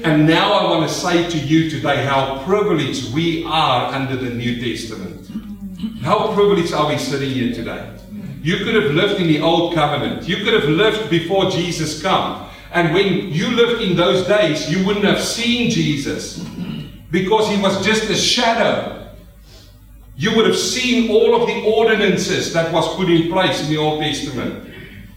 And 0.05 0.27
now 0.27 0.53
I 0.53 0.65
want 0.69 0.88
to 0.88 0.93
say 0.93 1.31
to 1.31 1.38
you 1.38 1.71
today 1.71 2.05
how 2.05 2.43
privileged 2.45 3.15
we 3.15 3.45
are 3.45 3.95
under 3.95 4.17
the 4.17 4.31
New 4.31 4.61
Testament. 4.61 5.31
How 6.03 6.35
privileged 6.35 6.75
are 6.75 6.88
we 6.88 6.99
sitting 6.99 7.31
here 7.31 7.55
today? 7.55 7.97
You 8.43 8.65
could 8.65 8.75
have 8.75 8.93
lived 8.93 9.21
in 9.21 9.29
the 9.29 9.41
old 9.41 9.75
covenant. 9.75 10.29
You 10.29 10.38
could 10.38 10.55
have 10.55 10.69
lived 10.69 11.09
before 11.09 11.51
Jesus 11.51 12.03
came. 12.03 12.37
And 12.73 12.93
when 12.93 13.29
you 13.31 13.51
lived 13.51 13.81
in 13.81 13.97
those 13.97 14.27
days, 14.27 14.69
you 14.69 14.85
wouldn't 14.85 15.05
have 15.05 15.21
seen 15.21 15.71
Jesus 15.71 16.38
because 17.12 17.49
he 17.49 17.62
was 17.62 17.85
just 17.85 18.11
a 18.11 18.16
shadow. 18.16 19.09
You 20.16 20.35
would 20.35 20.47
have 20.47 20.59
seen 20.59 21.12
all 21.12 21.41
of 21.41 21.47
the 21.47 21.62
ordinances 21.62 22.53
that 22.55 22.72
was 22.72 22.93
put 22.97 23.09
in 23.09 23.31
place 23.31 23.62
in 23.62 23.70
the 23.70 23.76
Old 23.76 24.01
Testament. 24.01 24.68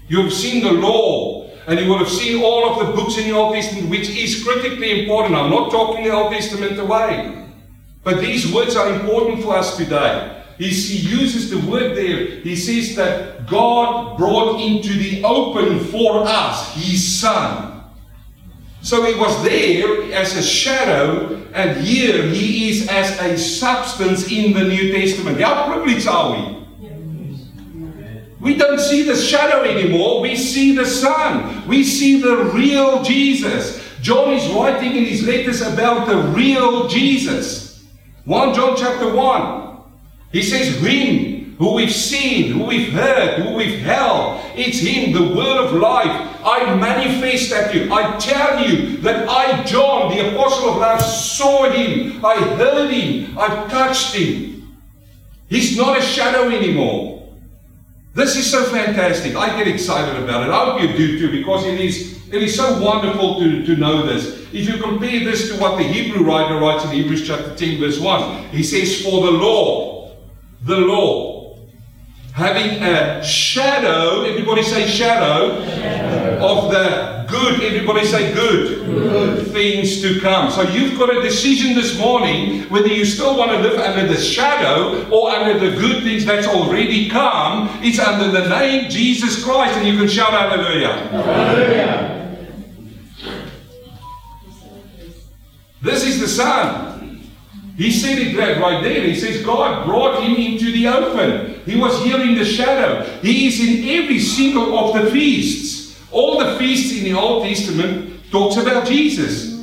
You 0.07 0.21
have 0.21 0.33
seen 0.33 0.63
the 0.63 0.73
law, 0.73 1.34
and 1.67 1.79
you 1.79 1.89
will 1.89 1.97
have 1.97 2.09
seen 2.09 2.43
all 2.43 2.69
of 2.69 2.87
the 2.87 2.93
books 2.93 3.17
in 3.17 3.25
the 3.25 3.35
Old 3.35 3.55
Testament, 3.55 3.89
which 3.89 4.09
is 4.09 4.43
critically 4.43 5.01
important. 5.01 5.35
I'm 5.35 5.49
not 5.49 5.71
talking 5.71 6.03
the 6.03 6.11
Old 6.11 6.31
Testament 6.31 6.79
away. 6.79 7.45
But 8.03 8.21
these 8.21 8.51
words 8.53 8.75
are 8.75 8.93
important 8.93 9.41
for 9.43 9.55
us 9.55 9.75
today. 9.75 10.43
He, 10.57 10.67
uses 10.67 11.49
the 11.49 11.59
word 11.69 11.97
there. 11.97 12.39
He 12.41 12.55
says 12.55 12.95
that 12.95 13.47
God 13.47 14.17
brought 14.17 14.61
into 14.61 14.93
the 14.93 15.23
open 15.23 15.79
for 15.85 16.23
us 16.25 16.73
his 16.75 17.19
Son. 17.19 17.83
So 18.81 19.03
he 19.03 19.19
was 19.19 19.43
there 19.43 20.13
as 20.13 20.37
a 20.37 20.43
shadow, 20.43 21.43
and 21.53 21.83
here 21.83 22.21
he 22.27 22.69
is 22.69 22.87
as 22.87 23.19
a 23.19 23.37
substance 23.37 24.31
in 24.31 24.53
the 24.53 24.63
New 24.63 24.93
Testament. 24.93 25.41
How 25.41 25.73
privileged 25.73 26.07
are 26.07 26.31
we? 26.31 26.54
We 28.45 28.55
don't 28.55 28.79
see 28.79 29.01
the 29.01 29.15
shadow 29.15 29.63
anymore. 29.63 30.21
We 30.21 30.35
see 30.35 30.75
the 30.75 30.85
sun. 30.85 31.67
We 31.67 31.83
see 31.83 32.21
the 32.21 32.51
real 32.53 33.01
Jesus. 33.01 33.83
John 34.01 34.33
is 34.33 34.47
writing 34.53 34.95
in 34.95 35.03
his 35.03 35.25
letters 35.25 35.61
about 35.61 36.07
the 36.07 36.17
real 36.17 36.87
Jesus. 36.87 37.83
1 38.25 38.53
John 38.53 38.75
chapter 38.77 39.11
1. 39.11 39.77
He 40.31 40.43
says, 40.43 40.79
Him 40.79 41.55
who 41.57 41.73
we've 41.73 41.91
seen, 41.91 42.51
who 42.51 42.65
we've 42.65 42.93
heard, 42.93 43.41
who 43.41 43.55
we've 43.55 43.79
held. 43.79 44.39
It's 44.55 44.77
Him, 44.77 45.11
the 45.11 45.35
word 45.35 45.65
of 45.65 45.73
life. 45.73 46.37
I 46.45 46.75
manifest 46.75 47.51
at 47.51 47.73
you. 47.73 47.91
I 47.91 48.15
tell 48.19 48.63
you 48.63 48.97
that 48.97 49.27
I, 49.27 49.63
John, 49.63 50.15
the 50.15 50.33
apostle 50.33 50.69
of 50.69 50.77
love, 50.77 51.01
saw 51.01 51.67
Him. 51.71 52.23
I 52.23 52.35
heard 52.35 52.91
Him. 52.91 53.39
I've 53.39 53.71
touched 53.71 54.13
Him. 54.13 54.77
He's 55.49 55.75
not 55.75 55.97
a 55.97 56.01
shadow 56.03 56.49
anymore. 56.49 57.14
This 58.15 58.37
is 58.37 58.49
so 58.49 58.63
fantastic. 58.63 59.35
I 59.35 59.57
get 59.57 59.67
excited 59.67 60.23
about 60.23 60.47
it. 60.47 60.49
I 60.49 60.65
hope 60.65 60.81
you 60.81 60.95
do 60.95 61.19
too, 61.19 61.29
because 61.29 61.65
it 61.65 61.81
is 61.81 62.15
it 62.31 62.41
is 62.41 62.55
so 62.55 62.81
wonderful 62.81 63.39
to, 63.39 63.65
to 63.65 63.75
know 63.75 64.05
this. 64.05 64.41
If 64.53 64.67
you 64.67 64.81
compare 64.81 65.19
this 65.19 65.49
to 65.49 65.59
what 65.59 65.77
the 65.77 65.83
Hebrew 65.83 66.25
writer 66.25 66.55
writes 66.55 66.85
in 66.85 66.91
Hebrews 66.91 67.27
chapter 67.27 67.53
10, 67.53 67.79
verse 67.79 67.99
1, 67.99 68.49
he 68.49 68.63
says, 68.63 69.03
For 69.03 69.25
the 69.25 69.31
law, 69.31 70.15
the 70.63 70.77
law, 70.77 71.57
having 72.33 72.81
a 72.81 73.23
shadow, 73.23 74.23
everybody 74.23 74.63
say 74.63 74.87
shadow, 74.87 75.63
shadow. 75.65 76.45
of 76.45 76.71
the 76.71 77.14
good, 77.27 77.61
everybody 77.61 78.05
say 78.05 78.33
good. 78.33 78.85
good, 78.85 79.47
things 79.47 80.01
to 80.01 80.19
come. 80.19 80.51
So 80.51 80.63
you've 80.63 80.97
got 80.97 81.15
a 81.15 81.21
decision 81.21 81.75
this 81.75 81.97
morning 81.97 82.63
whether 82.69 82.87
you 82.87 83.05
still 83.05 83.37
want 83.37 83.51
to 83.51 83.59
live 83.59 83.79
under 83.79 84.11
the 84.11 84.19
shadow 84.19 85.07
or 85.09 85.29
under 85.29 85.57
the 85.59 85.75
good 85.77 86.03
things 86.03 86.25
that's 86.25 86.47
already 86.47 87.09
come. 87.09 87.69
It's 87.81 87.99
under 87.99 88.29
the 88.31 88.47
name 88.49 88.89
Jesus 88.89 89.43
Christ, 89.43 89.77
and 89.77 89.87
you 89.87 89.97
can 89.97 90.07
shout 90.07 90.31
hallelujah. 90.31 90.93
Hallelujah. 91.09 92.11
This 95.81 96.03
is 96.03 96.19
the 96.19 96.27
Son. 96.27 96.95
He 97.77 97.91
said 97.91 98.17
it 98.17 98.37
right 98.37 98.81
there. 98.81 99.01
He 99.01 99.15
says 99.15 99.45
God 99.45 99.85
brought 99.85 100.23
him 100.23 100.35
into 100.35 100.71
the 100.71 100.87
open. 100.87 101.61
He 101.65 101.75
was 101.79 102.01
here 102.03 102.21
in 102.21 102.35
the 102.35 102.45
shadow. 102.45 103.03
He 103.21 103.47
is 103.47 103.59
in 103.59 103.87
every 103.89 104.19
single 104.19 104.77
of 104.79 104.95
the 104.95 105.11
feasts. 105.11 105.74
All 106.15 106.39
the 106.39 106.57
feasts 106.57 106.97
in 106.97 107.03
the 107.03 107.13
Old 107.13 107.43
Testament 107.43 108.31
talks 108.31 108.55
about 108.55 108.87
Jesus. 108.87 109.53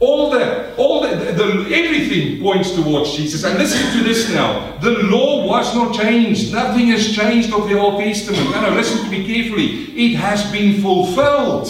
All 0.00 0.30
the, 0.30 0.74
all 0.74 1.00
the, 1.02 1.14
the, 1.14 1.72
everything 1.72 2.42
points 2.42 2.72
towards 2.74 3.14
Jesus. 3.14 3.44
And 3.44 3.56
listen 3.56 3.96
to 3.96 4.02
this 4.02 4.28
now. 4.34 4.76
The 4.78 4.90
law 5.04 5.46
was 5.46 5.72
not 5.76 5.94
changed. 5.94 6.52
Nothing 6.52 6.88
has 6.88 7.14
changed 7.14 7.54
of 7.54 7.68
the 7.68 7.78
Old 7.78 8.02
Testament. 8.02 8.50
No, 8.50 8.62
no, 8.62 8.74
listen 8.74 9.04
to 9.04 9.10
me 9.12 9.24
carefully. 9.24 9.66
It 9.94 10.16
has 10.16 10.50
been 10.50 10.82
fulfilled. 10.82 11.68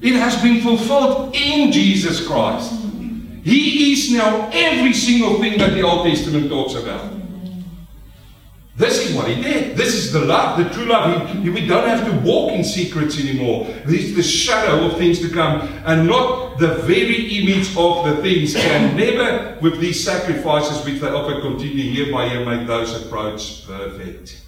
It 0.00 0.14
has 0.14 0.40
been 0.40 0.60
fulfilled 0.60 1.34
in 1.34 1.72
Jesus 1.72 2.24
Christ. 2.24 2.72
He 3.42 3.92
is 3.94 4.12
now 4.12 4.48
every 4.52 4.92
single 4.92 5.40
thing 5.40 5.58
that 5.58 5.72
the 5.72 5.82
Old 5.82 6.06
Testament 6.06 6.48
talks 6.48 6.74
about. 6.74 7.18
This 8.78 9.04
is 9.04 9.16
what 9.16 9.26
he 9.26 9.42
did. 9.42 9.76
This 9.76 9.92
is 9.92 10.12
the 10.12 10.20
love, 10.20 10.56
the 10.56 10.70
true 10.70 10.84
love. 10.84 11.28
He, 11.42 11.50
we 11.50 11.66
don't 11.66 11.88
have 11.88 12.06
to 12.06 12.16
walk 12.20 12.52
in 12.52 12.62
secrets 12.62 13.18
anymore. 13.18 13.64
This 13.84 14.04
is 14.04 14.14
the 14.14 14.22
shadow 14.22 14.86
of 14.86 14.96
things 14.96 15.18
to 15.18 15.28
come 15.28 15.62
and 15.84 16.06
not 16.06 16.60
the 16.60 16.76
very 16.82 17.26
image 17.38 17.76
of 17.76 18.04
the 18.04 18.22
things. 18.22 18.54
And 18.54 18.96
never, 18.96 19.58
with 19.60 19.80
these 19.80 20.04
sacrifices 20.04 20.84
which 20.84 21.00
they 21.00 21.08
offer, 21.08 21.40
continue 21.40 21.92
here 21.92 22.12
by 22.12 22.28
here, 22.28 22.46
make 22.46 22.68
those 22.68 23.04
approach 23.04 23.66
perfect. 23.66 24.42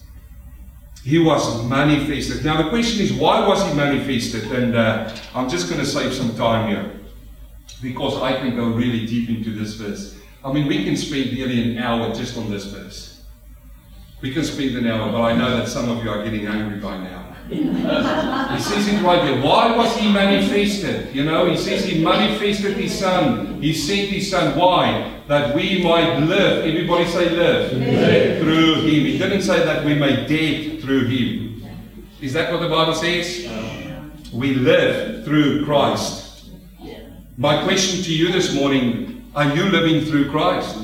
He 1.03 1.19
was 1.19 1.65
manifested. 1.65 2.45
Now, 2.45 2.63
the 2.63 2.69
question 2.69 3.03
is, 3.03 3.13
why 3.13 3.45
was 3.45 3.67
he 3.67 3.75
manifested? 3.75 4.45
And 4.53 4.77
uh, 4.77 5.13
I'm 5.35 5.49
just 5.49 5.69
going 5.69 5.81
to 5.81 5.87
save 5.87 6.15
some 6.15 6.37
time 6.37 6.69
here 6.69 7.01
because 7.83 8.23
I 8.23 8.39
can 8.39 8.55
go 8.55 8.67
really 8.69 9.07
deep 9.07 9.29
into 9.29 9.51
this 9.59 9.75
verse. 9.75 10.17
I 10.45 10.53
mean, 10.53 10.69
we 10.69 10.85
can 10.85 10.97
spend 10.97 11.33
nearly 11.33 11.73
an 11.73 11.79
hour 11.79 12.15
just 12.15 12.39
on 12.39 12.49
this 12.49 12.67
verse. 12.67 13.10
We 14.21 14.33
can 14.33 14.45
spend 14.45 14.77
an 14.77 14.87
hour, 14.87 15.11
but 15.11 15.23
I 15.23 15.35
know 15.35 15.57
that 15.57 15.69
some 15.69 15.89
of 15.89 16.05
you 16.05 16.11
are 16.11 16.23
getting 16.23 16.47
angry 16.47 16.79
by 16.79 16.99
now. 16.99 17.35
he 17.49 17.57
says 18.61 18.87
it 18.87 19.03
right 19.03 19.23
there. 19.25 19.43
Why 19.43 19.75
was 19.75 19.97
he 19.97 20.13
manifested? 20.13 21.15
You 21.15 21.25
know, 21.25 21.51
he 21.51 21.57
says 21.57 21.85
he 21.85 22.05
manifested 22.05 22.77
his 22.77 22.97
son. 22.99 23.61
He 23.63 23.73
sent 23.73 24.11
his 24.11 24.31
son. 24.31 24.57
Why? 24.59 25.21
That 25.27 25.55
we 25.55 25.83
might 25.83 26.19
live. 26.19 26.67
Everybody 26.67 27.07
say 27.07 27.31
live. 27.31 27.73
live. 27.73 28.43
Through 28.43 28.75
him. 28.83 29.05
He 29.07 29.19
didn't 29.19 29.43
say 29.43 29.65
that 29.65 29.85
we 29.85 29.95
may 29.95 30.27
dead 30.27 30.83
through 30.83 31.07
him. 31.07 31.67
Is 32.21 32.35
that 32.35 32.53
what 32.53 32.61
the 32.61 32.69
Bible 32.69 32.95
says? 32.95 33.49
We 34.33 34.55
live 34.55 35.25
through 35.25 35.65
Christ. 35.65 36.51
My 37.39 37.65
question 37.65 38.05
to 38.05 38.15
you 38.15 38.31
this 38.31 38.55
morning 38.55 39.25
are 39.35 39.55
you 39.55 39.65
living 39.65 40.05
through 40.05 40.31
Christ? 40.31 40.77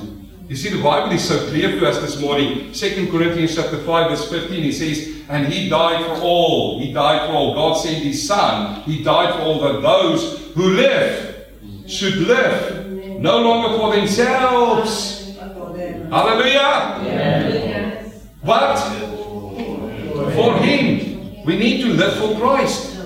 You 0.48 0.54
see, 0.54 0.68
the 0.68 0.80
Bible 0.80 1.10
is 1.10 1.26
so 1.26 1.48
clear 1.48 1.72
to 1.72 1.88
us 1.88 1.98
this 1.98 2.20
morning. 2.20 2.70
2 2.72 3.10
Corinthians 3.10 3.56
chapter 3.56 3.78
5, 3.78 4.10
verse 4.10 4.30
15, 4.30 4.62
he 4.62 4.70
says, 4.70 5.24
And 5.28 5.52
he 5.52 5.68
died 5.68 6.06
for 6.06 6.22
all. 6.22 6.78
He 6.78 6.92
died 6.92 7.28
for 7.28 7.34
all. 7.34 7.54
God 7.54 7.74
sent 7.74 8.04
his 8.04 8.28
son. 8.28 8.80
He 8.82 9.02
died 9.02 9.34
for 9.34 9.40
all 9.40 9.60
that 9.62 9.82
those 9.82 10.52
who 10.54 10.70
live 10.70 11.48
should 11.88 12.18
live. 12.18 12.86
No 13.20 13.40
longer 13.40 13.76
for 13.76 13.96
themselves. 13.96 15.36
Hallelujah. 15.36 17.00
Yes. 17.02 18.28
But 18.44 18.76
for 20.32 20.58
him. 20.58 21.44
We 21.44 21.58
need 21.58 21.82
to 21.82 21.92
live 21.92 22.18
for 22.18 22.38
Christ. 22.38 22.96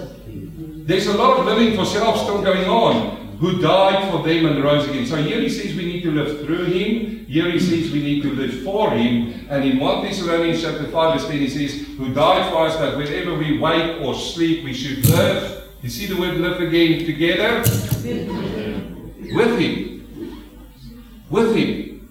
There's 0.86 1.06
a 1.06 1.16
lot 1.16 1.38
of 1.38 1.46
living 1.46 1.74
for 1.74 1.86
self 1.86 2.18
still 2.18 2.42
going 2.42 2.68
on 2.68 3.19
who 3.40 3.58
died 3.58 4.10
for 4.10 4.22
them 4.22 4.44
and 4.44 4.62
rose 4.62 4.86
again. 4.86 5.06
So 5.06 5.16
here 5.16 5.40
he 5.40 5.48
says 5.48 5.74
we 5.74 5.86
need 5.86 6.02
to 6.02 6.10
live 6.10 6.44
through 6.44 6.66
him. 6.66 7.24
Here 7.24 7.50
he 7.50 7.58
says 7.58 7.90
we 7.90 8.02
need 8.02 8.22
to 8.22 8.34
live 8.34 8.62
for 8.62 8.90
him. 8.90 9.46
And 9.48 9.64
in 9.64 9.78
1 9.78 10.04
Thessalonians 10.04 10.60
chapter 10.62 10.86
5 10.86 11.14
verse 11.14 11.26
10 11.26 11.38
he 11.38 11.48
says, 11.48 11.86
who 11.96 12.12
died 12.12 12.52
for 12.52 12.66
us 12.66 12.76
that 12.76 12.98
whenever 12.98 13.34
we 13.34 13.58
wake 13.58 14.02
or 14.02 14.14
sleep 14.14 14.62
we 14.62 14.74
should 14.74 15.06
live. 15.08 15.64
You 15.80 15.88
see 15.88 16.04
the 16.04 16.20
word 16.20 16.36
live 16.36 16.60
again 16.60 17.06
together? 17.06 17.60
With 19.32 19.58
him. 19.58 20.44
With 21.30 21.56
him. 21.56 22.08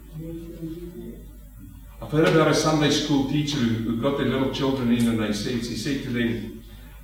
I've 2.01 2.11
heard 2.11 2.29
about 2.29 2.47
a 2.47 2.55
Sunday 2.55 2.89
school 2.89 3.29
teacher 3.29 3.57
who 3.57 4.01
got 4.01 4.17
their 4.17 4.25
little 4.25 4.51
children 4.51 4.91
in 4.91 5.07
and 5.07 5.19
they 5.19 5.31
said, 5.31 5.53
he 5.53 5.75
said 5.75 6.01
to 6.05 6.09
them, 6.09 6.58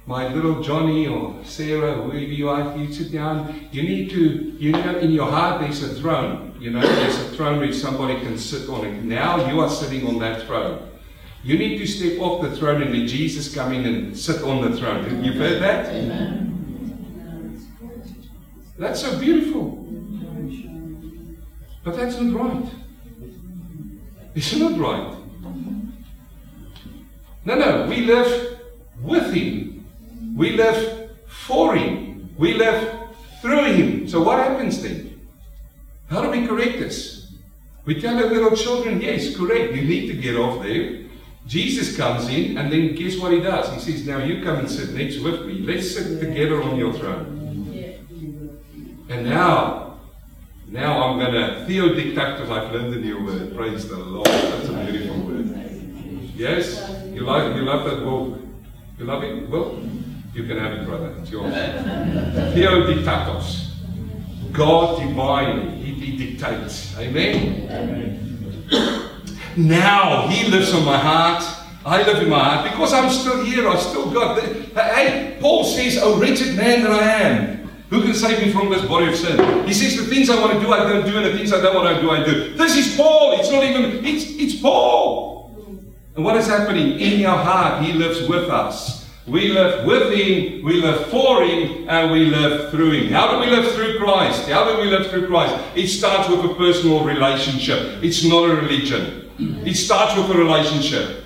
my 0.08 0.32
little 0.32 0.62
Johnny 0.62 1.08
or 1.08 1.36
Sarah, 1.44 1.96
whoever 1.96 2.18
you 2.18 2.50
are, 2.50 2.78
you 2.78 2.94
sit 2.94 3.12
down. 3.12 3.68
You 3.72 3.82
need 3.82 4.12
to, 4.12 4.56
you 4.60 4.72
know, 4.72 5.00
in 5.00 5.12
your 5.12 5.30
heart 5.30 5.62
there's 5.62 5.82
a 5.84 5.96
throne. 5.96 6.56
You 6.60 6.70
know, 6.70 6.82
there's 6.82 7.20
a 7.20 7.36
throne 7.36 7.60
where 7.60 7.74
somebody 7.74 8.20
can 8.20 8.38
sit 8.38 8.70
on 8.70 8.86
it. 8.86 9.04
Now 9.04 9.50
you 9.50 9.60
are 9.62 9.70
sitting 9.70 10.08
on 10.08 10.20
that 10.20 10.46
throne. 10.46 10.90
You 11.44 11.58
need 11.58 11.78
to 11.80 11.88
step 11.88 12.20
off 12.20 12.42
the 12.42 12.56
throne 12.56 12.82
and 12.82 12.92
let 12.92 13.08
Jesus 13.08 13.54
come 13.54 13.72
in 13.74 13.86
and 13.86 14.18
sit 14.18 14.42
on 14.44 14.70
the 14.70 14.78
throne. 14.78 15.24
You've 15.24 15.36
heard 15.36 15.62
that? 15.62 15.88
Amen. 15.88 16.46
That's 18.78 19.02
so 19.02 19.20
beautiful. 19.20 19.84
But 21.84 21.96
that's 21.98 22.20
not 22.20 22.34
right. 22.34 22.66
It's 24.34 24.56
not 24.56 24.78
right. 24.80 25.16
No, 27.46 27.56
no, 27.56 27.88
we 27.88 28.02
live 28.02 28.60
with 29.02 29.32
Him. 29.32 29.65
We 30.36 30.52
live 30.52 31.12
for 31.26 31.76
Him. 31.76 32.30
We 32.38 32.54
live 32.54 33.10
through 33.42 33.64
Him. 33.66 34.08
So 34.08 34.22
what 34.22 34.38
happens 34.40 34.82
then? 34.82 35.22
How 36.10 36.22
do 36.22 36.30
we 36.30 36.46
correct 36.46 36.80
this? 36.80 37.34
We 37.86 38.02
tell 38.02 38.18
our 38.18 38.30
little 38.30 38.56
children, 38.56 39.02
yes, 39.02 39.36
correct, 39.36 39.74
you 39.74 39.84
need 39.84 40.08
to 40.08 40.14
get 40.14 40.36
off 40.36 40.62
there. 40.62 41.06
Jesus 41.48 41.96
comes 41.96 42.28
in, 42.28 42.58
and 42.58 42.72
then 42.72 42.96
guess 42.96 43.18
what 43.18 43.32
he 43.32 43.40
does? 43.40 43.72
He 43.74 43.92
says, 43.92 44.08
Now 44.08 44.18
you 44.18 44.44
come 44.44 44.58
and 44.58 44.70
sit 44.70 44.94
next 44.94 45.20
with 45.20 45.46
me. 45.46 45.60
Let's 45.60 45.94
sit 45.94 46.20
together 46.20 46.62
on 46.64 46.76
your 46.76 46.92
throne. 46.94 47.36
And 49.10 49.26
now, 49.30 50.00
now 50.68 51.04
I'm 51.04 51.20
going 51.20 51.34
to 51.34 51.66
theodictactus. 51.68 52.50
I've 52.50 52.72
learned 52.72 52.96
a 52.96 53.00
new 53.00 53.24
word. 53.24 53.56
Praise 53.56 53.88
the 53.88 53.98
Lord. 53.98 54.26
That's 54.26 54.70
a 54.70 54.86
beautiful 54.86 55.22
word. 55.22 55.50
Yes? 56.36 56.92
You 57.14 57.22
like 57.22 57.56
you 57.56 57.62
love 57.62 57.88
that 57.88 58.04
book? 58.04 58.40
You 58.98 59.06
love 59.06 59.24
it? 59.24 59.48
Well, 59.48 59.80
you 60.36 60.44
can 60.44 60.58
have 60.58 60.74
it, 60.74 60.86
brother. 60.86 61.16
It's 61.22 61.32
yours. 61.32 61.54
Theodictatos. 62.54 63.72
God 64.52 65.00
divinely, 65.00 65.78
He, 65.78 65.94
he 65.94 66.18
dictates. 66.18 66.98
Amen? 66.98 67.68
Amen? 67.72 69.22
Now 69.56 70.28
He 70.28 70.50
lives 70.50 70.74
in 70.74 70.84
my 70.84 70.98
heart. 70.98 71.44
I 71.86 72.04
live 72.04 72.22
in 72.22 72.30
my 72.30 72.40
heart 72.40 72.70
because 72.70 72.92
I'm 72.94 73.10
still 73.10 73.46
here. 73.46 73.68
I 73.70 73.78
still 73.78 74.12
got. 74.12 74.36
The, 74.36 74.42
hey, 74.82 75.38
Paul 75.40 75.64
says, 75.64 76.00
"Oh 76.02 76.20
wretched 76.20 76.56
man 76.56 76.84
that 76.84 76.92
I 76.92 77.04
am." 77.22 77.56
Who 77.90 78.02
can 78.02 78.14
save 78.16 78.46
me 78.46 78.52
from 78.52 78.70
this 78.72 78.84
body 78.86 79.08
of 79.08 79.16
sin? 79.16 79.68
He 79.68 79.74
says, 79.74 79.96
The 79.96 80.14
things 80.14 80.30
I 80.30 80.42
want 80.42 80.54
to 80.54 80.60
do, 80.60 80.74
I 80.74 80.80
don't 80.80 81.06
do, 81.06 81.16
and 81.18 81.26
the 81.28 81.38
things 81.38 81.54
I 81.54 81.62
don't 81.62 81.76
want 81.76 81.96
to 81.96 82.02
do, 82.02 82.10
I 82.10 82.26
do. 82.26 82.56
This 82.56 82.76
is 82.76 82.98
Paul. 82.98 83.40
It's 83.40 83.52
not 83.52 83.64
even, 83.64 84.04
it's, 84.04 84.26
it's 84.26 84.60
Paul. 84.60 85.56
And 86.16 86.26
what 86.26 86.36
is 86.36 86.48
happening? 86.48 87.00
In 87.00 87.20
your 87.20 87.38
heart, 87.38 87.84
He 87.84 87.94
lives 87.94 88.28
with 88.28 88.50
us. 88.50 88.95
We 89.28 89.48
live 89.48 89.88
with 89.88 90.14
Him, 90.14 90.64
we 90.64 90.74
live 90.82 91.08
for 91.08 91.44
Him, 91.44 91.90
and 91.90 92.12
we 92.12 92.26
live 92.26 92.70
through 92.70 92.92
Him. 92.92 93.12
How 93.12 93.32
do 93.32 93.40
we 93.40 93.48
live 93.48 93.74
through 93.74 93.98
Christ? 93.98 94.48
How 94.48 94.72
do 94.72 94.80
we 94.80 94.88
live 94.88 95.10
through 95.10 95.26
Christ? 95.26 95.56
It 95.76 95.88
starts 95.88 96.30
with 96.30 96.46
a 96.46 96.54
personal 96.54 97.04
relationship. 97.04 98.04
It's 98.04 98.24
not 98.24 98.48
a 98.48 98.56
religion. 98.56 99.32
It 99.66 99.74
starts 99.74 100.16
with 100.16 100.30
a 100.30 100.38
relationship. 100.38 101.24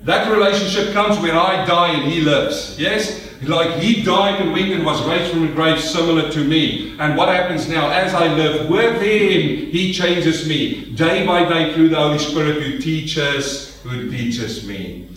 That 0.00 0.32
relationship 0.32 0.94
comes 0.94 1.18
when 1.18 1.36
I 1.36 1.66
die 1.66 1.92
and 1.92 2.10
He 2.10 2.22
lives. 2.22 2.80
Yes? 2.80 3.20
Like 3.42 3.80
He 3.80 4.02
died 4.02 4.40
and 4.40 4.52
went 4.52 4.72
and 4.72 4.86
was 4.86 5.06
raised 5.06 5.30
from 5.32 5.46
the 5.46 5.52
grave, 5.52 5.78
similar 5.78 6.30
to 6.32 6.42
me. 6.42 6.96
And 6.98 7.18
what 7.18 7.28
happens 7.28 7.68
now? 7.68 7.90
As 7.90 8.14
I 8.14 8.32
live 8.34 8.70
with 8.70 9.02
Him, 9.02 9.70
He 9.70 9.92
changes 9.92 10.48
me 10.48 10.94
day 10.94 11.26
by 11.26 11.46
day 11.46 11.74
through 11.74 11.90
the 11.90 11.96
Holy 11.96 12.18
Spirit 12.18 12.62
who 12.62 12.78
teaches, 12.78 13.78
who 13.82 14.10
teaches 14.10 14.66
me. 14.66 15.11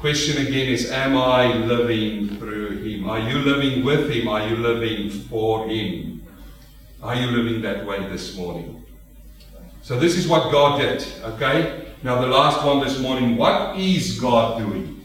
Question 0.00 0.46
again 0.46 0.68
is 0.68 0.90
Am 0.90 1.16
I 1.16 1.54
living 1.54 2.36
through 2.36 2.82
Him? 2.82 3.08
Are 3.08 3.18
you 3.18 3.38
living 3.38 3.82
with 3.82 4.10
Him? 4.10 4.28
Are 4.28 4.46
you 4.46 4.56
living 4.56 5.08
for 5.08 5.66
Him? 5.66 6.22
Are 7.02 7.14
you 7.14 7.28
living 7.28 7.62
that 7.62 7.86
way 7.86 8.06
this 8.06 8.36
morning? 8.36 8.84
So, 9.80 9.98
this 9.98 10.18
is 10.18 10.28
what 10.28 10.52
God 10.52 10.80
did, 10.80 11.02
okay? 11.22 11.94
Now, 12.02 12.20
the 12.20 12.26
last 12.26 12.62
one 12.62 12.80
this 12.80 12.98
morning 12.98 13.38
what 13.38 13.78
is 13.78 14.20
God 14.20 14.58
doing? 14.58 15.02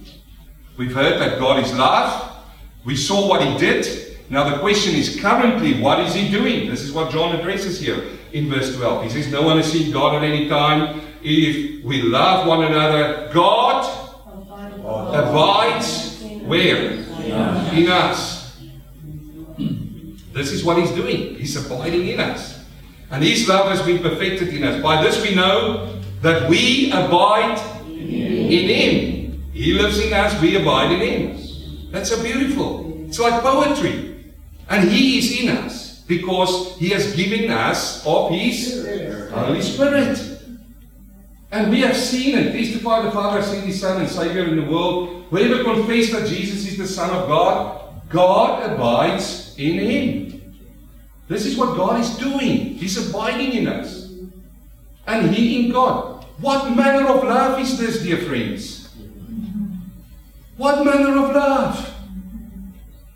We've 0.75 0.93
heard 0.93 1.21
that 1.21 1.39
God 1.39 1.63
is 1.63 1.73
love. 1.73 2.43
We 2.83 2.97
saw 2.97 3.29
what 3.29 3.41
He 3.41 3.57
did. 3.57 4.17
Now, 4.29 4.49
the 4.49 4.59
question 4.59 4.93
is 4.93 5.21
currently, 5.21 5.79
what 5.79 6.01
is 6.01 6.13
He 6.13 6.29
doing? 6.29 6.69
This 6.69 6.81
is 6.81 6.91
what 6.91 7.11
John 7.11 7.33
addresses 7.33 7.79
here 7.79 8.03
in 8.33 8.49
verse 8.49 8.75
12. 8.75 9.03
He 9.05 9.09
says, 9.09 9.31
No 9.31 9.43
one 9.43 9.55
has 9.55 9.71
seen 9.71 9.93
God 9.93 10.15
at 10.15 10.23
any 10.23 10.49
time. 10.49 10.99
If 11.23 11.81
we 11.85 12.01
love 12.01 12.45
one 12.45 12.65
another, 12.65 13.31
God 13.33 14.00
abides 15.13 16.23
where? 16.45 16.91
In 17.73 17.87
us. 17.87 18.57
This 20.33 20.51
is 20.51 20.63
what 20.63 20.77
He's 20.77 20.91
doing. 20.91 21.35
He's 21.35 21.55
abiding 21.55 22.07
in 22.07 22.19
us. 22.19 22.63
And 23.11 23.23
His 23.23 23.47
love 23.47 23.69
has 23.69 23.81
been 23.81 24.01
perfected 24.01 24.49
in 24.49 24.63
us. 24.63 24.81
By 24.81 25.03
this 25.03 25.21
we 25.21 25.35
know 25.35 25.99
that 26.21 26.49
we 26.49 26.91
abide 26.91 27.59
in 27.87 28.67
Him. 28.69 29.43
He 29.53 29.73
lives 29.73 29.99
in 29.99 30.13
us, 30.13 30.41
we 30.41 30.55
abide 30.55 30.93
in 30.93 30.99
Him. 30.99 31.91
That's 31.91 32.09
so 32.09 32.23
beautiful. 32.23 33.05
It's 33.07 33.19
like 33.19 33.41
poetry. 33.41 34.33
And 34.69 34.89
He 34.89 35.17
is 35.17 35.41
in 35.41 35.49
us 35.49 36.01
because 36.07 36.77
He 36.77 36.89
has 36.89 37.13
given 37.15 37.51
us 37.51 38.05
of 38.05 38.31
His 38.31 39.29
Holy 39.33 39.61
Spirit. 39.61 40.30
And 41.51 41.69
we 41.69 41.81
have 41.81 41.97
seen 41.97 42.37
and 42.37 42.51
testify 42.51 43.01
the 43.01 43.11
Father 43.11 43.43
seen 43.43 43.63
His 43.63 43.81
Son 43.81 43.99
and 43.99 44.09
Savior 44.09 44.45
in 44.45 44.55
the 44.55 44.71
world. 44.71 45.25
Whoever 45.29 45.63
confess 45.63 46.11
that 46.11 46.27
Jesus 46.27 46.65
is 46.67 46.77
the 46.77 46.87
Son 46.87 47.09
of 47.09 47.27
God, 47.27 48.09
God 48.09 48.71
abides 48.71 49.53
in 49.57 49.79
Him. 49.79 50.55
This 51.27 51.45
is 51.45 51.57
what 51.57 51.75
God 51.77 51.99
is 51.99 52.17
doing. 52.17 52.75
He's 52.75 53.09
abiding 53.09 53.53
in 53.53 53.67
us 53.67 54.11
and 55.07 55.33
He 55.33 55.65
in 55.65 55.71
God. 55.71 56.25
What 56.39 56.75
manner 56.75 57.07
of 57.07 57.23
love 57.23 57.59
is 57.59 57.77
this, 57.77 58.01
dear 58.01 58.17
friends? 58.17 58.89
What 60.57 60.85
manner 60.85 61.17
of 61.23 61.35
love? 61.35 61.93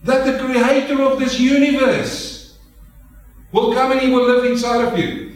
That 0.04 0.26
the 0.26 0.44
Creator 0.44 1.02
of 1.02 1.20
this 1.20 1.40
universe 1.40 2.58
will 3.52 3.74
come 3.74 3.94
and 3.94 4.02
He 4.02 4.12
will 4.12 4.26
live 4.26 4.46
inside 4.46 4.86
of 4.86 4.98
you. 5.00 5.35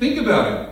Think 0.00 0.18
about 0.18 0.46
it. 0.50 0.70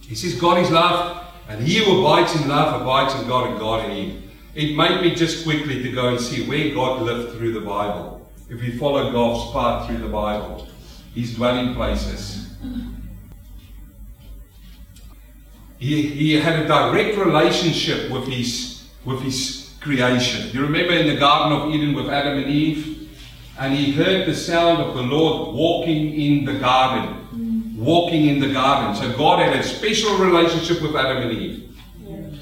He 0.00 0.16
says 0.16 0.34
God 0.34 0.58
is 0.58 0.70
love, 0.72 1.24
and 1.48 1.64
he 1.64 1.84
who 1.84 2.00
abides 2.00 2.34
in 2.34 2.48
love 2.48 2.82
abides 2.82 3.14
in 3.14 3.28
God 3.28 3.48
and 3.48 3.60
God 3.60 3.88
in 3.88 3.96
him. 3.96 4.30
It 4.56 4.76
made 4.76 5.00
me 5.00 5.14
just 5.14 5.44
quickly 5.44 5.80
to 5.84 5.92
go 5.92 6.08
and 6.08 6.20
see 6.20 6.48
where 6.48 6.74
God 6.74 7.02
lived 7.02 7.36
through 7.36 7.52
the 7.52 7.60
Bible 7.60 8.28
if 8.50 8.60
we 8.60 8.76
follow 8.76 9.12
God's 9.12 9.52
path 9.52 9.86
through 9.86 9.98
the 9.98 10.08
Bible, 10.12 10.66
his 11.14 11.36
dwelling 11.36 11.74
places. 11.74 12.54
He, 15.78 16.02
he 16.02 16.34
had 16.34 16.58
a 16.58 16.66
direct 16.66 17.16
relationship 17.16 18.10
with 18.10 18.26
his, 18.26 18.88
with 19.04 19.20
his 19.20 19.74
creation. 19.80 20.50
You 20.52 20.62
remember 20.62 20.92
in 20.92 21.06
the 21.06 21.16
Garden 21.16 21.56
of 21.56 21.72
Eden 21.72 21.94
with 21.94 22.08
Adam 22.08 22.38
and 22.38 22.50
Eve? 22.50 22.91
And 23.62 23.74
he 23.74 23.92
heard 23.92 24.26
the 24.26 24.34
sound 24.34 24.82
of 24.82 24.94
the 24.94 25.02
Lord 25.02 25.54
walking 25.54 26.12
in 26.14 26.44
the 26.44 26.58
garden. 26.58 27.76
Walking 27.78 28.26
in 28.26 28.40
the 28.40 28.52
garden. 28.52 28.94
So 28.96 29.16
God 29.16 29.38
had 29.38 29.56
a 29.58 29.62
special 29.62 30.18
relationship 30.18 30.82
with 30.82 30.96
Adam 30.96 31.22
and 31.22 31.32
Eve. 31.32 31.58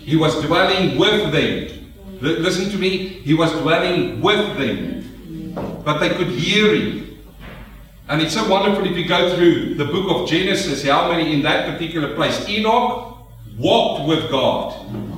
He 0.00 0.16
was 0.16 0.34
dwelling 0.42 0.98
with 0.98 1.32
them. 1.32 1.92
Listen 2.20 2.70
to 2.70 2.78
me. 2.78 2.96
He 2.98 3.34
was 3.34 3.52
dwelling 3.52 4.20
with 4.20 4.58
them 4.58 5.00
but 5.84 5.98
they 5.98 6.10
could 6.10 6.28
hear 6.28 6.74
him. 6.74 7.18
And 8.08 8.20
it's 8.20 8.34
so 8.34 8.48
wonderful 8.48 8.84
if 8.86 8.96
you 8.96 9.06
go 9.06 9.36
through 9.36 9.74
the 9.74 9.84
book 9.84 10.10
of 10.10 10.28
Genesis, 10.28 10.84
how 10.84 11.10
many 11.10 11.32
in 11.32 11.42
that 11.42 11.70
particular 11.70 12.14
place. 12.14 12.48
Enoch 12.48 13.18
walked 13.56 14.08
with 14.08 14.30
God. 14.30 14.74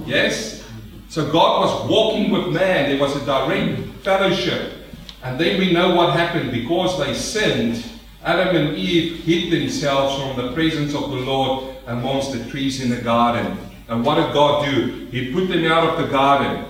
Yes? 0.07 0.67
So 1.09 1.31
God 1.31 1.61
was 1.61 1.91
walking 1.91 2.31
with 2.31 2.49
man. 2.49 2.91
There 2.91 3.01
was 3.01 3.17
a 3.17 3.25
direct 3.25 3.81
fellowship. 4.03 4.73
And 5.23 5.39
then 5.39 5.59
we 5.59 5.73
know 5.73 5.95
what 5.95 6.15
happened. 6.15 6.51
Because 6.51 6.99
they 6.99 7.15
sinned, 7.15 7.85
Adam 8.25 8.57
and 8.57 8.77
Eve 8.77 9.25
hid 9.25 9.53
themselves 9.53 10.21
from 10.21 10.47
the 10.47 10.53
presence 10.53 10.95
of 10.95 11.11
the 11.11 11.17
Lord 11.17 11.77
amongst 11.87 12.33
the 12.33 12.45
trees 12.51 12.83
in 12.83 12.91
the 12.91 13.01
garden. 13.01 13.59
And 13.89 14.05
what 14.05 14.15
did 14.17 14.33
God 14.33 14.65
do? 14.65 15.07
He 15.11 15.33
put 15.33 15.49
them 15.49 15.65
out 15.65 15.89
of 15.89 16.05
the 16.05 16.11
garden. 16.11 16.65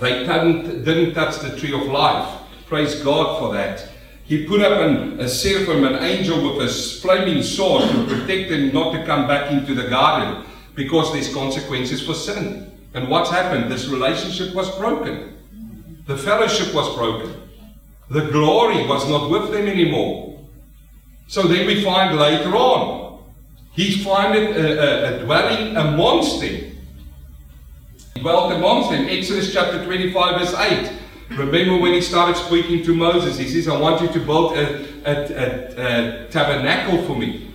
They 0.00 0.20
didn't, 0.20 0.84
didn't 0.84 1.14
touch 1.14 1.38
the 1.38 1.56
tree 1.58 1.74
of 1.74 1.86
life. 1.88 2.40
Praise 2.66 3.02
God 3.02 3.38
for 3.38 3.52
that. 3.54 3.88
He 4.24 4.46
put 4.46 4.60
up 4.60 4.80
an, 4.80 5.18
a 5.18 5.28
seraphim, 5.28 5.84
an 5.84 6.04
angel 6.04 6.56
with 6.56 6.68
a 6.68 6.72
flaming 7.00 7.42
sword 7.42 7.82
to 7.90 8.04
protect 8.06 8.48
them 8.48 8.72
not 8.72 8.92
to 8.92 9.04
come 9.04 9.26
back 9.26 9.50
into 9.50 9.74
the 9.74 9.88
garden 9.88 10.44
because 10.74 11.12
there's 11.12 11.34
consequences 11.34 12.00
for 12.06 12.14
sin. 12.14 12.70
And 12.94 13.08
what's 13.08 13.30
happened? 13.30 13.70
This 13.70 13.88
relationship 13.88 14.54
was 14.54 14.70
broken. 14.78 15.36
The 16.06 16.16
fellowship 16.16 16.74
was 16.74 16.94
broken. 16.96 17.34
The 18.08 18.28
glory 18.30 18.86
was 18.86 19.08
not 19.08 19.30
with 19.30 19.52
them 19.52 19.68
anymore. 19.68 20.38
So 21.28 21.42
then 21.42 21.66
we 21.66 21.84
find 21.84 22.18
later 22.18 22.56
on, 22.56 23.22
he 23.72 24.02
findeth 24.02 24.56
a, 24.56 24.78
a, 24.78 25.20
a 25.20 25.24
dwelling 25.24 25.76
amongst 25.76 26.40
them. 26.40 26.76
He 28.14 28.20
dwelt 28.20 28.52
amongst 28.52 28.90
them. 28.90 29.06
Exodus 29.08 29.52
chapter 29.52 29.84
25, 29.84 30.40
verse 30.40 30.54
8. 30.54 30.92
Remember 31.38 31.78
when 31.78 31.92
he 31.92 32.00
started 32.00 32.36
speaking 32.36 32.82
to 32.84 32.94
Moses, 32.94 33.38
he 33.38 33.48
says, 33.48 33.68
I 33.68 33.78
want 33.78 34.02
you 34.02 34.08
to 34.08 34.18
build 34.18 34.56
a, 34.56 34.84
a, 35.04 35.14
a, 35.14 36.24
a 36.24 36.28
tabernacle 36.28 37.04
for 37.06 37.16
me. 37.16 37.54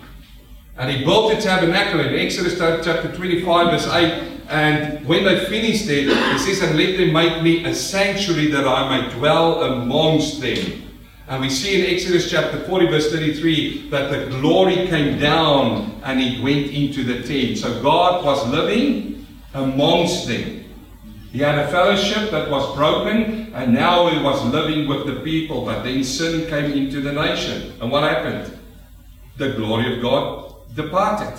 And 0.78 0.90
he 0.90 1.04
built 1.04 1.34
a 1.34 1.42
tabernacle 1.42 2.00
in 2.00 2.16
Exodus 2.16 2.58
chapter 2.58 3.14
25, 3.14 3.72
verse 3.72 3.88
8. 3.88 4.35
And 4.50 5.06
when 5.08 5.24
they 5.24 5.46
finished 5.46 5.90
it, 5.90 6.08
he 6.08 6.38
says, 6.38 6.62
And 6.62 6.78
let 6.78 6.98
them 6.98 7.14
make 7.14 7.42
me 7.42 7.66
a 7.66 7.74
sanctuary 7.74 8.52
that 8.52 8.68
I 8.68 9.02
may 9.02 9.14
dwell 9.16 9.64
amongst 9.64 10.42
them. 10.42 10.84
And 11.28 11.42
we 11.42 11.50
see 11.50 11.80
in 11.80 11.96
Exodus 11.96 12.30
chapter 12.30 12.60
40, 12.60 12.88
verse 12.88 13.12
33, 13.12 13.90
that 13.90 14.12
the 14.12 14.28
glory 14.38 14.88
came 14.88 15.20
down 15.20 16.00
and 16.04 16.22
it 16.22 16.44
went 16.44 16.68
into 16.68 17.04
the 17.04 17.24
tent. 17.24 17.58
So 17.58 17.82
God 17.82 18.24
was 18.24 18.48
living 18.48 19.26
amongst 19.56 20.28
them. 20.28 20.66
He 21.32 21.40
had 21.40 21.58
a 21.58 21.68
fellowship 21.68 22.30
that 22.32 22.50
was 22.50 22.76
broken, 22.78 23.54
and 23.54 23.74
now 23.74 24.08
he 24.08 24.24
was 24.24 24.42
living 24.46 24.88
with 24.88 25.06
the 25.06 25.22
people. 25.22 25.66
But 25.66 25.84
then 25.84 26.04
sin 26.04 26.48
came 26.48 26.72
into 26.72 27.02
the 27.02 27.12
nation. 27.12 27.74
And 27.82 27.92
what 27.92 28.04
happened? 28.04 28.58
The 29.38 29.54
glory 29.54 29.96
of 29.96 30.02
God 30.02 30.54
departed. 30.76 31.38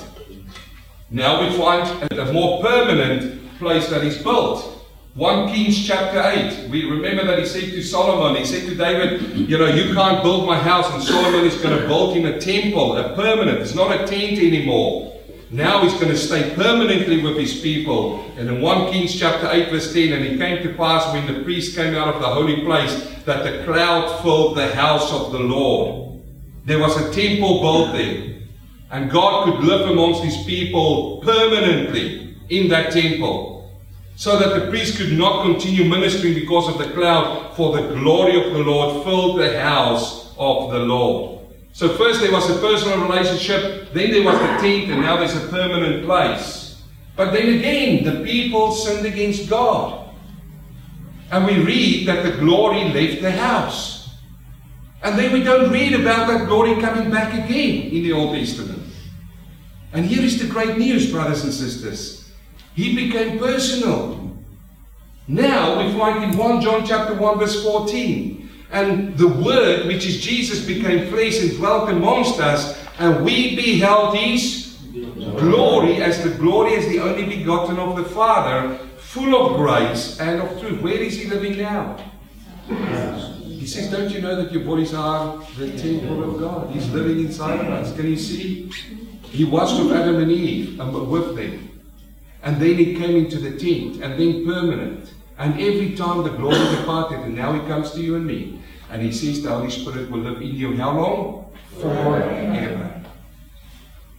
Now 1.11 1.41
we 1.41 1.57
find 1.57 2.13
a 2.13 2.33
more 2.33 2.61
permanent 2.61 3.57
place 3.59 3.89
that 3.91 4.03
is 4.03 4.19
built. 4.19 4.73
1 5.15 5.55
Kings 5.55 5.87
chapter 5.87 6.21
8. 6.21 6.69
We 6.69 6.91
remember 6.91 7.25
that 7.25 7.39
he 7.39 7.47
said 7.47 7.71
to 7.71 7.83
Solomon, 7.83 8.35
he 8.35 8.45
said 8.45 8.69
to 8.69 8.75
David, 8.75 9.23
You 9.49 9.57
know, 9.57 9.67
you 9.67 9.95
can't 9.95 10.23
build 10.25 10.47
my 10.47 10.59
house, 10.59 10.93
and 10.93 11.03
Solomon 11.03 11.45
is 11.45 11.55
going 11.63 11.79
to 11.79 11.87
build 11.87 12.17
him 12.17 12.27
a 12.27 12.41
temple, 12.41 12.97
a 12.97 13.15
permanent. 13.15 13.61
It's 13.61 13.75
not 13.75 13.93
a 13.93 14.05
tent 14.05 14.39
anymore. 14.39 15.23
Now 15.53 15.85
he's 15.85 15.95
going 15.95 16.09
to 16.09 16.17
stay 16.17 16.53
permanently 16.57 17.23
with 17.23 17.37
his 17.37 17.61
people. 17.61 18.29
And 18.37 18.49
in 18.49 18.61
1 18.61 18.93
Kings 18.93 19.17
chapter 19.17 19.49
8, 19.49 19.71
verse 19.71 19.95
10, 19.95 20.13
and 20.13 20.25
it 20.25 20.39
came 20.39 20.61
to 20.65 20.75
pass 20.75 21.13
when 21.15 21.33
the 21.33 21.45
priest 21.45 21.77
came 21.77 21.95
out 21.95 22.13
of 22.13 22.21
the 22.21 22.27
holy 22.27 22.63
place 22.63 23.09
that 23.25 23.45
the 23.45 23.65
cloud 23.65 24.23
filled 24.23 24.57
the 24.57 24.75
house 24.75 25.13
of 25.13 25.31
the 25.31 25.39
Lord. 25.39 26.21
There 26.65 26.81
was 26.81 26.97
a 26.97 27.13
temple 27.15 27.61
built 27.61 27.93
there. 27.93 28.36
And 28.91 29.11
God 29.11 29.45
could 29.47 29.65
live 29.65 29.91
amongst 29.91 30.23
his 30.23 30.37
people 30.45 31.19
permanently 31.25 32.37
in 32.49 32.69
that 32.69 32.93
temple. 32.93 33.71
So 34.15 34.39
that 34.39 34.59
the 34.59 34.71
priest 34.71 34.97
could 34.97 35.13
not 35.13 35.45
continue 35.45 35.85
ministering 35.85 36.35
because 36.35 36.69
of 36.69 36.79
the 36.79 36.93
cloud, 36.95 37.55
for 37.55 37.77
the 37.77 37.95
glory 37.95 38.43
of 38.43 38.53
the 38.53 38.61
Lord 38.61 39.05
filled 39.05 39.41
the 39.41 39.61
house 39.61 40.35
of 40.39 40.71
the 40.71 40.79
Lord. 40.79 41.41
So 41.73 41.91
first 41.99 42.21
there 42.21 42.33
was 42.33 42.49
a 42.49 42.59
personal 42.59 43.07
relationship, 43.07 43.93
then 43.93 44.11
there 44.11 44.25
was 44.25 44.39
the 44.39 44.47
tent, 44.67 44.91
and 44.91 45.03
now 45.03 45.19
there's 45.19 45.37
a 45.37 45.49
permanent 45.49 46.07
place. 46.07 46.81
But 47.17 47.33
then 47.33 47.59
again, 47.59 48.05
the 48.05 48.25
people 48.25 48.73
sinned 48.73 49.05
against 49.05 49.51
God. 49.51 50.09
And 51.31 51.45
we 51.45 51.59
read 51.59 52.07
that 52.09 52.23
the 52.23 52.39
glory 52.39 52.85
left 52.85 53.21
the 53.21 53.33
house. 53.33 54.09
And 55.03 55.19
then 55.19 55.33
we 55.33 55.43
don't 55.43 55.71
read 55.71 55.93
about 55.93 56.29
that 56.29 56.47
glory 56.47 56.81
coming 56.81 57.11
back 57.11 57.35
again 57.35 57.91
in 57.91 58.03
the 58.03 58.13
Old 58.13 58.35
Testament. 58.35 58.76
And 59.93 60.05
here 60.07 60.23
is 60.23 60.41
the 60.41 60.49
great 60.49 60.79
news, 60.79 61.11
brothers 61.11 61.45
and 61.45 61.53
sisters. 61.53 62.31
He 62.75 62.95
became 62.95 63.39
personal. 63.39 64.37
Now 65.29 65.83
we 65.83 65.93
find 65.99 66.25
in 66.25 66.37
1 66.37 66.61
John 66.61 66.87
chapter 66.87 67.15
1 67.15 67.39
verse 67.39 67.63
14 67.63 68.47
and 68.71 69.17
the 69.17 69.29
Word, 69.29 69.87
which 69.87 70.07
is 70.07 70.21
Jesus, 70.21 70.65
became 70.65 71.09
flesh 71.09 71.41
and 71.41 71.57
dwelt 71.57 71.89
amongst 71.89 72.41
us, 72.41 72.79
and 72.99 73.25
we 73.25 73.57
beheld 73.57 74.17
His 74.17 74.79
glory 74.93 76.03
as 76.03 76.23
the 76.23 76.31
glory 76.31 76.75
as 76.75 76.87
the 76.89 77.01
only 77.01 77.25
begotten 77.25 77.79
of 77.79 77.97
the 77.97 78.05
Father, 78.05 78.79
full 78.99 79.35
of 79.35 79.57
grace 79.57 80.19
and 80.21 80.43
of 80.43 80.61
truth. 80.61 80.81
Where 80.83 80.95
is 80.95 81.17
He 81.17 81.29
living 81.29 81.59
now? 81.59 81.97
He 83.43 83.67
says, 83.67 83.91
Don't 83.91 84.11
you 84.11 84.21
know 84.21 84.37
that 84.37 84.53
your 84.53 84.65
bodies 84.65 84.95
are 84.95 85.39
the 85.57 85.77
temple 85.79 86.35
of 86.35 86.41
God? 86.41 86.71
He's 86.71 86.89
living 86.91 87.25
inside 87.25 87.61
of 87.61 87.67
us. 87.67 87.95
Can 87.97 88.07
you 88.07 88.17
see? 88.17 88.71
He 89.37 89.45
was 89.45 89.79
with 89.79 89.93
Adam 89.93 90.17
and 90.17 90.33
Eve 90.33 90.81
and 90.81 91.11
with 91.11 91.37
them. 91.37 91.83
And 92.43 92.57
then 92.57 92.77
he 92.77 92.95
came 92.95 93.17
into 93.17 93.39
the 93.39 93.51
tent, 93.51 94.03
and 94.03 94.19
then 94.19 94.47
permanent. 94.47 95.13
And 95.37 95.61
every 95.61 95.95
time 95.95 96.23
the 96.23 96.31
glory 96.31 96.77
departed, 96.77 97.19
and 97.21 97.35
now 97.37 97.53
he 97.53 97.61
comes 97.69 97.91
to 97.93 98.01
you 98.01 98.17
and 98.17 98.27
me, 98.27 98.63
and 98.91 99.03
he 99.03 99.13
says 99.13 99.43
the 99.43 99.51
Holy 99.51 99.71
Spirit 99.71 100.11
will 100.11 100.21
live 100.21 100.41
in 100.41 100.55
you. 100.55 100.75
How 100.79 100.99
long? 100.99 101.55
Forever. 101.79 103.03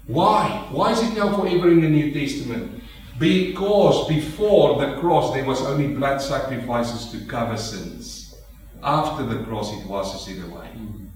Why? 0.05 0.67
Why 0.69 0.91
is 0.91 1.01
it 1.01 1.15
now 1.17 1.35
forever 1.35 1.69
in 1.69 1.81
the 1.81 1.89
New 1.89 2.13
Testament? 2.13 2.83
Because 3.17 4.07
before 4.07 4.79
the 4.79 4.99
cross 4.99 5.33
there 5.33 5.45
was 5.45 5.61
only 5.61 5.87
blood 5.87 6.21
sacrifices 6.21 7.11
to 7.11 7.25
cover 7.25 7.57
sins. 7.57 8.35
After 8.83 9.25
the 9.25 9.43
cross 9.45 9.73
it 9.73 9.83
washes 9.87 10.27
it 10.27 10.43
away. 10.43 10.69
Mm. 10.77 11.07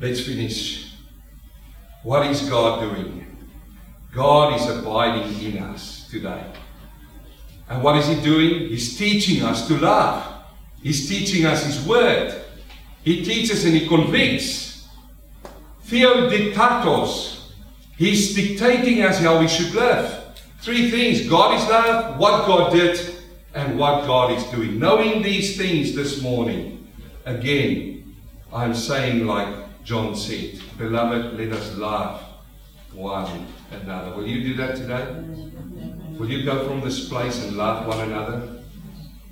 Let's 0.00 0.20
finish. 0.20 0.93
What 2.04 2.26
is 2.26 2.46
God 2.50 2.80
doing? 2.80 3.26
God 4.12 4.60
is 4.60 4.68
abiding 4.68 5.40
in 5.40 5.62
us 5.62 6.06
today. 6.10 6.44
And 7.66 7.82
what 7.82 7.96
is 7.96 8.06
He 8.06 8.20
doing? 8.20 8.68
He's 8.68 8.98
teaching 8.98 9.42
us 9.42 9.66
to 9.68 9.78
love. 9.78 10.44
He's 10.82 11.08
teaching 11.08 11.46
us 11.46 11.64
His 11.64 11.82
Word. 11.86 12.44
He 13.02 13.24
teaches 13.24 13.64
and 13.64 13.74
He 13.74 13.88
convicts. 13.88 14.86
Theodictatos. 15.86 17.52
He's 17.96 18.34
dictating 18.34 19.02
us 19.02 19.18
how 19.20 19.40
we 19.40 19.48
should 19.48 19.72
live. 19.72 20.24
Three 20.60 20.90
things 20.90 21.26
God 21.26 21.58
is 21.58 21.66
love, 21.70 22.18
what 22.18 22.46
God 22.46 22.70
did, 22.70 23.00
and 23.54 23.78
what 23.78 24.06
God 24.06 24.30
is 24.30 24.44
doing. 24.50 24.78
Knowing 24.78 25.22
these 25.22 25.56
things 25.56 25.94
this 25.94 26.20
morning, 26.20 26.86
again, 27.24 28.14
I'm 28.52 28.74
saying 28.74 29.26
like 29.26 29.63
John 29.84 30.16
said, 30.16 30.60
Beloved, 30.78 31.38
let 31.38 31.52
us 31.52 31.76
love 31.76 32.22
one 32.94 33.46
another. 33.70 34.16
Will 34.16 34.26
you 34.26 34.42
do 34.42 34.54
that 34.54 34.76
today? 34.76 35.22
Will 36.18 36.30
you 36.30 36.42
go 36.42 36.66
from 36.66 36.80
this 36.80 37.06
place 37.06 37.44
and 37.44 37.56
love 37.56 37.86
one 37.86 38.00
another? 38.00 38.63